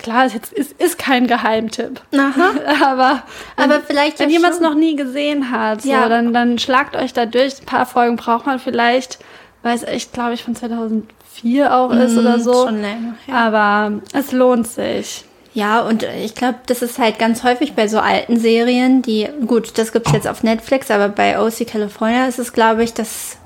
klar, 0.00 0.26
es 0.26 0.34
ist, 0.34 0.52
ist, 0.52 0.72
ist 0.80 0.98
kein 0.98 1.26
Geheimtipp. 1.26 2.00
Aha. 2.14 2.52
aber 2.90 3.22
Aber 3.56 3.80
vielleicht 3.80 4.18
wenn 4.18 4.28
ja 4.30 4.36
jemand 4.36 4.54
es 4.54 4.60
noch 4.60 4.74
nie 4.74 4.96
gesehen 4.96 5.50
hat, 5.50 5.84
Ja. 5.84 6.02
so, 6.04 6.08
dann, 6.08 6.32
dann 6.34 6.58
schlagt 6.58 6.96
euch 6.96 7.12
da 7.12 7.26
durch. 7.26 7.60
Ein 7.60 7.66
paar 7.66 7.86
Folgen 7.86 8.16
braucht 8.16 8.46
man 8.46 8.58
vielleicht, 8.58 9.18
weil 9.62 9.74
es 9.76 9.82
echt, 9.84 10.12
glaube 10.12 10.34
ich, 10.34 10.42
von 10.42 10.54
2004 10.56 11.74
auch 11.74 11.92
ist 11.92 12.16
oder 12.18 12.38
so. 12.40 12.50
Mhm, 12.64 12.68
Schon 12.68 12.80
länger. 12.82 13.14
Ja. 13.26 13.34
Aber 13.34 13.92
es 14.12 14.32
lohnt 14.32 14.66
sich. 14.66 15.24
Ja, 15.52 15.80
und 15.80 16.04
ich 16.04 16.36
glaube, 16.36 16.58
das 16.66 16.80
ist 16.80 16.98
halt 17.00 17.18
ganz 17.18 17.42
häufig 17.42 17.72
bei 17.74 17.88
so 17.88 17.98
alten 17.98 18.38
Serien, 18.38 19.02
die, 19.02 19.28
gut, 19.46 19.76
das 19.78 19.90
gibt's 19.92 20.12
jetzt 20.12 20.28
auf 20.28 20.44
Netflix, 20.44 20.92
aber 20.92 21.08
bei 21.08 21.40
OC 21.40 21.66
California 21.66 22.26
ist 22.26 22.38
es, 22.38 22.52
glaube 22.52 22.84
ich, 22.84 22.94
dass 22.94 23.36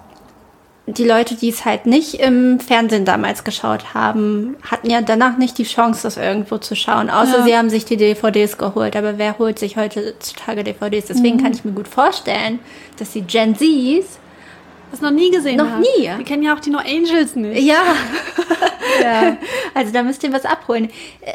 die 0.87 1.05
Leute, 1.05 1.35
die 1.35 1.49
es 1.49 1.65
halt 1.65 1.87
nicht 1.87 2.15
im 2.21 2.61
Fernsehen 2.61 3.05
damals 3.07 3.43
geschaut 3.43 3.95
haben, 3.95 4.57
hatten 4.71 4.91
ja 4.91 5.01
danach 5.01 5.39
nicht 5.39 5.57
die 5.57 5.65
Chance, 5.65 6.03
das 6.03 6.17
irgendwo 6.19 6.59
zu 6.59 6.77
schauen. 6.77 7.09
Außer 7.09 7.39
Ja. 7.39 7.45
sie 7.45 7.57
haben 7.57 7.71
sich 7.71 7.85
die 7.87 7.97
DVDs 7.97 8.59
geholt. 8.59 8.95
Aber 8.95 9.17
wer 9.17 9.39
holt 9.39 9.59
sich 9.59 9.77
heutzutage 9.79 10.63
DVDs? 10.63 11.07
Deswegen 11.07 11.43
kann 11.43 11.53
ich 11.53 11.65
mir 11.65 11.73
gut 11.73 11.89
vorstellen, 11.89 12.59
dass 12.99 13.13
die 13.13 13.23
Gen 13.23 13.55
Zs 13.57 14.19
Das 14.91 15.01
noch 15.01 15.11
nie 15.11 15.31
gesehen 15.31 15.57
Noch 15.57 15.71
hat. 15.71 15.81
nie? 15.81 16.03
Wir 16.19 16.25
kennen 16.25 16.43
ja 16.43 16.55
auch 16.55 16.61
die 16.61 16.71
No 16.71 16.79
Angels 16.79 17.35
nicht. 17.35 17.63
Ja, 17.63 17.83
Ja. 19.03 19.37
also 19.75 19.91
da 19.93 20.03
müsst 20.03 20.23
ihr 20.23 20.33
was 20.33 20.45
abholen 20.45 20.91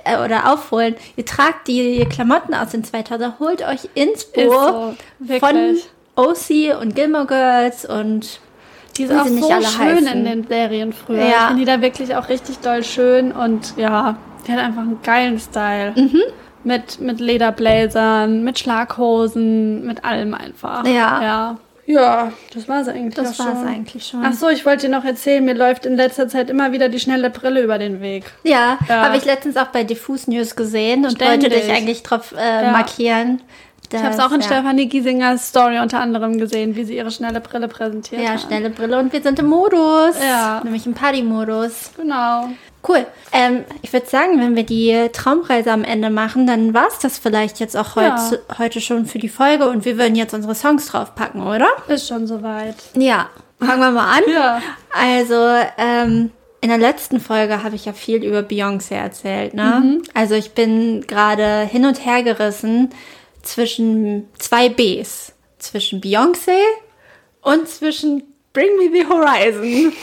äh, 0.05 0.17
oder 0.23 0.53
aufholen. 0.53 0.95
Ihr 1.17 1.25
tragt 1.25 1.67
die 1.67 2.05
Klamotten 2.09 2.53
aus 2.53 2.69
den 2.69 2.83
2000er, 2.83 3.33
holt 3.39 3.61
euch 3.67 3.89
Inspo 3.95 4.39
Ist 4.39 4.51
so, 4.51 5.39
von. 5.39 5.77
OC 6.15 6.79
und 6.81 6.95
Gilmore 6.95 7.25
Girls 7.25 7.85
und 7.85 8.39
Die 8.99 9.03
ist 9.05 9.11
wie 9.11 9.43
auch 9.43 9.61
so 9.61 9.61
schön 9.61 9.87
heißen. 9.95 10.07
in 10.07 10.25
den 10.25 10.47
Serien 10.47 10.93
früher. 10.93 11.17
Ja. 11.23 11.25
Ich 11.25 11.35
finde 11.47 11.59
die 11.61 11.65
da 11.65 11.81
wirklich 11.81 12.15
auch 12.15 12.29
richtig 12.29 12.59
doll 12.59 12.83
schön 12.83 13.31
und 13.31 13.75
ja, 13.77 14.17
die 14.47 14.51
hat 14.51 14.59
einfach 14.59 14.81
einen 14.81 14.99
geilen 15.03 15.39
Style. 15.39 15.93
Mhm. 15.95 16.21
Mit, 16.63 16.99
mit 16.99 17.19
Lederbläsern, 17.21 18.43
mit 18.43 18.59
Schlaghosen, 18.59 19.85
mit 19.85 20.03
allem 20.03 20.33
einfach. 20.33 20.85
Ja. 20.85 21.21
Ja, 21.21 21.57
ja 21.85 22.31
das 22.53 22.67
war 22.67 22.81
es 22.81 22.87
eigentlich 22.89 23.15
das 23.15 23.39
auch 23.39 23.45
war 23.45 23.53
es 23.53 23.59
schon. 23.59 23.67
eigentlich 23.67 24.05
schon. 24.05 24.21
Ach 24.25 24.33
so, 24.33 24.49
ich 24.49 24.65
wollte 24.65 24.87
dir 24.87 24.91
noch 24.91 25.05
erzählen, 25.05 25.43
mir 25.43 25.53
läuft 25.53 25.85
in 25.85 25.95
letzter 25.95 26.27
Zeit 26.27 26.49
immer 26.49 26.71
wieder 26.71 26.89
die 26.89 26.99
schnelle 26.99 27.29
Brille 27.29 27.61
über 27.63 27.77
den 27.77 28.01
Weg. 28.01 28.25
Ja, 28.43 28.77
Ja. 28.89 29.05
habe 29.05 29.17
ich 29.17 29.25
letztens 29.25 29.55
auch 29.57 29.67
bei 29.67 29.83
Diffus 29.85 30.27
News 30.27 30.55
gesehen 30.55 31.05
und 31.05 31.11
Ständig. 31.11 31.49
wollte 31.51 31.61
dich 31.61 31.71
eigentlich 31.71 32.03
drauf 32.03 32.33
äh, 32.37 32.65
Ja. 32.65 32.71
markieren. 32.71 33.41
Ich 33.91 33.99
habe 34.03 34.13
es 34.13 34.19
auch 34.19 34.31
in 34.31 34.41
ja. 34.41 34.45
Stefanie 34.45 34.87
Giesingers 34.87 35.47
Story 35.49 35.79
unter 35.79 35.99
anderem 35.99 36.37
gesehen, 36.37 36.75
wie 36.75 36.83
sie 36.83 36.95
ihre 36.97 37.09
schnelle 37.11 37.41
Brille 37.41 37.67
präsentiert 37.67 38.21
Ja, 38.21 38.31
hat. 38.31 38.41
schnelle 38.41 38.69
Brille 38.69 38.99
und 38.99 39.11
wir 39.11 39.21
sind 39.21 39.39
im 39.39 39.47
Modus. 39.47 40.15
Ja. 40.23 40.61
Nämlich 40.63 40.85
im 40.85 40.93
Party-Modus. 40.93 41.91
Genau. 41.97 42.49
Cool. 42.87 43.05
Ähm, 43.33 43.65
ich 43.81 43.91
würde 43.91 44.05
sagen, 44.07 44.39
wenn 44.39 44.55
wir 44.55 44.63
die 44.63 45.09
Traumreise 45.11 45.71
am 45.71 45.83
Ende 45.83 46.09
machen, 46.09 46.47
dann 46.47 46.73
war 46.73 46.87
es 46.87 46.99
das 46.99 47.17
vielleicht 47.17 47.59
jetzt 47.59 47.75
auch 47.75 47.95
Ja. 47.97 48.17
heute, 48.29 48.41
heute 48.57 48.81
schon 48.81 49.05
für 49.05 49.19
die 49.19 49.27
Folge 49.29 49.67
und 49.67 49.85
wir 49.85 49.97
würden 49.97 50.15
jetzt 50.15 50.33
unsere 50.33 50.55
Songs 50.55 50.87
draufpacken, 50.87 51.41
oder? 51.45 51.67
Ist 51.87 52.07
schon 52.07 52.27
soweit. 52.27 52.75
Ja. 52.95 53.29
Fangen 53.59 53.81
wir 53.81 53.91
mal 53.91 54.07
an. 54.17 54.23
Ja. 54.31 54.61
Also, 54.93 55.35
ähm, 55.77 56.31
in 56.61 56.69
der 56.69 56.77
letzten 56.77 57.19
Folge 57.19 57.63
habe 57.63 57.75
ich 57.75 57.85
ja 57.85 57.93
viel 57.93 58.23
über 58.23 58.39
Beyoncé 58.39 58.93
erzählt, 58.95 59.53
ne? 59.53 59.81
Mhm. 59.83 60.01
Also 60.13 60.35
ich 60.35 60.51
bin 60.51 61.05
gerade 61.07 61.61
hin 61.61 61.85
und 61.85 62.05
her 62.05 62.21
gerissen 62.23 62.89
zwischen 63.41 64.29
zwei 64.37 64.69
Bs. 64.69 65.33
Zwischen 65.57 66.01
Beyoncé 66.01 66.57
und 67.41 67.67
zwischen 67.67 68.23
Bring 68.53 68.77
Me 68.77 68.89
the 68.91 69.07
Horizon. 69.07 69.93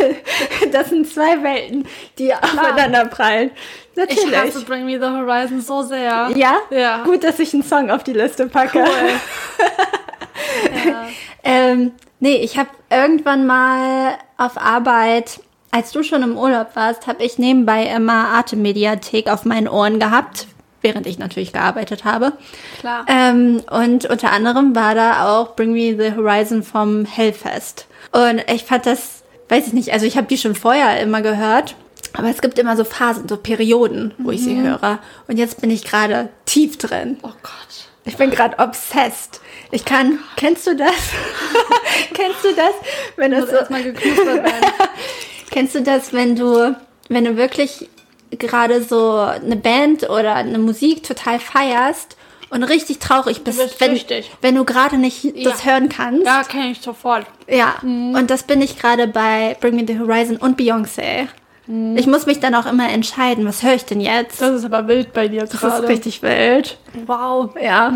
das 0.72 0.88
sind 0.88 1.08
zwei 1.08 1.42
Welten, 1.42 1.86
die 2.18 2.32
aufeinander 2.32 3.04
prallen. 3.06 3.50
Natürlich. 3.94 4.24
Ich 4.24 4.36
hasse 4.36 4.64
Bring 4.64 4.86
Me 4.86 4.98
the 4.98 5.06
Horizon 5.06 5.60
so 5.60 5.82
sehr. 5.82 6.30
ja? 6.34 6.56
Ja. 6.70 7.02
Gut, 7.04 7.22
dass 7.22 7.38
ich 7.38 7.52
einen 7.52 7.62
Song 7.62 7.90
auf 7.90 8.02
die 8.02 8.14
Liste 8.14 8.46
packe. 8.46 8.78
Cool. 8.78 8.86
ja. 10.86 11.08
Ähm, 11.44 11.92
nee, 12.20 12.36
ich 12.36 12.56
habe 12.56 12.70
irgendwann 12.90 13.46
mal 13.46 14.16
auf 14.38 14.56
Arbeit, 14.56 15.40
als 15.70 15.92
du 15.92 16.02
schon 16.02 16.22
im 16.22 16.38
Urlaub 16.38 16.74
warst, 16.74 17.06
habe 17.06 17.22
ich 17.22 17.38
nebenbei 17.38 17.84
immer 17.84 18.28
Atemmediathek 18.34 19.28
auf 19.28 19.44
meinen 19.44 19.68
Ohren 19.68 19.98
gehabt, 19.98 20.46
während 20.82 21.06
ich 21.06 21.18
natürlich 21.18 21.52
gearbeitet 21.52 22.04
habe. 22.04 22.32
Klar. 22.80 23.06
Ähm, 23.08 23.62
und 23.70 24.06
unter 24.06 24.32
anderem 24.32 24.74
war 24.74 24.94
da 24.94 25.26
auch 25.26 25.56
Bring 25.56 25.72
Me 25.72 25.96
the 25.96 26.14
Horizon 26.16 26.62
vom 26.62 27.04
Hellfest. 27.04 27.86
Und 28.12 28.44
ich 28.52 28.64
fand 28.64 28.86
das, 28.86 29.22
weiß 29.48 29.68
ich 29.68 29.72
nicht, 29.72 29.92
also 29.92 30.06
ich 30.06 30.16
habe 30.16 30.26
die 30.26 30.38
schon 30.38 30.54
vorher 30.54 31.00
immer 31.00 31.22
gehört. 31.22 31.76
Aber 32.14 32.28
es 32.28 32.42
gibt 32.42 32.58
immer 32.58 32.76
so 32.76 32.84
Phasen, 32.84 33.26
so 33.26 33.38
Perioden, 33.38 34.12
wo 34.18 34.32
ich 34.32 34.42
sie 34.42 34.60
höre. 34.60 34.98
Und 35.28 35.38
jetzt 35.38 35.62
bin 35.62 35.70
ich 35.70 35.82
gerade 35.82 36.28
tief 36.44 36.76
drin. 36.76 37.16
oh 37.22 37.30
Gott. 37.42 37.88
Ich 38.04 38.16
bin 38.16 38.30
gerade 38.30 38.58
obsessed. 38.58 39.40
Ich 39.70 39.84
kann. 39.84 40.18
Kennst 40.36 40.66
du 40.66 40.74
das? 40.76 40.90
kennst 42.14 42.44
du 42.44 42.52
das, 42.54 42.74
wenn 43.16 43.30
das 43.30 43.48
so, 43.48 43.56
erstmal 43.56 43.84
werden. 43.84 44.44
Kennst 45.50 45.74
du 45.74 45.82
das, 45.82 46.12
wenn 46.12 46.34
du, 46.34 46.74
wenn 47.08 47.24
du 47.24 47.36
wirklich 47.36 47.88
gerade 48.38 48.82
so 48.82 49.12
eine 49.12 49.56
Band 49.56 50.08
oder 50.08 50.34
eine 50.34 50.58
Musik 50.58 51.02
total 51.02 51.38
feierst 51.38 52.16
und 52.50 52.62
richtig 52.64 52.98
traurig 52.98 53.44
bist, 53.44 53.58
bist 53.58 53.80
wenn, 53.80 53.98
wenn 54.42 54.54
du 54.54 54.64
gerade 54.64 54.98
nicht 54.98 55.24
das 55.46 55.64
Ja. 55.64 55.72
hören 55.72 55.88
kannst? 55.88 56.26
Ja, 56.26 56.42
kenne 56.44 56.70
ich 56.72 56.80
sofort. 56.80 57.26
Ja. 57.48 57.74
Und 57.82 58.26
das 58.30 58.42
bin 58.42 58.60
ich 58.60 58.78
gerade 58.78 59.06
bei 59.06 59.56
Bring 59.60 59.76
Me 59.76 59.84
the 59.86 59.98
Horizon 59.98 60.36
und 60.36 60.58
Beyoncé. 60.60 61.28
Ich 61.94 62.08
muss 62.08 62.26
mich 62.26 62.40
dann 62.40 62.56
auch 62.56 62.66
immer 62.66 62.90
entscheiden, 62.90 63.46
was 63.46 63.62
höre 63.62 63.74
ich 63.74 63.84
denn 63.84 64.00
jetzt? 64.00 64.42
Das 64.42 64.50
ist 64.50 64.64
aber 64.64 64.88
wild 64.88 65.12
bei 65.12 65.28
dir 65.28 65.42
Das 65.42 65.50
gerade. 65.60 65.84
ist 65.84 65.88
richtig 65.88 66.20
wild. 66.20 66.76
Wow. 67.06 67.50
Ja. 67.58 67.90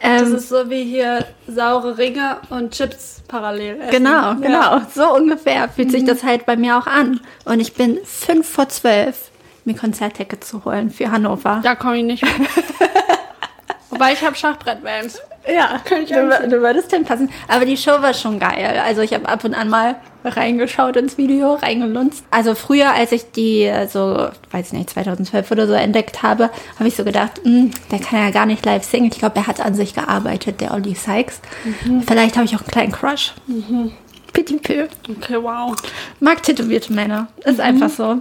Das 0.00 0.22
Ähm, 0.28 0.34
ist 0.36 0.50
so 0.50 0.68
wie 0.68 0.84
hier 0.84 1.24
saure 1.48 1.96
Ringe 1.96 2.36
und 2.50 2.72
Chips 2.74 3.22
parallel 3.26 3.80
essen. 3.80 3.90
Genau, 3.90 4.10
Ja. 4.10 4.32
genau. 4.34 4.80
So 4.94 5.14
ungefähr 5.14 5.68
fühlt 5.70 5.90
sich 5.90 6.04
das 6.04 6.22
halt 6.24 6.44
bei 6.44 6.56
mir 6.56 6.76
auch 6.76 6.86
an. 6.86 7.20
Und 7.46 7.58
ich 7.60 7.72
bin 7.72 7.98
fünf 8.04 8.46
vor 8.48 8.68
zwölf, 8.68 9.30
mir 9.66 9.74
Konzertticket 9.74 10.44
zu 10.44 10.64
holen 10.64 10.90
für 10.90 11.10
Hannover. 11.10 11.60
Da 11.62 11.74
komme 11.74 11.98
ich 11.98 12.04
nicht. 12.04 12.24
Wobei 13.90 14.12
ich 14.12 14.22
habe 14.24 14.34
Schachbrettbands. 14.36 15.20
Ja, 15.48 15.80
ich 16.02 16.08
du, 16.08 16.28
du 16.48 16.60
würdest 16.60 16.90
hinpassen. 16.90 17.30
Aber 17.46 17.64
die 17.64 17.76
Show 17.76 18.02
war 18.02 18.12
schon 18.14 18.38
geil. 18.40 18.82
Also 18.84 19.00
ich 19.00 19.14
habe 19.14 19.28
ab 19.28 19.44
und 19.44 19.54
an 19.54 19.68
mal 19.68 19.96
reingeschaut 20.24 20.96
ins 20.96 21.18
Video, 21.18 21.54
reingelunzt. 21.54 22.24
Also 22.32 22.56
früher, 22.56 22.92
als 22.92 23.12
ich 23.12 23.30
die 23.30 23.72
so, 23.88 24.28
weiß 24.50 24.72
nicht, 24.72 24.90
2012 24.90 25.50
oder 25.52 25.68
so 25.68 25.72
entdeckt 25.74 26.22
habe, 26.24 26.50
habe 26.78 26.88
ich 26.88 26.96
so 26.96 27.04
gedacht, 27.04 27.40
"Hm, 27.44 27.70
der 27.92 28.00
kann 28.00 28.18
ja 28.24 28.30
gar 28.30 28.44
nicht 28.44 28.66
live 28.66 28.82
singen. 28.84 29.08
Ich 29.12 29.18
glaube, 29.20 29.36
er 29.36 29.46
hat 29.46 29.60
an 29.60 29.74
sich 29.74 29.94
gearbeitet, 29.94 30.60
der 30.60 30.74
Olli 30.74 30.94
Sykes. 30.96 31.40
Vielleicht 32.06 32.34
habe 32.36 32.44
ich 32.44 32.56
auch 32.56 32.60
einen 32.62 32.70
kleinen 32.70 32.92
Crush. 32.92 33.32
Petit 34.32 34.62
peu. 34.62 34.88
Okay, 35.08 35.40
wow. 35.40 35.74
Mag 36.20 36.42
tätowierte 36.42 36.92
Männer. 36.92 37.28
Ist 37.44 37.60
einfach 37.60 37.88
so. 37.88 38.20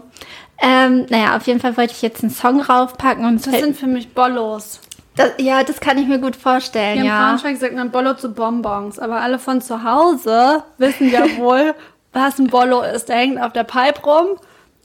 Ähm, 0.62 1.06
naja, 1.10 1.36
auf 1.36 1.46
jeden 1.48 1.60
Fall 1.60 1.76
wollte 1.78 1.94
ich 1.94 2.02
jetzt 2.02 2.24
einen 2.24 2.32
Song 2.32 2.62
raufpacken 2.62 3.26
und 3.26 3.46
Das 3.46 3.60
sind 3.60 3.76
für 3.78 3.88
mich 3.88 4.14
Bollos. 4.14 4.80
das, 5.16 5.32
ja, 5.38 5.64
das 5.64 5.80
kann 5.80 5.98
ich 5.98 6.08
mir 6.08 6.20
gut 6.20 6.36
vorstellen, 6.36 6.94
Hier 6.94 7.02
in 7.04 7.08
ja. 7.08 7.28
Braunschweig 7.30 7.58
sagt 7.58 7.76
man 7.76 7.92
Bollo 7.92 8.14
zu 8.16 8.30
Bonbons, 8.34 8.98
aber 9.00 9.22
alle 9.22 9.38
von 9.40 9.62
zu 9.62 9.84
Hause 9.84 10.64
wissen 10.78 11.12
ja 11.12 11.24
wohl, 11.38 11.74
was 12.14 12.40
ein 12.40 12.48
Bollo 12.48 12.82
ist. 12.82 13.10
Der 13.10 13.18
hängt 13.18 13.42
auf 13.42 13.52
der 13.54 13.66
Pipe 13.66 14.02
rum 14.06 14.28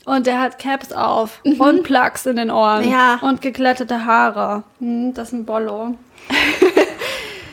und 0.07 0.27
der 0.27 0.41
hat 0.41 0.59
Caps 0.59 0.93
auf 0.93 1.41
und 1.45 1.83
Plugs 1.85 2.27
in 2.27 2.37
den 2.37 2.51
Ohren 2.51 2.85
Mhm. 2.87 2.91
Ja. 2.93 3.18
und 3.23 3.41
geglättete 3.41 4.05
Haare. 4.07 4.64
Hm, 4.81 5.14
das 5.14 5.29
ist 5.29 5.35
ein 5.35 5.45
Bollo. 5.45 5.95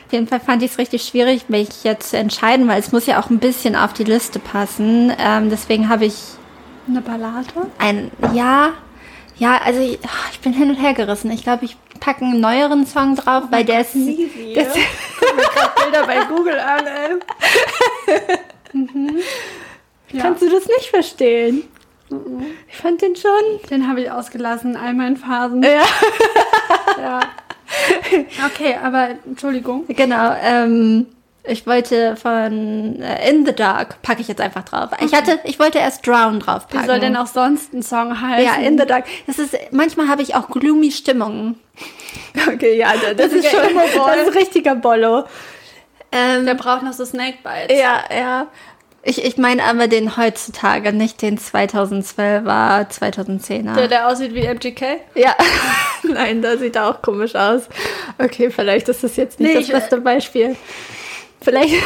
Auf 0.08 0.14
jeden 0.14 0.28
Fall 0.28 0.40
fand 0.40 0.64
ich 0.64 0.72
es 0.72 0.78
richtig 0.78 1.04
schwierig, 1.04 1.50
mich 1.50 1.84
jetzt 1.84 2.12
zu 2.12 2.18
entscheiden, 2.18 2.68
weil 2.70 2.80
es 2.80 2.94
muss 2.94 3.06
ja 3.08 3.20
auch 3.22 3.30
ein 3.30 3.40
bisschen 3.40 3.76
auf 3.76 3.92
die 3.92 4.06
Liste 4.06 4.40
passen. 4.40 5.12
Ähm, 5.20 5.50
deswegen 5.50 5.90
habe 5.90 6.06
ich 6.06 6.16
Eine 6.88 7.02
Ballade? 7.02 7.48
ein, 7.80 8.12
ja, 8.34 8.74
Ja, 9.38 9.60
also 9.64 9.80
ich, 9.80 10.00
ach, 10.06 10.32
ich 10.32 10.40
bin 10.40 10.54
hin 10.54 10.70
und 10.70 10.76
her 10.78 10.94
gerissen. 10.94 11.30
Ich 11.32 11.44
glaube, 11.44 11.66
ich 11.66 11.78
packe 12.00 12.26
einen 12.26 12.40
neueren 12.40 12.86
Song 12.88 13.16
drauf, 13.16 13.44
weil 13.52 13.66
der 13.66 13.82
ist. 13.82 13.96
Easy. 13.96 14.56
Mir 14.56 14.64
gerade 14.64 15.82
Bilder 15.84 16.08
bei 16.08 16.24
Google 16.26 16.60
an, 16.60 16.88
ey. 16.88 17.16
mhm. 18.74 19.20
ja. 20.12 20.24
Kannst 20.24 20.42
du 20.42 20.50
das 20.50 20.66
nicht 20.68 20.90
verstehen? 20.90 21.64
Ich 22.70 22.78
fand 22.78 23.02
den 23.02 23.16
schon. 23.16 23.70
Den 23.70 23.88
habe 23.88 24.02
ich 24.02 24.12
ausgelassen, 24.12 24.76
all 24.76 24.94
meinen 24.94 25.18
Phasen. 25.18 25.62
Ja. 25.62 25.86
Ja. 27.00 27.20
Okay, 28.46 28.78
aber 28.82 29.10
Entschuldigung. 29.26 29.86
Genau. 29.88 30.34
Ähm, 30.42 31.06
ich 31.48 31.66
wollte 31.68 32.16
von 32.16 33.02
äh, 33.02 33.30
In 33.30 33.46
the 33.46 33.54
Dark 33.54 34.02
packe 34.02 34.22
ich 34.22 34.28
jetzt 34.28 34.42
einfach 34.42 34.64
drauf. 34.64 34.90
Ich 35.04 35.14
hatte, 35.14 35.40
ich 35.44 35.60
wollte 35.60 35.80
erst 35.80 36.06
Drown 36.06 36.40
drauf 36.40 36.66
Wie 36.70 36.76
packen. 36.76 36.88
soll 36.88 37.00
denn 37.00 37.16
auch 37.16 37.28
sonst 37.28 37.74
ein 37.74 37.84
Song 37.84 38.20
heißen? 38.22 38.46
Ja, 38.46 38.56
In 38.68 38.78
the 38.78 38.86
Dark. 38.86 39.06
Das 39.26 39.40
ist, 39.40 39.56
manchmal 39.72 40.08
habe 40.08 40.22
ich 40.22 40.36
auch 40.36 40.50
gloomy 40.50 40.92
Stimmungen. 40.92 41.60
Okay, 42.54 42.78
ja, 42.78 42.94
das, 43.18 43.32
ist 43.34 43.50
schon, 43.50 43.62
Emo-Boy. 43.62 44.12
das 44.16 44.28
ist 44.30 44.36
richtiger 44.36 44.76
Bollo. 44.76 45.24
Ähm, 46.12 46.46
Der 46.46 46.54
braucht 46.54 46.84
noch 46.84 46.94
so 46.94 47.04
Snakebites. 47.04 47.76
Ja, 47.78 48.04
ja. 48.16 48.48
Ich, 49.04 49.24
ich 49.24 49.38
meine 49.38 49.64
aber 49.64 49.88
den 49.88 50.18
heutzutage, 50.18 50.94
nicht 50.94 51.22
den 51.22 51.38
2012er, 51.38 52.90
2010er. 52.92 53.74
Der, 53.74 53.88
der 53.88 54.08
aussieht 54.08 54.34
wie 54.36 54.46
MGK. 54.46 54.82
ja, 55.16 55.36
nein, 56.04 56.42
da 56.42 56.58
sieht 56.58 56.76
er 56.76 56.90
auch 56.90 57.02
komisch 57.02 57.36
aus. 57.36 57.64
Okay, 58.18 58.50
vielleicht 58.52 58.88
ist 58.90 59.04
das 59.04 59.16
jetzt 59.16 59.40
nicht 59.40 59.54
Nee, 59.54 59.60
das 59.62 59.70
beste 59.70 60.02
Beispiel. 60.02 60.56
Vielleicht. 61.48 61.76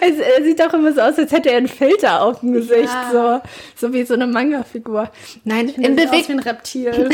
es, 0.00 0.18
er 0.18 0.42
sieht 0.44 0.62
auch 0.62 0.72
immer 0.72 0.90
so 0.94 1.02
aus, 1.02 1.18
als 1.18 1.32
hätte 1.32 1.50
er 1.50 1.58
einen 1.58 1.68
Filter 1.68 2.22
auf 2.22 2.40
dem 2.40 2.52
Gesicht, 2.52 2.84
Ja. 3.12 3.42
so, 3.76 3.88
so 3.88 3.92
wie 3.92 4.04
so 4.04 4.14
eine 4.14 4.26
Manga-Figur. 4.26 5.10
Nein, 5.44 5.68
im, 5.68 5.82
aus 5.82 5.96
Beweg 5.96 6.30
ein 6.30 6.38
Reptil. 6.38 7.10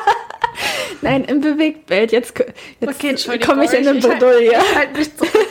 nein, 1.02 1.24
im 1.24 1.40
Bewegtbild. 1.40 2.12
Jetzt, 2.12 2.34
jetzt 2.80 3.28
Okay, 3.28 3.38
komme 3.40 3.64
ich 3.64 3.72
in 3.72 3.88
eine 3.88 3.98
Ich 3.98 4.04
halt- 4.08 4.20
Bredouille. 4.20 4.52
halt 4.76 4.94
zurück. 5.16 5.30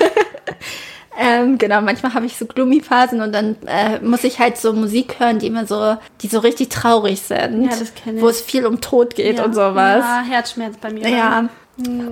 Ähm, 1.19 1.57
genau, 1.57 1.81
manchmal 1.81 2.13
habe 2.13 2.25
ich 2.25 2.37
so 2.37 2.45
Gloomy-Phasen 2.45 3.19
und 3.21 3.33
dann 3.33 3.57
äh, 3.67 3.99
muss 3.99 4.23
ich 4.23 4.39
halt 4.39 4.57
so 4.57 4.71
Musik 4.71 5.19
hören, 5.19 5.39
die 5.39 5.47
immer 5.47 5.67
so, 5.67 5.97
die 6.21 6.27
so 6.27 6.39
richtig 6.39 6.69
traurig 6.69 7.19
sind. 7.21 7.63
Ja, 7.63 7.69
das 7.77 7.93
kenn 7.93 8.15
ich. 8.15 8.21
Wo 8.23 8.29
es 8.29 8.39
viel 8.39 8.65
um 8.65 8.79
Tod 8.79 9.13
geht 9.15 9.41
und 9.41 9.53
sowas. 9.53 9.99
Ja, 10.05 10.23
Herzschmerz 10.27 10.77
bei 10.77 10.89
mir. 10.89 11.07
Ja. 11.09 11.49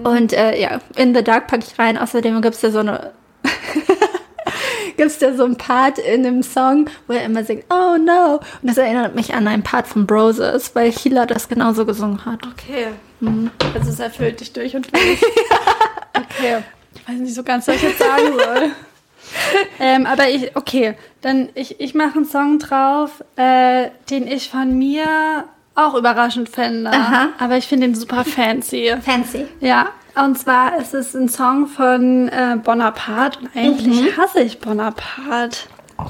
Und 0.03 0.33
äh, 0.33 0.59
ja, 0.59 0.79
In 0.95 1.15
the 1.15 1.23
Dark 1.23 1.47
packe 1.47 1.65
ich 1.67 1.79
rein. 1.79 1.97
Außerdem 1.97 2.41
gibt 2.41 2.55
es 2.55 2.61
da 2.61 2.71
so 2.71 2.79
eine. 2.79 3.11
gibt 4.97 5.11
es 5.11 5.19
da 5.19 5.33
so 5.33 5.45
einen 5.45 5.57
Part 5.57 5.97
in 5.97 6.23
dem 6.23 6.43
Song, 6.43 6.89
wo 7.07 7.13
er 7.13 7.23
immer 7.23 7.43
singt, 7.43 7.65
oh 7.69 7.97
no. 7.97 8.35
Und 8.61 8.69
das 8.69 8.77
erinnert 8.77 9.15
mich 9.15 9.33
an 9.33 9.47
einen 9.47 9.63
Part 9.63 9.87
von 9.87 10.05
Broses, 10.05 10.75
weil 10.75 10.91
Hila 10.91 11.25
das 11.25 11.47
genauso 11.47 11.85
gesungen 11.85 12.25
hat. 12.25 12.45
Okay. 12.45 12.87
Also 13.73 13.91
es 13.91 13.99
erfüllt 13.99 14.39
dich 14.41 14.53
durch 14.53 14.75
und 14.75 14.93
durch. 14.93 15.21
Okay. 16.13 16.63
Ich 16.95 17.07
weiß 17.07 17.19
nicht 17.19 17.35
so 17.35 17.43
ganz, 17.43 17.67
was 17.67 17.75
ich 17.75 17.83
jetzt 17.83 17.99
sagen 17.99 18.33
soll. 18.33 18.71
ähm, 19.79 20.05
aber 20.05 20.29
ich, 20.29 20.55
okay, 20.55 20.95
dann 21.21 21.49
ich, 21.53 21.79
ich 21.79 21.93
mache 21.93 22.17
einen 22.17 22.25
Song 22.25 22.59
drauf, 22.59 23.23
äh, 23.35 23.89
den 24.09 24.27
ich 24.27 24.49
von 24.49 24.77
mir 24.77 25.45
auch 25.87 25.95
überraschend 25.95 26.49
fände. 26.49 26.91
Aha. 26.91 27.29
Aber 27.39 27.57
ich 27.57 27.67
finde 27.67 27.87
ihn 27.87 27.95
super 27.95 28.23
fancy. 28.23 28.93
Fancy. 29.01 29.45
Ja, 29.59 29.89
und 30.15 30.37
zwar 30.37 30.77
ist 30.77 30.93
es 30.93 31.15
ein 31.15 31.29
Song 31.29 31.67
von 31.67 32.29
äh, 32.29 32.57
Bonaparte 32.63 33.39
und 33.39 33.49
eigentlich 33.55 34.17
hasse 34.17 34.41
ich 34.41 34.59
Bonaparte. 34.59 35.59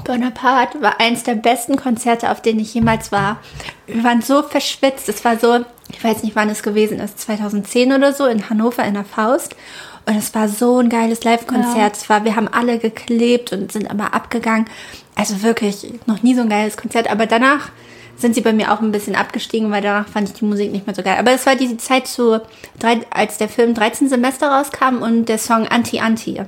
Bonaparte 0.04 0.80
war 0.80 1.00
eins 1.00 1.24
der 1.24 1.34
besten 1.34 1.76
Konzerte, 1.76 2.30
auf 2.30 2.40
denen 2.40 2.60
ich 2.60 2.74
jemals 2.74 3.10
war. 3.12 3.38
Wir 3.86 4.04
waren 4.04 4.22
so 4.22 4.42
verschwitzt. 4.42 5.08
Es 5.08 5.24
war 5.24 5.38
so, 5.38 5.64
ich 5.92 6.02
weiß 6.02 6.22
nicht, 6.22 6.36
wann 6.36 6.48
es 6.48 6.62
gewesen 6.62 7.00
ist, 7.00 7.18
2010 7.18 7.92
oder 7.92 8.12
so 8.12 8.26
in 8.26 8.48
Hannover 8.48 8.84
in 8.84 8.94
der 8.94 9.04
Faust. 9.04 9.56
Und 10.06 10.16
es 10.16 10.34
war 10.34 10.48
so 10.48 10.78
ein 10.78 10.88
geiles 10.88 11.24
Live-Konzert. 11.24 12.02
Ja. 12.02 12.08
War, 12.08 12.24
wir 12.24 12.36
haben 12.36 12.48
alle 12.48 12.78
geklebt 12.78 13.52
und 13.52 13.70
sind 13.72 13.90
immer 13.90 14.14
abgegangen. 14.14 14.66
Also 15.14 15.42
wirklich 15.42 15.86
noch 16.06 16.22
nie 16.22 16.34
so 16.34 16.42
ein 16.42 16.48
geiles 16.48 16.76
Konzert. 16.76 17.10
Aber 17.10 17.26
danach 17.26 17.70
sind 18.20 18.34
sie 18.34 18.40
bei 18.40 18.52
mir 18.52 18.72
auch 18.72 18.80
ein 18.80 18.92
bisschen 18.92 19.16
abgestiegen, 19.16 19.70
weil 19.70 19.82
danach 19.82 20.08
fand 20.08 20.28
ich 20.28 20.34
die 20.34 20.44
Musik 20.44 20.70
nicht 20.72 20.86
mehr 20.86 20.94
so 20.94 21.02
geil. 21.02 21.16
Aber 21.18 21.32
es 21.32 21.46
war 21.46 21.56
die 21.56 21.76
Zeit 21.76 22.06
zu, 22.06 22.40
drei, 22.78 23.00
als 23.10 23.38
der 23.38 23.48
Film 23.48 23.74
13 23.74 24.08
Semester 24.08 24.48
rauskam 24.48 25.02
und 25.02 25.26
der 25.26 25.38
Song 25.38 25.66
Anti-Anti. 25.66 26.34
Ja. 26.34 26.46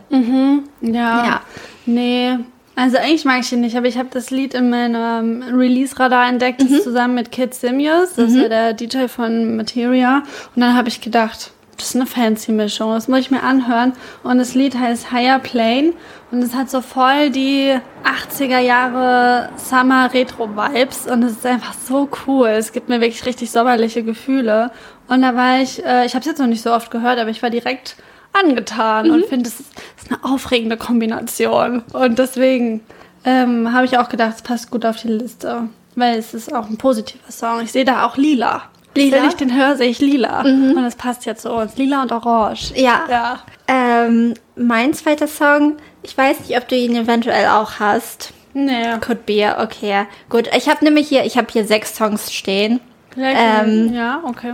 Ja. 0.81 1.41
Nee. 1.87 2.39
Also 2.75 2.97
eigentlich 2.97 3.25
mag 3.25 3.41
ich 3.41 3.53
ihn 3.53 3.61
nicht, 3.61 3.77
aber 3.77 3.87
ich 3.87 3.99
habe 3.99 4.09
das 4.11 4.31
Lied 4.31 4.55
in 4.55 4.71
meinem 4.71 5.43
Release-Radar 5.43 6.29
entdeckt, 6.29 6.63
das 6.63 6.83
zusammen 6.83 7.15
mit 7.15 7.31
Kid 7.31 7.55
Simius, 7.55 8.15
das 8.17 8.31
ist 8.31 8.37
ja 8.37 8.49
der 8.49 8.73
DJ 8.73 9.09
von 9.09 9.57
Materia. 9.57 10.23
Und 10.55 10.63
dann 10.63 10.75
habe 10.75 10.89
ich 10.89 11.03
gedacht, 11.03 11.52
das 11.77 11.89
ist 11.89 11.97
eine 11.97 12.07
fancy 12.07 12.53
Mischung, 12.53 12.93
das 12.93 13.09
muss 13.09 13.21
ich 13.21 13.31
mir 13.31 13.43
anhören. 13.43 13.93
Und 14.23 14.39
das 14.39 14.55
Lied 14.55 14.79
heißt 14.79 15.11
Higher 15.11 15.39
Plane 15.39 15.93
und 16.31 16.43
es 16.43 16.55
hat 16.55 16.71
so 16.71 16.81
voll 16.81 17.31
die 17.31 17.75
80er 18.05 18.59
Jahre 18.59 19.49
Summer 19.57 20.13
Retro 20.13 20.49
Vibes 20.49 21.07
und 21.07 21.23
es 21.23 21.33
ist 21.33 21.47
einfach 21.47 21.75
so 21.75 22.09
cool. 22.27 22.49
Es 22.49 22.73
gibt 22.73 22.89
mir 22.89 23.01
wirklich 23.01 23.25
richtig 23.27 23.51
sommerliche 23.51 24.03
Gefühle. 24.03 24.71
Und 25.09 25.23
da 25.23 25.35
war 25.35 25.61
ich, 25.61 25.85
äh, 25.85 26.07
ich 26.07 26.15
habe 26.15 26.21
es 26.21 26.27
jetzt 26.27 26.39
noch 26.39 26.47
nicht 26.47 26.63
so 26.63 26.73
oft 26.73 26.91
gehört, 26.91 27.19
aber 27.19 27.31
ich 27.31 27.43
war 27.43 27.51
direkt 27.51 27.97
angetan 28.33 29.11
und 29.11 29.27
finde, 29.27 29.49
es 29.49 29.61
ist, 29.61 29.73
ist 29.97 30.11
eine 30.11 30.25
aufregende 30.25 30.77
Kombination. 30.77 31.83
Und 31.93 32.19
deswegen 32.19 32.81
ähm, 33.25 33.73
habe 33.73 33.85
ich 33.85 33.99
auch 33.99 34.09
gedacht, 34.09 34.37
es 34.37 34.43
passt 34.43 34.71
gut 34.71 34.85
auf 34.85 34.97
die 34.97 35.09
Liste. 35.09 35.69
Weil 35.95 36.19
es 36.19 36.33
ist 36.33 36.55
auch 36.55 36.69
ein 36.69 36.79
positiver 36.79 37.31
Song. 37.31 37.61
Ich 37.61 37.73
sehe 37.73 37.85
da 37.85 38.07
auch 38.07 38.17
lila. 38.17 38.63
Lila? 38.95 39.17
Wenn 39.17 39.29
ich 39.29 39.37
den 39.37 39.57
höre, 39.57 39.77
sehe 39.77 39.89
ich 39.89 40.01
lila. 40.01 40.43
Und 40.43 40.85
es 40.85 40.97
passt 40.97 41.25
jetzt 41.25 41.43
zu 41.43 41.53
uns. 41.53 41.77
Lila 41.77 42.03
und 42.03 42.13
orange. 42.13 42.73
Ja. 42.75 43.05
Ja. 43.09 43.41
Ähm, 43.69 44.35
mein 44.57 44.93
zweiter 44.95 45.27
Song, 45.27 45.77
ich 46.03 46.17
weiß 46.17 46.41
nicht, 46.41 46.57
ob 46.57 46.69
du 46.69 46.77
ihn 46.77 46.95
eventuell 46.95 47.47
auch 47.47 47.81
hast. 47.81 48.33
Nee. 48.55 48.99
Could 49.01 49.25
be, 49.25 49.55
okay. 49.59 50.07
Gut, 50.29 50.51
ich 50.55 50.69
habe 50.69 50.85
nämlich 50.85 51.09
hier, 51.09 51.25
ich 51.25 51.39
habe 51.39 51.49
hier 51.51 51.65
sechs 51.65 51.97
Songs 51.97 52.33
stehen. 52.33 52.81
Ähm, 53.17 53.93
ja, 53.95 54.23
okay. 54.25 54.53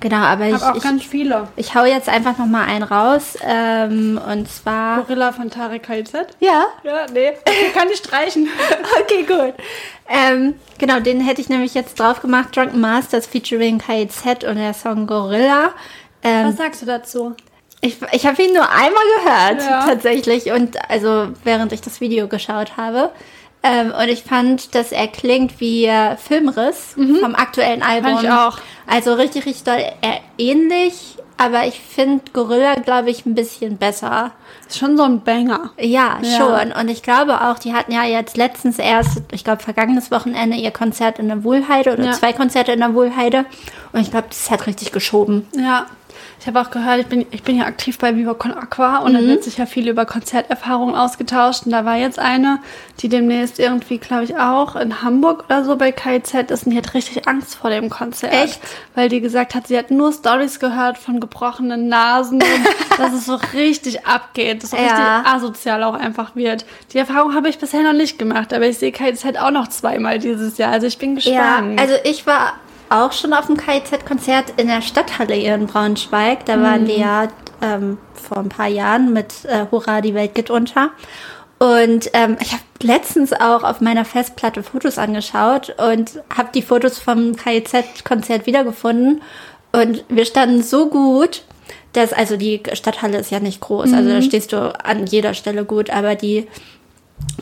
Genau, 0.00 0.18
aber 0.18 0.46
Ich 0.46 0.54
habe 0.54 0.72
auch 0.72 0.76
ich, 0.76 0.82
ganz 0.84 1.02
viele. 1.02 1.48
ich 1.56 1.74
hau 1.74 1.84
jetzt 1.84 2.08
einfach 2.08 2.38
noch 2.38 2.46
mal 2.46 2.64
einen 2.64 2.84
raus. 2.84 3.36
Ähm, 3.44 4.20
und 4.30 4.48
zwar. 4.48 5.02
Gorilla 5.02 5.32
von 5.32 5.50
Tarek 5.50 5.82
KZ. 5.82 6.14
Ja. 6.38 6.66
Ja, 6.84 7.06
nee. 7.12 7.30
Okay, 7.44 7.70
kann 7.74 7.88
ich 7.90 7.98
streichen. 7.98 8.48
Okay, 9.02 9.24
gut. 9.24 9.54
Ähm, 10.08 10.54
genau, 10.78 11.00
den 11.00 11.20
hätte 11.20 11.40
ich 11.40 11.48
nämlich 11.48 11.74
jetzt 11.74 11.98
drauf 11.98 12.20
gemacht. 12.22 12.54
Drunken 12.56 12.80
Masters 12.80 13.26
featuring 13.26 13.78
KZ 13.78 14.44
und 14.44 14.56
der 14.56 14.74
Song 14.74 15.06
Gorilla. 15.06 15.70
Ähm, 16.22 16.46
Was 16.48 16.56
sagst 16.58 16.82
du 16.82 16.86
dazu? 16.86 17.34
Ich, 17.80 17.96
ich 18.12 18.26
habe 18.26 18.42
ihn 18.42 18.52
nur 18.54 18.68
einmal 18.70 19.02
gehört, 19.16 19.62
Ja. 19.68 19.86
tatsächlich. 19.86 20.50
Und 20.52 20.76
also 20.90 21.28
während 21.44 21.72
ich 21.72 21.80
das 21.80 22.00
Video 22.00 22.28
geschaut 22.28 22.76
habe. 22.76 23.10
Ähm, 23.62 23.92
und 23.92 24.08
ich 24.08 24.22
fand, 24.22 24.74
dass 24.74 24.92
er 24.92 25.08
klingt 25.08 25.60
wie 25.60 25.84
äh, 25.86 26.16
Filmriss 26.16 26.94
vom 26.94 27.34
aktuellen 27.34 27.82
Album. 27.82 28.12
Mhm. 28.12 28.14
Fand 28.16 28.24
ich 28.24 28.30
auch. 28.30 28.58
Also 28.86 29.14
richtig, 29.14 29.46
richtig 29.46 29.64
doll 29.64 29.78
äh, 30.02 30.18
ähnlich. 30.38 31.16
Aber 31.40 31.66
ich 31.66 31.78
finde 31.78 32.24
Gorilla, 32.32 32.74
glaube 32.74 33.10
ich, 33.10 33.24
ein 33.24 33.34
bisschen 33.36 33.76
besser. 33.76 34.32
Ist 34.66 34.76
schon 34.78 34.96
so 34.96 35.04
ein 35.04 35.22
Banger. 35.22 35.70
Ja, 35.78 36.18
Ja. 36.20 36.36
schon. 36.36 36.72
Und 36.72 36.88
ich 36.88 37.04
glaube 37.04 37.40
auch, 37.42 37.60
die 37.60 37.72
hatten 37.74 37.92
ja 37.92 38.02
jetzt 38.04 38.36
letztens 38.36 38.80
erst, 38.80 39.22
ich 39.30 39.44
glaube, 39.44 39.62
vergangenes 39.62 40.10
Wochenende 40.10 40.56
ihr 40.56 40.72
Konzert 40.72 41.20
in 41.20 41.28
der 41.28 41.44
Wohlheide 41.44 41.92
oder 41.92 42.06
Ja. 42.06 42.10
zwei 42.12 42.32
Konzerte 42.32 42.72
in 42.72 42.80
der 42.80 42.92
Wohlheide. 42.94 43.44
Und 43.92 44.00
ich 44.00 44.10
glaube, 44.10 44.26
das 44.30 44.50
hat 44.50 44.66
richtig 44.66 44.90
geschoben. 44.90 45.46
Ja. 45.56 45.86
Ich 46.40 46.46
habe 46.46 46.60
auch 46.60 46.70
gehört, 46.70 47.00
ich 47.00 47.06
bin, 47.06 47.26
ich 47.30 47.42
bin 47.42 47.56
ja 47.58 47.64
aktiv 47.64 47.98
bei 47.98 48.14
Viva 48.16 48.34
Con 48.34 48.52
Aqua 48.52 48.98
und 48.98 49.12
Mhm. 49.12 49.16
da 49.16 49.22
wird 49.24 49.44
sich 49.44 49.58
ja 49.58 49.66
viel 49.66 49.88
über 49.88 50.06
Konzerterfahrungen 50.06 50.94
ausgetauscht. 50.94 51.66
Und 51.66 51.72
da 51.72 51.84
war 51.84 51.96
jetzt 51.96 52.18
eine, 52.18 52.60
die 53.00 53.08
demnächst 53.08 53.58
irgendwie, 53.58 53.98
glaube 53.98 54.24
ich, 54.24 54.36
auch 54.38 54.76
in 54.76 55.02
Hamburg 55.02 55.44
oder 55.46 55.64
so 55.64 55.76
bei 55.76 55.92
KZ 55.92 56.50
ist 56.50 56.66
und 56.66 56.72
die 56.72 56.78
hat 56.78 56.94
richtig 56.94 57.26
Angst 57.28 57.56
vor 57.56 57.70
dem 57.70 57.90
Konzert. 57.90 58.32
Echt? 58.32 58.60
Weil 58.94 59.08
die 59.08 59.20
gesagt 59.20 59.54
hat, 59.54 59.66
sie 59.66 59.76
hat 59.78 59.90
nur 59.90 60.12
Stories 60.12 60.60
gehört 60.60 60.98
von 60.98 61.20
gebrochenen 61.20 61.88
Nasen 61.88 62.42
und 62.42 62.42
dass 62.98 63.12
es 63.12 63.26
so 63.26 63.38
richtig 63.54 64.06
abgeht, 64.06 64.62
dass 64.62 64.64
es 64.64 64.70
so 64.70 64.76
Ja. 64.76 64.82
richtig 65.20 65.32
asozial 65.32 65.82
auch 65.82 65.94
einfach 65.94 66.34
wird. 66.36 66.64
Die 66.92 66.98
Erfahrung 66.98 67.34
habe 67.34 67.48
ich 67.48 67.58
bisher 67.58 67.82
noch 67.82 67.92
nicht 67.92 68.18
gemacht, 68.18 68.52
aber 68.52 68.66
ich 68.66 68.78
sehe 68.78 68.92
KZ 68.92 69.38
auch 69.40 69.50
noch 69.50 69.68
zweimal 69.68 70.18
dieses 70.18 70.58
Jahr. 70.58 70.72
Also 70.72 70.86
ich 70.86 70.98
bin 70.98 71.14
gespannt. 71.14 71.76
Ja, 71.78 71.82
also 71.82 71.94
ich 72.04 72.26
war 72.26 72.54
auch 72.90 73.12
schon 73.12 73.32
auf 73.32 73.46
dem 73.46 73.56
KIZ-Konzert 73.56 74.54
in 74.56 74.68
der 74.68 74.82
Stadthalle 74.82 75.34
hier 75.34 75.54
in 75.54 75.66
Braunschweig. 75.66 76.44
Da 76.46 76.60
waren 76.60 76.84
Mhm. 76.84 76.88
wir 76.88 76.98
ja 76.98 77.28
ähm, 77.62 77.98
vor 78.14 78.38
ein 78.38 78.48
paar 78.48 78.68
Jahren 78.68 79.12
mit 79.12 79.44
äh, 79.46 79.66
Hurra, 79.70 80.00
die 80.00 80.14
Welt 80.14 80.34
geht 80.34 80.50
unter. 80.50 80.90
Und 81.58 82.10
ähm, 82.12 82.36
ich 82.40 82.52
habe 82.52 82.62
letztens 82.82 83.32
auch 83.32 83.64
auf 83.64 83.80
meiner 83.80 84.04
Festplatte 84.04 84.62
Fotos 84.62 84.96
angeschaut 84.96 85.74
und 85.78 86.22
habe 86.36 86.50
die 86.54 86.62
Fotos 86.62 86.98
vom 86.98 87.34
KIZ-Konzert 87.34 88.46
wiedergefunden. 88.46 89.22
Und 89.72 90.04
wir 90.08 90.24
standen 90.24 90.62
so 90.62 90.88
gut, 90.88 91.42
dass, 91.94 92.12
also 92.12 92.36
die 92.36 92.62
Stadthalle 92.74 93.18
ist 93.18 93.30
ja 93.30 93.40
nicht 93.40 93.60
groß, 93.60 93.92
also 93.92 94.08
Mhm. 94.08 94.14
da 94.14 94.22
stehst 94.22 94.52
du 94.52 94.72
an 94.84 95.06
jeder 95.06 95.34
Stelle 95.34 95.64
gut, 95.64 95.90
aber 95.90 96.14
die 96.14 96.46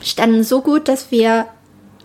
standen 0.03 0.42
so 0.44 0.62
gut, 0.62 0.88
dass 0.88 1.11
wir 1.11 1.47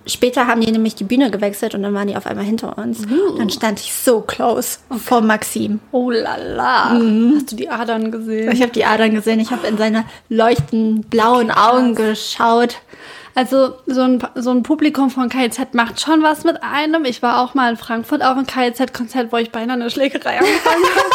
später 0.06 0.48
haben 0.48 0.62
die 0.62 0.72
nämlich 0.72 0.96
die 0.96 1.04
Bühne 1.04 1.32
gewechselt 1.32 1.76
und 1.76 1.84
dann 1.84 1.94
waren 1.94 2.08
die 2.08 2.16
auf 2.16 2.26
einmal 2.26 2.46
hinter 2.46 2.78
uns. 2.78 3.06
Uh. 3.06 3.38
Dann 3.38 3.50
stand 3.50 3.80
ich 3.80 3.94
so 3.94 4.22
close 4.22 4.80
okay. 4.90 5.00
vor 5.00 5.22
Maxim. 5.22 5.80
Oh 5.92 6.10
la 6.10 6.38
la. 6.38 6.94
Mhm. 6.94 7.34
Hast 7.36 7.52
du 7.52 7.56
die 7.56 7.70
Adern 7.70 8.12
gesehen? 8.12 8.52
Ich 8.52 8.62
habe 8.62 8.72
die 8.72 8.86
Adern 8.86 9.14
gesehen. 9.14 9.40
Ich 9.40 9.52
habe 9.52 9.68
in 9.68 9.78
seine 9.78 10.06
leuchtenden 10.30 11.02
blauen 11.04 11.52
Augen 11.52 11.96
geschaut. 11.96 12.78
Also 13.34 13.76
so 13.86 14.02
ein, 14.02 14.20
so 14.36 14.52
ein 14.52 14.64
Publikum 14.64 15.10
von 15.10 15.30
KIZ 15.30 15.74
macht 15.74 16.02
schon 16.02 16.22
was 16.22 16.44
mit 16.44 16.62
einem. 16.64 17.06
Ich 17.06 17.22
war 17.22 17.42
auch 17.42 17.54
mal 17.54 17.72
in 17.72 17.78
Frankfurt 17.78 18.22
auf 18.22 18.36
einem 18.36 18.46
KIZ-Konzert, 18.46 19.32
wo 19.32 19.38
ich 19.38 19.52
beinahe 19.52 19.78
eine 19.78 19.90
Schlägerei 19.90 20.40
angefangen 20.40 20.84
habe. 20.96 21.10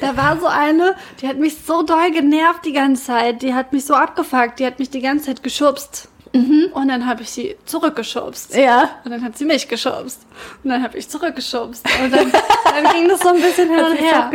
da 0.00 0.16
war 0.16 0.40
so 0.40 0.46
eine, 0.46 0.94
die 1.20 1.28
hat 1.28 1.36
mich 1.38 1.56
so 1.66 1.82
doll 1.82 2.10
genervt 2.12 2.64
die 2.64 2.72
ganze 2.72 3.04
Zeit. 3.04 3.42
Die 3.42 3.52
hat 3.52 3.72
mich 3.72 3.84
so 3.84 3.94
abgefuckt. 3.94 4.58
Die 4.58 4.66
hat 4.66 4.78
mich 4.78 4.88
die 4.88 5.02
ganze 5.02 5.26
Zeit 5.26 5.42
geschubst. 5.42 6.08
Mhm. 6.36 6.70
Und 6.72 6.88
dann 6.88 7.06
habe 7.06 7.22
ich 7.22 7.30
sie 7.30 7.56
zurückgeschubst. 7.64 8.54
Ja. 8.54 8.90
Und 9.04 9.10
dann 9.10 9.22
hat 9.22 9.36
sie 9.38 9.44
mich 9.44 9.68
geschubst. 9.68 10.20
Und 10.62 10.70
dann 10.70 10.82
habe 10.82 10.98
ich 10.98 11.08
zurückgeschubst. 11.08 11.86
Und 12.02 12.12
dann, 12.12 12.32
dann, 12.64 12.92
ging 12.92 13.08
das 13.08 13.20
so 13.20 13.28
ein 13.28 13.40
bisschen 13.40 13.68
hin 13.68 13.84
und 13.84 13.96
her. 13.96 14.30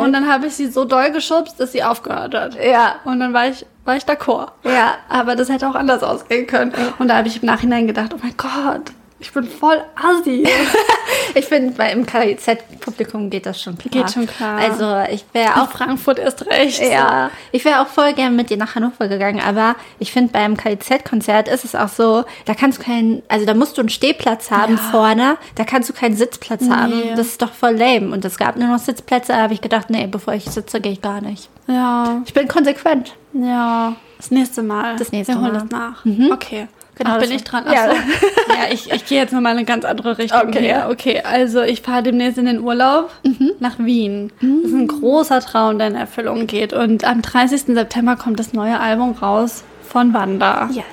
Und 0.00 0.12
dann 0.12 0.28
habe 0.28 0.46
ich 0.46 0.54
sie 0.54 0.66
so 0.66 0.84
doll 0.84 1.10
geschubst, 1.10 1.58
dass 1.58 1.72
sie 1.72 1.82
aufgehört 1.82 2.34
hat. 2.34 2.62
Ja. 2.62 2.96
Und 3.04 3.20
dann 3.20 3.32
war 3.32 3.48
ich, 3.48 3.64
war 3.84 3.96
ich 3.96 4.04
d'accord. 4.04 4.52
Ja. 4.64 4.96
Aber 5.08 5.36
das 5.36 5.48
hätte 5.48 5.68
auch 5.68 5.74
anders 5.74 6.02
ausgehen 6.02 6.46
können. 6.46 6.72
Und 6.98 7.08
da 7.08 7.16
habe 7.16 7.28
ich 7.28 7.42
im 7.42 7.46
Nachhinein 7.46 7.86
gedacht, 7.86 8.12
oh 8.14 8.18
mein 8.22 8.36
Gott, 8.36 8.92
ich 9.24 9.32
bin 9.32 9.44
voll 9.44 9.82
assi. 9.94 10.46
ich 11.34 11.46
finde, 11.46 11.82
im 11.84 12.04
KIZ-Publikum 12.04 13.30
geht 13.30 13.46
das 13.46 13.60
schon 13.60 13.78
klar. 13.78 14.04
Geht 14.04 14.12
schon 14.12 14.26
klar. 14.26 14.58
Also 14.58 15.02
ich 15.10 15.24
wäre 15.32 15.62
auch... 15.62 15.70
Frankfurt 15.70 16.18
erst 16.18 16.46
recht. 16.46 16.82
Ja, 16.82 17.30
ich 17.50 17.64
wäre 17.64 17.80
auch 17.80 17.86
voll 17.86 18.12
gern 18.12 18.36
mit 18.36 18.50
dir 18.50 18.58
nach 18.58 18.74
Hannover 18.74 19.08
gegangen, 19.08 19.40
aber 19.40 19.76
ich 19.98 20.12
finde, 20.12 20.30
beim 20.30 20.58
KIZ-Konzert 20.58 21.48
ist 21.48 21.64
es 21.64 21.74
auch 21.74 21.88
so, 21.88 22.24
da 22.44 22.54
kannst 22.54 22.80
du 22.80 22.82
keinen... 22.82 23.22
Also 23.28 23.46
da 23.46 23.54
musst 23.54 23.78
du 23.78 23.80
einen 23.80 23.88
Stehplatz 23.88 24.50
haben 24.50 24.76
ja. 24.76 24.82
vorne, 24.90 25.38
da 25.54 25.64
kannst 25.64 25.88
du 25.88 25.94
keinen 25.94 26.16
Sitzplatz 26.16 26.60
nee. 26.60 26.74
haben. 26.74 27.02
Das 27.16 27.28
ist 27.28 27.40
doch 27.40 27.52
voll 27.52 27.76
lame. 27.76 28.12
Und 28.12 28.26
es 28.26 28.36
gab 28.36 28.56
nur 28.56 28.68
noch 28.68 28.78
Sitzplätze, 28.78 29.32
da 29.32 29.38
habe 29.38 29.54
ich 29.54 29.62
gedacht, 29.62 29.88
nee, 29.88 30.06
bevor 30.06 30.34
ich 30.34 30.44
sitze, 30.44 30.82
gehe 30.82 30.92
ich 30.92 31.00
gar 31.00 31.22
nicht. 31.22 31.48
Ja. 31.66 32.20
Ich 32.26 32.34
bin 32.34 32.46
konsequent. 32.46 33.14
Ja. 33.32 33.96
Das 34.18 34.30
nächste 34.30 34.62
Mal. 34.62 34.96
Das 34.96 35.12
nächste 35.12 35.32
Wir 35.32 35.40
Mal. 35.40 35.52
Wir 35.52 35.58
holen 35.58 35.68
das 35.70 35.80
nach. 35.80 36.04
Mhm. 36.04 36.30
Okay. 36.30 36.68
Genau, 36.96 37.10
Ach, 37.14 37.18
bin 37.18 37.32
ich 37.32 37.42
dran. 37.42 37.66
Achso. 37.66 37.74
Ja, 37.74 37.92
ja 38.48 38.72
ich, 38.72 38.90
ich 38.92 39.04
gehe 39.06 39.18
jetzt 39.18 39.32
mal 39.32 39.40
in 39.40 39.46
eine 39.46 39.64
ganz 39.64 39.84
andere 39.84 40.18
Richtung. 40.18 40.48
Okay, 40.48 40.68
ja. 40.68 40.88
okay. 40.88 41.22
Also 41.24 41.62
ich 41.62 41.82
fahre 41.82 42.02
demnächst 42.02 42.38
in 42.38 42.46
den 42.46 42.60
Urlaub 42.60 43.10
mhm. 43.24 43.52
nach 43.58 43.78
Wien. 43.78 44.32
Mhm. 44.40 44.62
Das 44.62 44.70
ist 44.70 44.76
ein 44.76 44.86
großer 44.88 45.40
Traum, 45.40 45.78
der 45.78 45.88
in 45.88 45.96
Erfüllung 45.96 46.46
geht. 46.46 46.72
Und 46.72 47.04
am 47.04 47.22
30. 47.22 47.74
September 47.74 48.16
kommt 48.16 48.38
das 48.38 48.52
neue 48.52 48.78
Album 48.78 49.12
raus 49.12 49.64
von 49.88 50.14
Wanda. 50.14 50.68
Yes. 50.72 50.84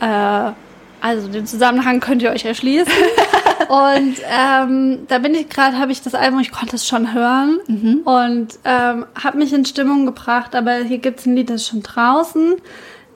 Äh, 0.00 0.52
also 1.00 1.28
den 1.28 1.46
Zusammenhang 1.46 2.00
könnt 2.00 2.22
ihr 2.22 2.30
euch 2.30 2.44
erschließen. 2.44 2.92
und 3.68 4.16
ähm, 4.28 5.06
da 5.06 5.18
bin 5.18 5.34
ich 5.34 5.48
gerade, 5.48 5.78
habe 5.78 5.92
ich 5.92 6.02
das 6.02 6.14
Album, 6.14 6.40
ich 6.40 6.50
konnte 6.50 6.74
es 6.74 6.86
schon 6.86 7.14
hören 7.14 7.58
mhm. 7.68 8.00
und 8.04 8.48
ähm, 8.64 9.06
habe 9.22 9.38
mich 9.38 9.52
in 9.52 9.64
Stimmung 9.64 10.06
gebracht. 10.06 10.56
Aber 10.56 10.74
hier 10.78 10.98
gibt 10.98 11.20
es 11.20 11.26
ein 11.26 11.36
Lied, 11.36 11.50
das 11.50 11.62
ist 11.62 11.68
schon 11.68 11.82
draußen. 11.82 12.56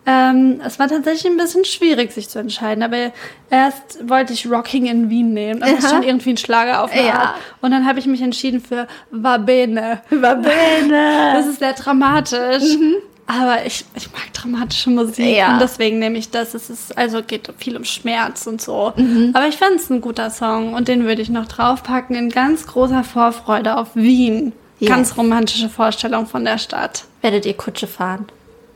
Ähm, 0.06 0.60
es 0.64 0.78
war 0.78 0.88
tatsächlich 0.88 1.30
ein 1.30 1.36
bisschen 1.36 1.64
schwierig, 1.64 2.12
sich 2.12 2.28
zu 2.28 2.38
entscheiden. 2.38 2.82
Aber 2.82 3.12
erst 3.50 4.08
wollte 4.08 4.32
ich 4.32 4.50
Rocking 4.50 4.86
in 4.86 5.10
Wien 5.10 5.32
nehmen. 5.34 5.60
Das 5.60 5.70
ja. 5.70 5.78
ist 5.78 5.90
schon 5.90 6.02
irgendwie 6.02 6.30
ein 6.30 6.36
Schlager 6.36 6.82
auf 6.82 6.94
ja. 6.94 7.34
Und 7.60 7.70
dann 7.70 7.86
habe 7.86 7.98
ich 7.98 8.06
mich 8.06 8.22
entschieden 8.22 8.60
für 8.60 8.86
Va 9.10 9.36
Bene. 9.36 10.02
Va 10.10 10.34
Bene. 10.34 11.32
Das 11.34 11.46
ist 11.46 11.58
sehr 11.58 11.74
dramatisch. 11.74 12.76
Mhm. 12.76 12.96
Aber 13.26 13.64
ich, 13.64 13.84
ich 13.94 14.10
mag 14.10 14.32
dramatische 14.32 14.90
Musik 14.90 15.36
ja. 15.36 15.52
und 15.52 15.60
deswegen 15.60 16.00
nehme 16.00 16.18
ich 16.18 16.30
das. 16.30 16.54
Es 16.54 16.68
ist, 16.68 16.98
also 16.98 17.22
geht 17.22 17.52
viel 17.58 17.76
um 17.76 17.84
Schmerz 17.84 18.46
und 18.48 18.60
so. 18.60 18.92
Mhm. 18.96 19.30
Aber 19.34 19.46
ich 19.46 19.56
fand 19.56 19.76
es 19.76 19.88
ein 19.88 20.00
guter 20.00 20.30
Song 20.30 20.74
und 20.74 20.88
den 20.88 21.04
würde 21.04 21.22
ich 21.22 21.28
noch 21.28 21.46
draufpacken 21.46 22.16
in 22.16 22.30
ganz 22.30 22.66
großer 22.66 23.04
Vorfreude 23.04 23.76
auf 23.76 23.94
Wien. 23.94 24.52
Yes. 24.80 24.90
Ganz 24.90 25.16
romantische 25.16 25.68
Vorstellung 25.68 26.26
von 26.26 26.44
der 26.44 26.58
Stadt. 26.58 27.04
Werdet 27.20 27.46
ihr 27.46 27.54
Kutsche 27.54 27.86
fahren? 27.86 28.26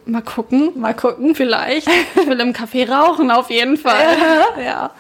Mal 0.07 0.22
gucken, 0.22 0.72
mal 0.78 0.92
gucken, 0.92 1.34
vielleicht. 1.34 1.88
Ich 1.88 2.26
will 2.26 2.38
im 2.40 2.52
Café 2.52 2.88
rauchen, 2.90 3.30
auf 3.30 3.50
jeden 3.50 3.78
Fall. 3.78 4.16
ja. 4.62 4.90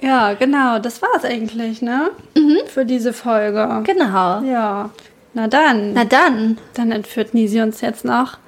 ja, 0.00 0.34
genau, 0.34 0.78
das 0.80 1.00
war's 1.00 1.24
eigentlich, 1.24 1.80
ne? 1.80 2.10
Mhm. 2.36 2.58
Für 2.66 2.84
diese 2.84 3.12
Folge. 3.12 3.82
Genau. 3.84 4.42
Ja. 4.42 4.90
Na 5.34 5.46
dann. 5.46 5.92
Na 5.92 6.04
dann. 6.04 6.58
Dann 6.74 6.90
entführt 6.90 7.34
Nisi 7.34 7.60
uns 7.60 7.80
jetzt 7.80 8.04
noch 8.04 8.38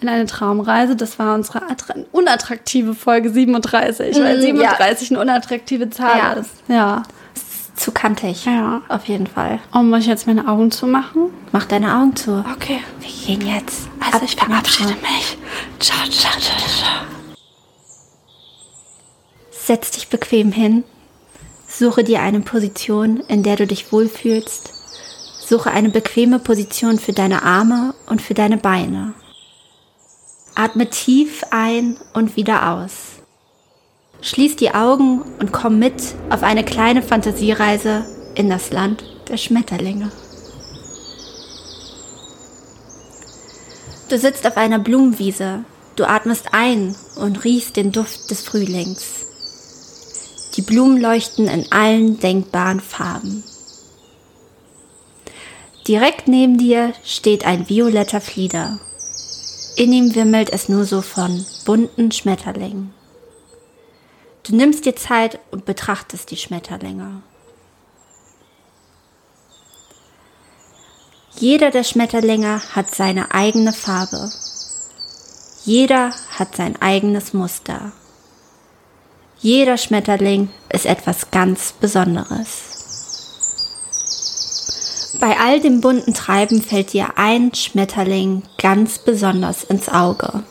in 0.00 0.08
eine 0.08 0.26
Traumreise. 0.26 0.96
Das 0.96 1.18
war 1.18 1.34
unsere 1.34 1.60
unattraktive 2.12 2.94
Folge 2.94 3.30
37, 3.30 4.18
weil 4.20 4.40
37 4.40 5.10
mhm, 5.10 5.16
ja. 5.16 5.20
eine 5.22 5.32
unattraktive 5.32 5.90
Zahl 5.90 6.18
ja. 6.18 6.32
ist. 6.32 6.50
Ja 6.68 7.02
zu 7.76 7.92
kantig. 7.92 8.44
Ja. 8.44 8.82
Auf 8.88 9.06
jeden 9.06 9.26
Fall. 9.26 9.60
Und 9.72 9.90
muss 9.90 10.00
ich 10.00 10.06
jetzt 10.06 10.26
meine 10.26 10.48
Augen 10.48 10.70
zumachen? 10.70 11.30
Mach 11.52 11.66
deine 11.66 11.94
Augen 11.96 12.16
zu. 12.16 12.44
Okay. 12.54 12.80
Wir 13.00 13.36
gehen 13.36 13.46
jetzt. 13.46 13.88
Also 14.00 14.24
ich 14.24 14.36
verabschiede 14.36 14.94
mich. 14.94 15.38
Ciao, 15.78 16.08
ciao, 16.08 16.32
ciao, 16.40 16.58
ciao. 16.58 17.06
Setz 19.50 19.90
dich 19.92 20.08
bequem 20.08 20.52
hin. 20.52 20.84
Suche 21.68 22.04
dir 22.04 22.22
eine 22.22 22.40
Position, 22.40 23.20
in 23.28 23.42
der 23.42 23.56
du 23.56 23.66
dich 23.66 23.92
wohlfühlst. 23.92 24.72
Suche 25.40 25.70
eine 25.70 25.90
bequeme 25.90 26.38
Position 26.38 26.98
für 26.98 27.12
deine 27.12 27.42
Arme 27.42 27.94
und 28.06 28.22
für 28.22 28.34
deine 28.34 28.56
Beine. 28.56 29.14
Atme 30.54 30.88
tief 30.88 31.44
ein 31.50 31.98
und 32.14 32.36
wieder 32.36 32.70
aus. 32.70 33.15
Schließ 34.22 34.56
die 34.56 34.74
Augen 34.74 35.22
und 35.40 35.52
komm 35.52 35.78
mit 35.78 36.14
auf 36.30 36.42
eine 36.42 36.64
kleine 36.64 37.02
Fantasiereise 37.02 38.04
in 38.34 38.50
das 38.50 38.70
Land 38.70 39.04
der 39.28 39.36
Schmetterlinge. 39.36 40.10
Du 44.08 44.18
sitzt 44.18 44.46
auf 44.46 44.56
einer 44.56 44.78
Blumenwiese, 44.78 45.64
du 45.96 46.04
atmest 46.04 46.48
ein 46.52 46.94
und 47.16 47.44
riechst 47.44 47.76
den 47.76 47.92
Duft 47.92 48.30
des 48.30 48.42
Frühlings. 48.42 49.26
Die 50.56 50.62
Blumen 50.62 51.00
leuchten 51.00 51.48
in 51.48 51.70
allen 51.70 52.18
denkbaren 52.18 52.80
Farben. 52.80 53.44
Direkt 55.86 56.28
neben 56.28 56.56
dir 56.56 56.94
steht 57.04 57.44
ein 57.44 57.68
violetter 57.68 58.20
Flieder. 58.20 58.80
In 59.76 59.92
ihm 59.92 60.14
wimmelt 60.14 60.50
es 60.50 60.68
nur 60.68 60.84
so 60.84 61.02
von 61.02 61.44
bunten 61.64 62.10
Schmetterlingen. 62.10 62.95
Du 64.46 64.54
nimmst 64.54 64.84
dir 64.84 64.94
Zeit 64.94 65.40
und 65.50 65.64
betrachtest 65.64 66.30
die 66.30 66.36
Schmetterlinge. 66.36 67.22
Jeder 71.38 71.70
der 71.70 71.82
Schmetterlinge 71.82 72.62
hat 72.74 72.94
seine 72.94 73.34
eigene 73.34 73.72
Farbe. 73.72 74.30
Jeder 75.64 76.12
hat 76.38 76.54
sein 76.54 76.80
eigenes 76.80 77.32
Muster. 77.32 77.90
Jeder 79.40 79.76
Schmetterling 79.76 80.50
ist 80.68 80.86
etwas 80.86 81.30
ganz 81.32 81.72
Besonderes. 81.72 82.76
Bei 85.18 85.38
all 85.38 85.60
dem 85.60 85.80
bunten 85.80 86.14
Treiben 86.14 86.62
fällt 86.62 86.92
dir 86.92 87.18
ein 87.18 87.52
Schmetterling 87.52 88.44
ganz 88.58 88.98
besonders 88.98 89.64
ins 89.64 89.88
Auge. 89.88 90.44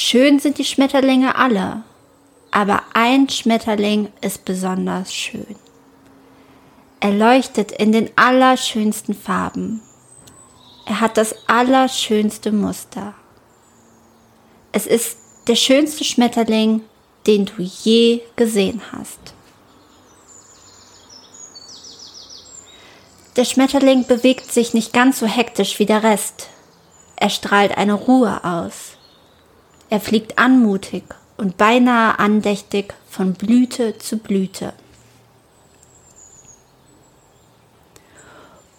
Schön 0.00 0.38
sind 0.38 0.58
die 0.58 0.64
Schmetterlinge 0.64 1.34
alle, 1.34 1.82
aber 2.52 2.84
ein 2.94 3.28
Schmetterling 3.28 4.12
ist 4.20 4.44
besonders 4.44 5.12
schön. 5.12 5.56
Er 7.00 7.10
leuchtet 7.10 7.72
in 7.72 7.90
den 7.90 8.08
allerschönsten 8.14 9.12
Farben. 9.12 9.82
Er 10.86 11.00
hat 11.00 11.16
das 11.16 11.34
allerschönste 11.48 12.52
Muster. 12.52 13.14
Es 14.70 14.86
ist 14.86 15.18
der 15.48 15.56
schönste 15.56 16.04
Schmetterling, 16.04 16.82
den 17.26 17.46
du 17.46 17.60
je 17.60 18.20
gesehen 18.36 18.80
hast. 18.92 19.34
Der 23.34 23.44
Schmetterling 23.44 24.06
bewegt 24.06 24.52
sich 24.52 24.74
nicht 24.74 24.92
ganz 24.92 25.18
so 25.18 25.26
hektisch 25.26 25.80
wie 25.80 25.86
der 25.86 26.04
Rest. 26.04 26.50
Er 27.16 27.30
strahlt 27.30 27.76
eine 27.76 27.94
Ruhe 27.94 28.44
aus. 28.44 28.97
Er 29.90 30.00
fliegt 30.00 30.38
anmutig 30.38 31.04
und 31.38 31.56
beinahe 31.56 32.18
andächtig 32.18 32.94
von 33.08 33.32
Blüte 33.32 33.96
zu 33.98 34.18
Blüte. 34.18 34.74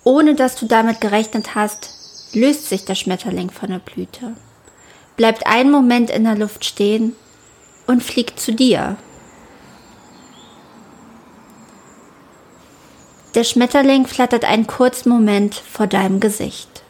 Ohne 0.03 0.35
dass 0.35 0.55
du 0.55 0.65
damit 0.65 1.01
gerechnet 1.01 1.55
hast, 1.55 1.89
löst 2.33 2.69
sich 2.69 2.85
der 2.85 2.95
Schmetterling 2.95 3.49
von 3.49 3.69
der 3.69 3.79
Blüte, 3.79 4.35
bleibt 5.17 5.47
einen 5.47 5.71
Moment 5.71 6.09
in 6.09 6.23
der 6.23 6.35
Luft 6.35 6.63
stehen 6.65 7.15
und 7.87 8.03
fliegt 8.03 8.39
zu 8.39 8.53
dir. 8.53 8.97
Der 13.35 13.43
Schmetterling 13.43 14.05
flattert 14.05 14.45
einen 14.45 14.67
kurzen 14.67 15.09
Moment 15.09 15.55
vor 15.55 15.87
deinem 15.87 16.19
Gesicht 16.19 16.83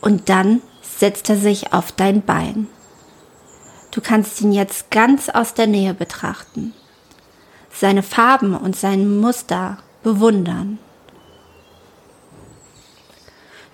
und 0.00 0.28
dann 0.28 0.62
setzt 0.82 1.28
er 1.30 1.36
sich 1.36 1.72
auf 1.72 1.92
dein 1.92 2.22
Bein. 2.22 2.68
Du 3.90 4.00
kannst 4.00 4.40
ihn 4.40 4.52
jetzt 4.52 4.90
ganz 4.90 5.28
aus 5.28 5.54
der 5.54 5.66
Nähe 5.66 5.94
betrachten, 5.94 6.74
seine 7.72 8.02
Farben 8.02 8.54
und 8.54 8.76
sein 8.76 9.18
Muster 9.18 9.78
bewundern. 10.02 10.78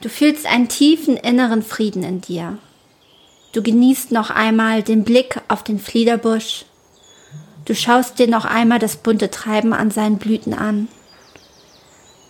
Du 0.00 0.08
fühlst 0.08 0.46
einen 0.46 0.68
tiefen 0.68 1.16
inneren 1.16 1.62
Frieden 1.62 2.02
in 2.02 2.20
dir. 2.20 2.58
Du 3.52 3.62
genießt 3.62 4.12
noch 4.12 4.30
einmal 4.30 4.82
den 4.82 5.04
Blick 5.04 5.40
auf 5.48 5.62
den 5.62 5.78
Fliederbusch. 5.78 6.66
Du 7.64 7.74
schaust 7.74 8.18
dir 8.18 8.28
noch 8.28 8.44
einmal 8.44 8.78
das 8.78 8.96
bunte 8.96 9.30
Treiben 9.30 9.72
an 9.72 9.90
seinen 9.90 10.18
Blüten 10.18 10.52
an. 10.52 10.88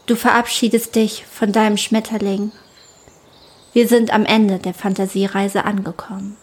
Du 0.07 0.17
verabschiedest 0.17 0.95
dich 0.95 1.25
von 1.27 1.51
deinem 1.51 1.77
Schmetterling. 1.77 2.53
Wir 3.73 3.89
sind 3.89 4.13
am 4.13 4.25
Ende 4.25 4.59
der 4.59 4.75
Fantasiereise 4.75 5.65
angekommen. 5.65 6.37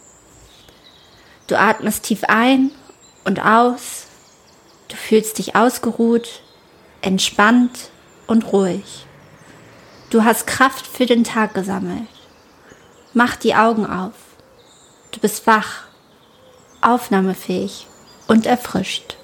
Du 1.52 1.60
atmest 1.60 2.04
tief 2.04 2.24
ein 2.30 2.72
und 3.26 3.42
aus. 3.46 4.06
Du 4.88 4.96
fühlst 4.96 5.38
dich 5.38 5.54
ausgeruht, 5.54 6.44
entspannt 7.02 7.90
und 8.26 8.54
ruhig. 8.54 9.06
Du 10.12 10.24
hast 10.24 10.48
Kraft 10.48 10.88
für 10.88 11.06
den 11.06 11.26
Tag 11.26 11.54
gesammelt. 11.54 12.08
Mach 13.14 13.36
die 13.36 13.54
Augen 13.54 13.86
auf. 13.86 14.14
Du 15.12 15.20
bist 15.20 15.46
wach, 15.46 15.84
aufnahmefähig 16.80 17.86
und 18.30 18.46
erfrischt. 18.46 19.18